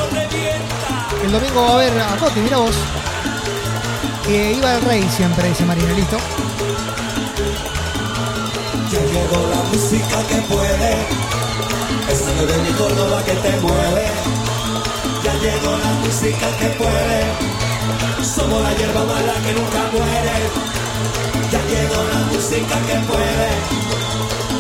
El 1.24 1.32
domingo 1.32 1.64
va 1.64 1.70
a 1.70 1.74
haber 1.76 2.02
a 2.02 2.18
Coti, 2.18 2.42
mira 2.42 2.58
vos. 2.58 2.76
Que 4.28 4.52
iba 4.52 4.76
el 4.76 4.82
rey 4.82 5.08
siempre, 5.16 5.48
dice 5.48 5.64
Marina. 5.64 5.94
Listo. 5.94 6.18
Ya 8.92 9.00
llegó 9.00 9.40
la 9.48 9.62
música 9.72 10.18
que 10.28 10.36
puede, 10.52 10.92
esa 12.12 12.32
de 12.34 12.58
mi 12.64 12.72
Córdoba 12.78 13.24
que 13.24 13.32
te 13.32 13.52
mueve. 13.62 14.06
Ya 15.24 15.34
llegó 15.36 15.78
la 15.78 15.92
música 16.04 16.48
que 16.60 16.68
puede, 16.76 17.24
somos 18.22 18.62
la 18.64 18.74
hierba 18.76 19.06
mala 19.06 19.34
que 19.46 19.54
nunca 19.54 19.82
muere. 19.94 20.38
Ya 21.50 21.62
llegó 21.72 22.04
la 22.12 22.20
música 22.30 22.76
que 22.86 22.96
puede, 23.08 23.50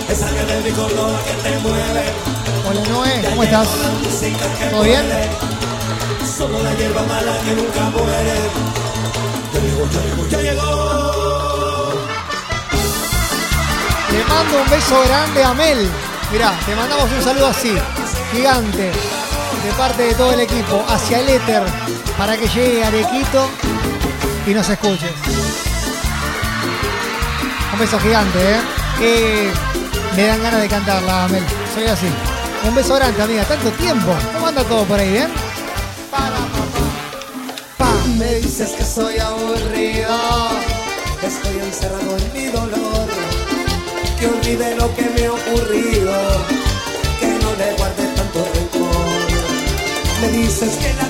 esa 0.08 0.30
que 0.30 0.46
de 0.46 0.62
mi 0.62 0.72
Córdoba 0.72 1.20
que 1.26 1.50
te 1.50 1.58
mueve. 1.60 2.06
Hola, 2.70 2.82
Noé. 2.90 3.22
¿Cómo 3.30 3.44
estás? 3.44 3.68
la 3.84 3.90
música 3.90 4.46
que 4.60 4.66
¿Todo 4.68 4.84
bien? 4.84 5.06
Somos 6.38 6.64
la 6.64 6.74
hierba 6.74 7.04
mala 7.04 7.38
que 7.44 7.52
nunca 7.54 7.90
muere. 7.90 8.77
Ya 9.58 9.64
llegó, 9.64 9.88
ya 10.30 10.38
llegó, 10.38 10.62
mando 14.30 14.62
un 14.62 14.70
beso 14.70 15.02
grande 15.08 15.44
a 15.44 15.54
Mel. 15.56 15.90
Mirá, 16.32 16.54
te 16.64 16.76
mandamos 16.76 17.10
un 17.12 17.24
saludo 17.24 17.48
así, 17.48 17.76
gigante, 18.32 18.92
de 19.64 19.72
parte 19.76 20.04
de 20.04 20.14
todo 20.14 20.34
el 20.34 20.42
equipo, 20.42 20.86
hacia 20.88 21.22
el 21.22 21.30
éter, 21.30 21.64
para 22.20 22.38
que 22.38 22.48
llegue 22.48 22.86
Arequito 22.86 23.50
y 24.46 24.54
nos 24.54 24.70
escuche. 24.70 25.12
Un 27.74 27.80
beso 27.80 28.00
gigante, 28.00 28.40
¿eh? 28.40 28.62
Que 29.00 29.52
me 30.16 30.28
dan 30.28 30.44
ganas 30.44 30.62
de 30.62 30.68
cantarla, 30.68 31.28
Mel. 31.30 31.44
Soy 31.74 31.88
así. 31.88 32.08
Un 32.64 32.76
beso 32.76 32.94
grande, 32.94 33.24
amiga. 33.24 33.44
Tanto 33.44 33.72
tiempo. 33.72 34.16
¿Cómo 34.34 34.46
anda 34.46 34.64
todo 34.64 34.84
por 34.84 35.00
ahí, 35.00 35.14
bien? 35.14 35.47
Me 38.18 38.34
dices 38.40 38.72
que 38.72 38.84
soy 38.84 39.20
aburrido, 39.20 40.18
estoy 41.22 41.60
encerrado 41.60 42.18
en 42.18 42.34
mi 42.34 42.46
dolor, 42.48 43.08
que 44.20 44.26
olvide 44.26 44.76
lo 44.76 44.96
que 44.96 45.04
me 45.04 45.26
ha 45.28 45.34
ocurrido, 45.34 46.14
que 47.20 47.28
no 47.28 47.56
le 47.56 47.74
guarde 47.78 48.08
tanto 48.16 48.44
rencor. 48.56 49.18
Me 50.22 50.28
dices 50.30 50.78
que 50.78 50.94
la 50.96 51.07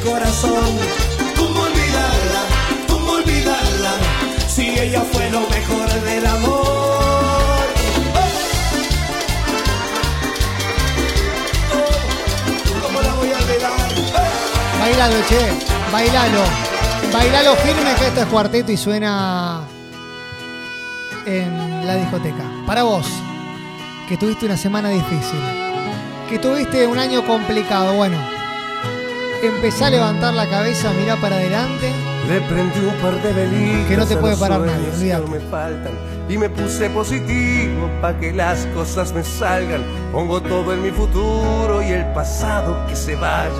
corazón. 0.00 0.78
¿Cómo 1.36 1.60
olvidarla? 1.60 2.42
¿Cómo 2.88 3.12
olvidarla? 3.12 3.92
Si 4.48 4.78
ella 4.78 5.02
fue 5.12 5.30
lo 5.30 5.40
mejor 5.40 5.88
del 6.02 6.26
amor. 6.26 6.80
Bailalo, 14.80 15.16
che. 15.28 15.52
Bailalo. 15.92 16.42
Bailalo 17.12 17.54
firme 17.56 17.94
que 17.98 18.06
esto 18.06 18.20
es 18.20 18.26
cuarteto 18.26 18.72
y 18.72 18.76
suena 18.76 19.62
en 21.26 21.86
la 21.86 21.96
discoteca. 21.96 22.44
Para 22.66 22.82
vos, 22.84 23.06
que 24.08 24.16
tuviste 24.16 24.46
una 24.46 24.56
semana 24.56 24.90
difícil, 24.90 25.40
que 26.28 26.38
tuviste 26.38 26.86
un 26.86 26.98
año 26.98 27.26
complicado, 27.26 27.94
bueno, 27.94 28.39
empezá 29.46 29.86
a 29.86 29.90
levantar 29.90 30.34
la 30.34 30.48
cabeza, 30.48 30.92
mirá 30.92 31.16
para 31.16 31.36
adelante. 31.36 31.92
Le 32.28 32.40
prendí 32.42 32.80
un 32.80 32.94
par 33.00 33.20
de 33.22 33.32
velitas 33.32 33.88
Que 33.88 33.96
no 33.96 34.06
te 34.06 34.16
puede 34.16 34.36
parar 34.36 34.60
nadie, 34.60 34.88
olvídate. 34.90 35.30
me 35.30 35.40
faltan 35.50 36.10
y 36.30 36.38
me 36.38 36.48
puse 36.48 36.88
positivo 36.90 37.90
pa' 38.00 38.16
que 38.20 38.32
las 38.32 38.64
cosas 38.66 39.12
me 39.12 39.24
salgan. 39.24 39.82
Pongo 40.12 40.40
todo 40.40 40.72
en 40.72 40.80
mi 40.80 40.90
futuro 40.90 41.82
y 41.82 41.88
el 41.88 42.06
pasado 42.12 42.86
que 42.86 42.94
se 42.94 43.16
vaya. 43.16 43.50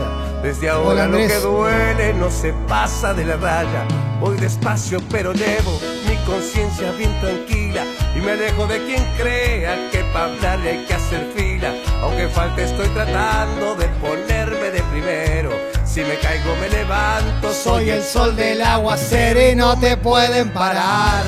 Desde 0.40 0.70
ahora 0.70 1.04
Hola, 1.04 1.06
lo 1.08 1.18
que 1.18 1.38
duele 1.40 2.14
no 2.14 2.30
se 2.30 2.52
pasa 2.68 3.12
de 3.12 3.24
la 3.24 3.36
raya. 3.36 3.84
Voy 4.20 4.36
despacio 4.36 5.00
pero 5.10 5.32
llevo 5.32 5.80
mi 6.08 6.16
conciencia 6.24 6.92
bien 6.92 7.10
tranquila 7.20 7.84
y 8.14 8.20
me 8.20 8.32
alejo 8.32 8.66
de 8.68 8.84
quien 8.84 9.04
crea 9.16 9.90
que 9.90 10.04
para 10.12 10.26
hablarle 10.26 10.70
hay 10.70 10.84
que 10.86 10.94
hacer 10.94 11.26
fila. 11.34 11.72
Aunque 12.02 12.28
falte 12.28 12.64
estoy 12.64 12.88
tratando 12.90 13.74
de 13.74 13.86
ponerme 14.00 14.70
de 14.70 14.82
primero. 14.92 15.49
Si 15.92 16.02
me 16.02 16.16
caigo 16.18 16.54
me 16.60 16.68
levanto, 16.68 17.52
Soy 17.52 17.90
el 17.90 18.02
sol 18.04 18.36
del 18.36 18.62
agua 18.62 18.96
sereno, 18.96 19.76
te 19.76 19.96
pueden 19.96 20.50
parar. 20.50 21.24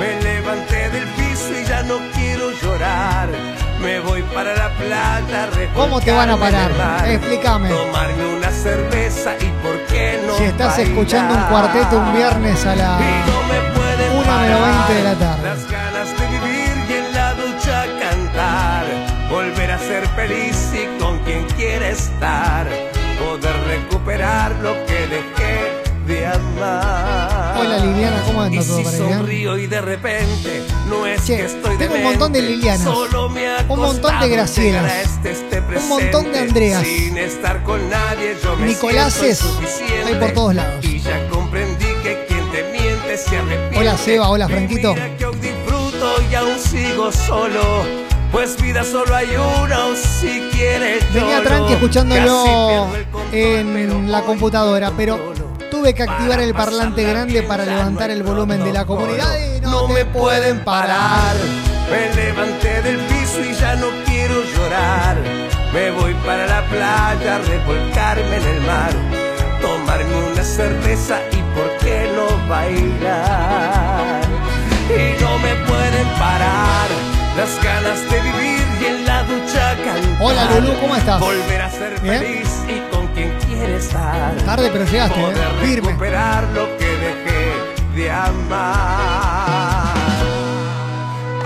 Me 0.00 0.18
levanté 0.22 0.88
del 0.88 1.06
piso 1.08 1.50
y 1.52 1.64
ya 1.66 1.82
no 1.82 1.98
quiero 2.14 2.50
llorar. 2.62 3.28
Me 3.82 4.00
voy 4.00 4.22
para 4.34 4.54
la 4.56 4.70
playa, 4.76 5.50
¿Cómo 5.74 6.00
te 6.00 6.10
van 6.10 6.30
a 6.30 6.36
parar? 6.38 6.72
mar, 6.76 7.06
Explícame. 7.06 7.68
Tomarme 7.68 8.26
una 8.36 8.50
cerveza 8.50 9.34
y 9.38 9.46
por 9.62 9.78
qué 9.86 10.20
no 10.26 10.34
Si 10.36 10.44
estás 10.44 10.76
bailar? 10.76 10.90
escuchando 10.90 11.34
un 11.34 11.42
cuarteto 11.42 11.98
un 11.98 12.12
viernes 12.14 12.64
a 12.64 12.74
la 12.76 12.98
Y 12.98 13.30
no 13.30 13.42
me 13.42 13.78
pueden 13.78 14.12
1 14.16 14.38
menos 14.40 14.60
20 14.88 14.94
de 14.94 15.02
la 15.04 15.14
tarde. 15.14 15.42
Las 15.44 15.70
ganas 15.70 16.18
de 16.18 16.26
vivir 16.28 16.76
y 16.88 16.92
en 16.94 17.14
la 17.14 17.34
ducha 17.34 17.84
cantar. 18.00 18.86
Volver 19.30 19.70
a 19.70 19.78
ser 19.78 20.08
feliz 20.16 20.72
y 20.72 20.98
con 20.98 21.18
quien 21.20 21.44
quiera 21.56 21.88
estar. 21.88 22.66
Poder 23.18 23.54
recuperar 23.66 24.52
lo 24.62 24.74
que 24.86 25.06
dejé 25.06 25.88
de 26.06 26.26
amar. 26.26 27.56
Hola 27.58 27.78
Liliana, 27.78 28.22
¿cómo 28.24 28.42
andas 28.42 28.66
todo 28.66 28.78
bien? 28.78 28.96
sonrío 28.96 29.58
y 29.58 29.66
de 29.66 29.80
repente 29.80 30.62
no 30.88 31.04
es 31.06 31.24
Che, 31.24 31.36
que 31.36 31.44
estoy 31.44 31.76
tengo 31.76 31.94
un 31.96 32.04
montón 32.04 32.32
de 32.32 32.40
demente, 32.40 32.56
Lilianas, 32.56 32.84
solo 32.84 33.28
me 33.28 33.46
ha 33.48 33.64
un 33.68 33.80
montón 33.80 34.20
de 34.20 34.28
Gracielas, 34.28 34.92
este, 35.04 35.32
este 35.32 35.60
un 35.60 35.88
montón 35.88 36.32
de. 36.32 36.38
Andreas. 36.38 36.82
Sin 36.82 37.18
estar 37.18 37.62
con 37.64 37.90
nadie 37.90 38.36
yo 38.42 38.56
me 38.56 38.70
insuficiente. 38.70 40.04
hay 40.06 40.14
por 40.14 40.30
todos 40.32 40.54
lados. 40.54 40.84
Y 40.84 41.00
ya 41.00 41.28
comprendí 41.28 41.86
que 42.02 42.24
quien 42.28 42.50
te 42.50 42.62
miente 42.70 43.18
se 43.18 43.36
arrepiente. 43.36 43.78
Hola 43.78 43.98
Seba, 43.98 44.28
hola 44.30 44.46
Y 44.48 44.52
Franquito. 44.52 44.94
mira 44.94 45.16
que 45.16 45.24
aún 45.24 45.40
disfruto 45.40 46.22
y 46.30 46.34
aún 46.34 46.58
sigo 46.58 47.12
solo. 47.12 48.07
Pues 48.30 48.60
vida 48.60 48.84
solo 48.84 49.14
hay 49.14 49.30
una 49.36 49.86
o 49.86 49.96
si 49.96 50.48
quieres 50.52 51.02
Venía 51.14 51.42
tranqui 51.42 51.72
escuchándolo 51.72 52.88
en 53.32 54.12
la 54.12 54.22
computadora, 54.22 54.92
pero 54.96 55.32
tuve 55.70 55.94
que 55.94 56.02
activar 56.02 56.40
el 56.40 56.52
parlante 56.54 57.04
grande 57.04 57.42
para 57.42 57.64
levantar 57.64 58.10
el 58.10 58.22
volumen 58.22 58.62
de 58.62 58.72
la 58.72 58.84
comunidad 58.84 59.34
y 59.38 59.60
no, 59.60 59.86
te 59.86 60.04
pueden 60.04 60.62
parar. 60.64 61.36
Me 61.90 62.14
levanté 62.14 62.82
del 62.82 62.98
piso 62.98 63.40
y 63.42 63.54
ya 63.54 63.76
no 63.76 63.86
quiero 64.06 64.34
llorar. 64.44 65.16
Me 65.72 65.90
voy 65.90 66.14
para 66.26 66.46
la 66.46 66.66
playa, 66.68 67.36
a 67.36 67.38
revolcarme 67.38 68.36
en 68.36 68.44
el 68.44 68.60
mar, 68.62 68.92
tomarme 69.60 70.32
una 70.32 70.42
cerveza 70.42 71.20
y 71.32 71.36
por 71.56 71.76
qué 71.78 72.10
no 72.14 72.48
bailar. 72.48 74.22
Y 74.88 75.22
no 75.22 75.38
me 75.38 75.54
pueden 75.66 76.08
parar 76.18 77.17
las 77.38 77.64
ganas 77.64 78.10
de 78.10 78.20
vivir 78.20 78.66
y 78.80 78.84
en 78.86 79.04
la 79.06 79.22
ducha 79.22 79.76
cantar. 79.84 80.16
Hola, 80.20 80.44
Lulú, 80.60 80.72
¿cómo 80.80 80.96
estás? 80.96 81.20
Volver 81.20 81.62
a 81.62 81.70
ser 81.70 82.00
Bien. 82.00 82.18
feliz 82.20 82.48
y 82.68 82.94
con 82.94 83.06
quien 83.08 83.32
quiere 83.46 83.76
estar. 83.76 84.34
Tarde, 84.44 84.70
pero 84.72 84.84
llegaste, 84.84 85.20
Poder 85.20 85.36
¿eh? 85.38 85.66
firme. 85.66 85.88
recuperar 85.88 86.44
lo 86.54 86.76
que 86.76 86.86
dejé 86.86 87.52
de 88.02 88.10
amar. 88.10 89.94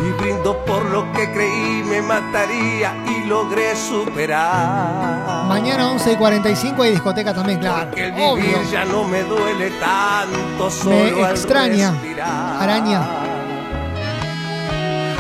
Y 0.00 0.10
brindo 0.20 0.56
por 0.64 0.84
lo 0.86 1.12
que 1.12 1.30
creí 1.32 1.82
me 1.84 2.02
mataría 2.02 2.94
y 3.06 3.24
logré 3.28 3.76
superar. 3.76 5.44
Mañana 5.46 5.90
11 5.90 6.12
y 6.12 6.16
45 6.16 6.82
hay 6.82 6.90
discoteca 6.92 7.32
también, 7.34 7.60
claro. 7.60 7.90
Que 7.92 8.06
el 8.06 8.12
vivir 8.12 8.28
Obvio. 8.30 8.70
ya 8.72 8.84
no 8.84 9.04
me 9.04 9.22
duele 9.22 9.70
tanto 9.78 10.70
solo 10.70 10.96
Me 11.18 11.24
al 11.24 11.30
extraña. 11.32 11.90
respirar. 11.92 12.62
Araña. 12.62 13.00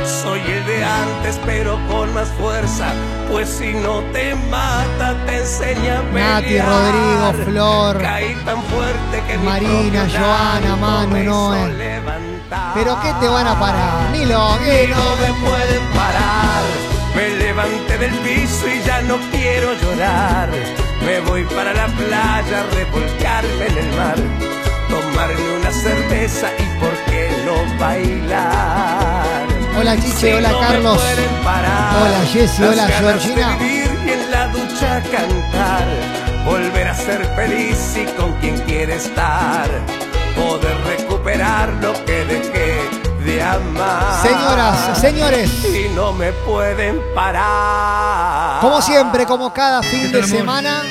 Soy 0.04 0.40
el 0.40 0.66
de 0.66 0.84
antes, 0.84 1.40
pero 1.46 1.78
con 1.88 2.12
más 2.14 2.28
fuerza. 2.40 2.92
Pues 3.30 3.48
si 3.48 3.72
no 3.72 4.00
te 4.12 4.34
mata, 4.34 5.16
te 5.26 5.38
enseña 5.38 6.00
a 6.00 6.02
Nati, 6.02 6.46
pelear. 6.46 6.66
Rodrigo, 6.68 7.44
Flor, 7.44 7.98
Caí 8.02 8.34
tan 8.44 8.62
fuerte 8.64 9.22
que 9.28 9.38
Marina, 9.38 10.08
Joana, 10.10 10.76
Manu, 10.76 11.24
Noé. 11.24 12.00
¿Pero 12.74 12.98
qué 13.00 13.12
te 13.20 13.28
van 13.28 13.46
a 13.46 13.58
parar? 13.58 14.10
Ni 14.12 14.24
lo 14.24 14.58
que 14.64 14.88
no 14.88 15.16
me 15.16 15.48
pueden 15.48 15.84
parar. 15.94 16.62
Me 17.14 17.28
levanté 17.36 17.98
del 17.98 18.14
piso 18.18 18.66
y 18.68 18.82
ya 18.84 19.02
no 19.02 19.18
quiero 19.30 19.72
llorar. 19.74 20.50
Me 21.04 21.20
voy 21.20 21.44
para 21.44 21.72
la 21.74 21.86
playa, 21.86 22.60
a 22.60 22.74
revolcarme 22.74 23.66
en 23.68 23.78
el 23.78 23.96
mar. 23.96 24.16
Tomarme 24.88 25.58
una 25.58 25.72
cerveza 25.72 26.48
y 26.58 26.80
por 26.80 26.94
qué 27.10 27.30
no 27.46 27.78
bailar. 27.78 29.51
Hola 29.78 29.96
Chiche, 29.96 30.12
Si 30.12 30.32
hola 30.32 30.50
Carlos. 30.60 31.00
Hola 31.02 32.26
Jessy, 32.32 32.62
hola 32.62 32.88
Georgina. 32.88 33.58
Volver 36.44 36.88
a 36.88 36.94
ser 36.94 37.24
feliz 37.36 37.96
y 37.96 38.04
con 38.16 38.32
quien 38.34 38.58
quiere 38.60 38.96
estar. 38.96 39.68
Poder 40.36 40.76
recuperar 40.84 41.70
lo 41.80 41.92
que 42.04 42.24
dejé 42.24 42.80
de 43.24 43.42
amar. 43.42 44.22
Señoras, 44.22 44.98
señores. 45.00 45.50
Y 45.64 45.88
no 45.94 46.12
me 46.12 46.32
pueden 46.32 47.00
parar. 47.14 48.60
Como 48.60 48.82
siempre, 48.82 49.24
como 49.26 49.52
cada 49.52 49.82
fin 49.82 50.10
de 50.12 50.22
semana, 50.24 50.82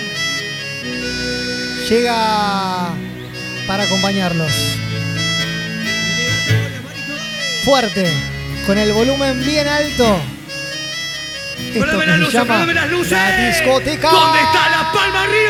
llega 1.89 2.89
para 3.67 3.83
acompañarlos. 3.83 4.51
Fuerte, 7.63 8.11
con 8.65 8.77
el 8.77 8.91
volumen 8.93 9.43
bien 9.45 9.67
alto. 9.67 10.19
Esto 11.73 11.99
que 11.99 12.05
las 12.05 12.15
se 12.15 12.17
luces, 12.17 12.33
llama 12.33 12.65
las 12.73 12.89
luces. 12.89 13.11
la 13.11 13.47
discoteca. 13.47 14.09
¿Dónde 14.11 14.39
está 14.39 14.69
la 14.69 14.91
palma 14.91 15.23
arriba? 15.23 15.40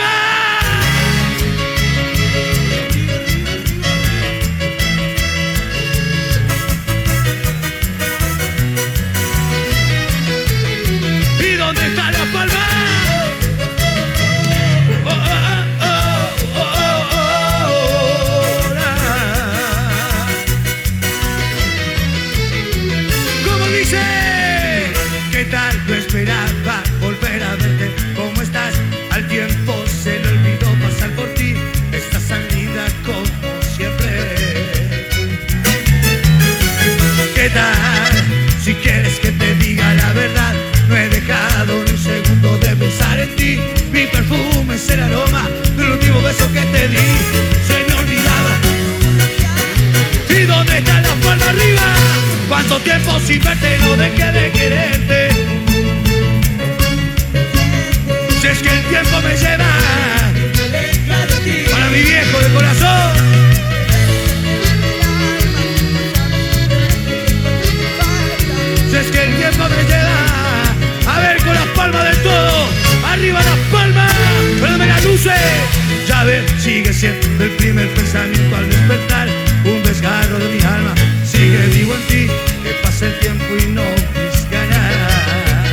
No 53.39 53.95
dejé 53.95 54.31
de 54.31 54.51
quererte? 54.51 55.29
Si 58.41 58.47
es 58.47 58.59
que 58.59 58.69
el 58.69 58.83
tiempo 58.89 59.21
me 59.21 59.35
lleva 59.37 59.71
para 61.71 61.89
mi 61.89 62.01
viejo 62.01 62.39
de 62.39 62.53
corazón. 62.53 63.11
Si 68.89 68.97
es 68.97 69.07
que 69.07 69.23
el 69.23 69.35
tiempo 69.37 69.63
me 69.69 69.83
lleva 69.83 71.15
a 71.15 71.19
ver 71.21 71.37
con 71.37 71.53
las 71.53 71.67
palmas 71.67 72.03
del 72.03 72.17
todo, 72.23 72.69
arriba 73.05 73.39
las 73.39 73.59
palmas, 73.71 74.13
pero 74.59 74.77
me 74.77 74.87
las 74.87 75.01
ya 76.07 76.23
ves, 76.25 76.43
sigue 76.59 76.93
siendo 76.93 77.43
el 77.43 77.51
primer 77.51 77.87
pensamiento 77.93 78.55
al 78.55 78.69
despertar. 78.69 79.29
Un 79.63 79.83
desgarro 79.83 80.39
de 80.39 80.49
mi 80.49 80.61
alma 80.63 80.93
sigue 81.23 81.67
vivo 81.67 81.93
en 81.93 82.01
ti 82.07 82.60
el 83.01 83.19
tiempo 83.19 83.45
y 83.57 83.65
no 83.71 83.81
buscará. 83.81 85.63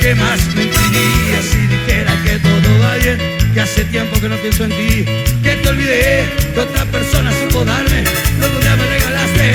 ¿Qué 0.00 0.14
más 0.14 0.46
mentiría 0.54 1.42
si 1.42 1.66
dijera 1.66 2.12
que 2.22 2.38
todo 2.38 2.78
va 2.80 2.94
bien? 2.96 3.18
Que 3.54 3.60
hace 3.60 3.84
tiempo 3.86 4.20
que 4.20 4.28
no 4.28 4.36
pienso 4.36 4.64
en 4.64 4.70
ti, 4.70 5.04
que 5.42 5.56
te 5.62 5.68
olvidé 5.68 6.24
que 6.54 6.60
otra 6.60 6.84
persona 6.86 7.32
supo 7.32 7.64
darme 7.64 8.04
lo 8.38 8.46
que 8.46 8.68
me 8.68 8.86
regalaste. 8.86 9.54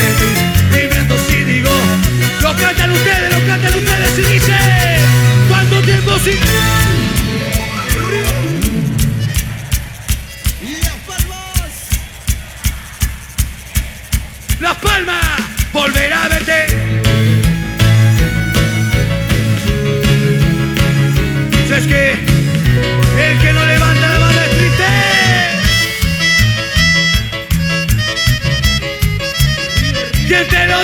Viviendo 0.72 1.16
si 1.30 1.44
digo, 1.44 1.72
lo 2.42 2.56
cantan 2.58 2.92
ustedes, 2.92 3.34
lo 3.34 3.48
cantan 3.48 3.74
ustedes 3.76 4.20
y 4.20 4.34
dice, 4.34 4.58
¿cuánto 5.48 5.82
tiempo 5.82 6.20
sin... 6.20 7.19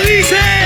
dice. 0.02 0.65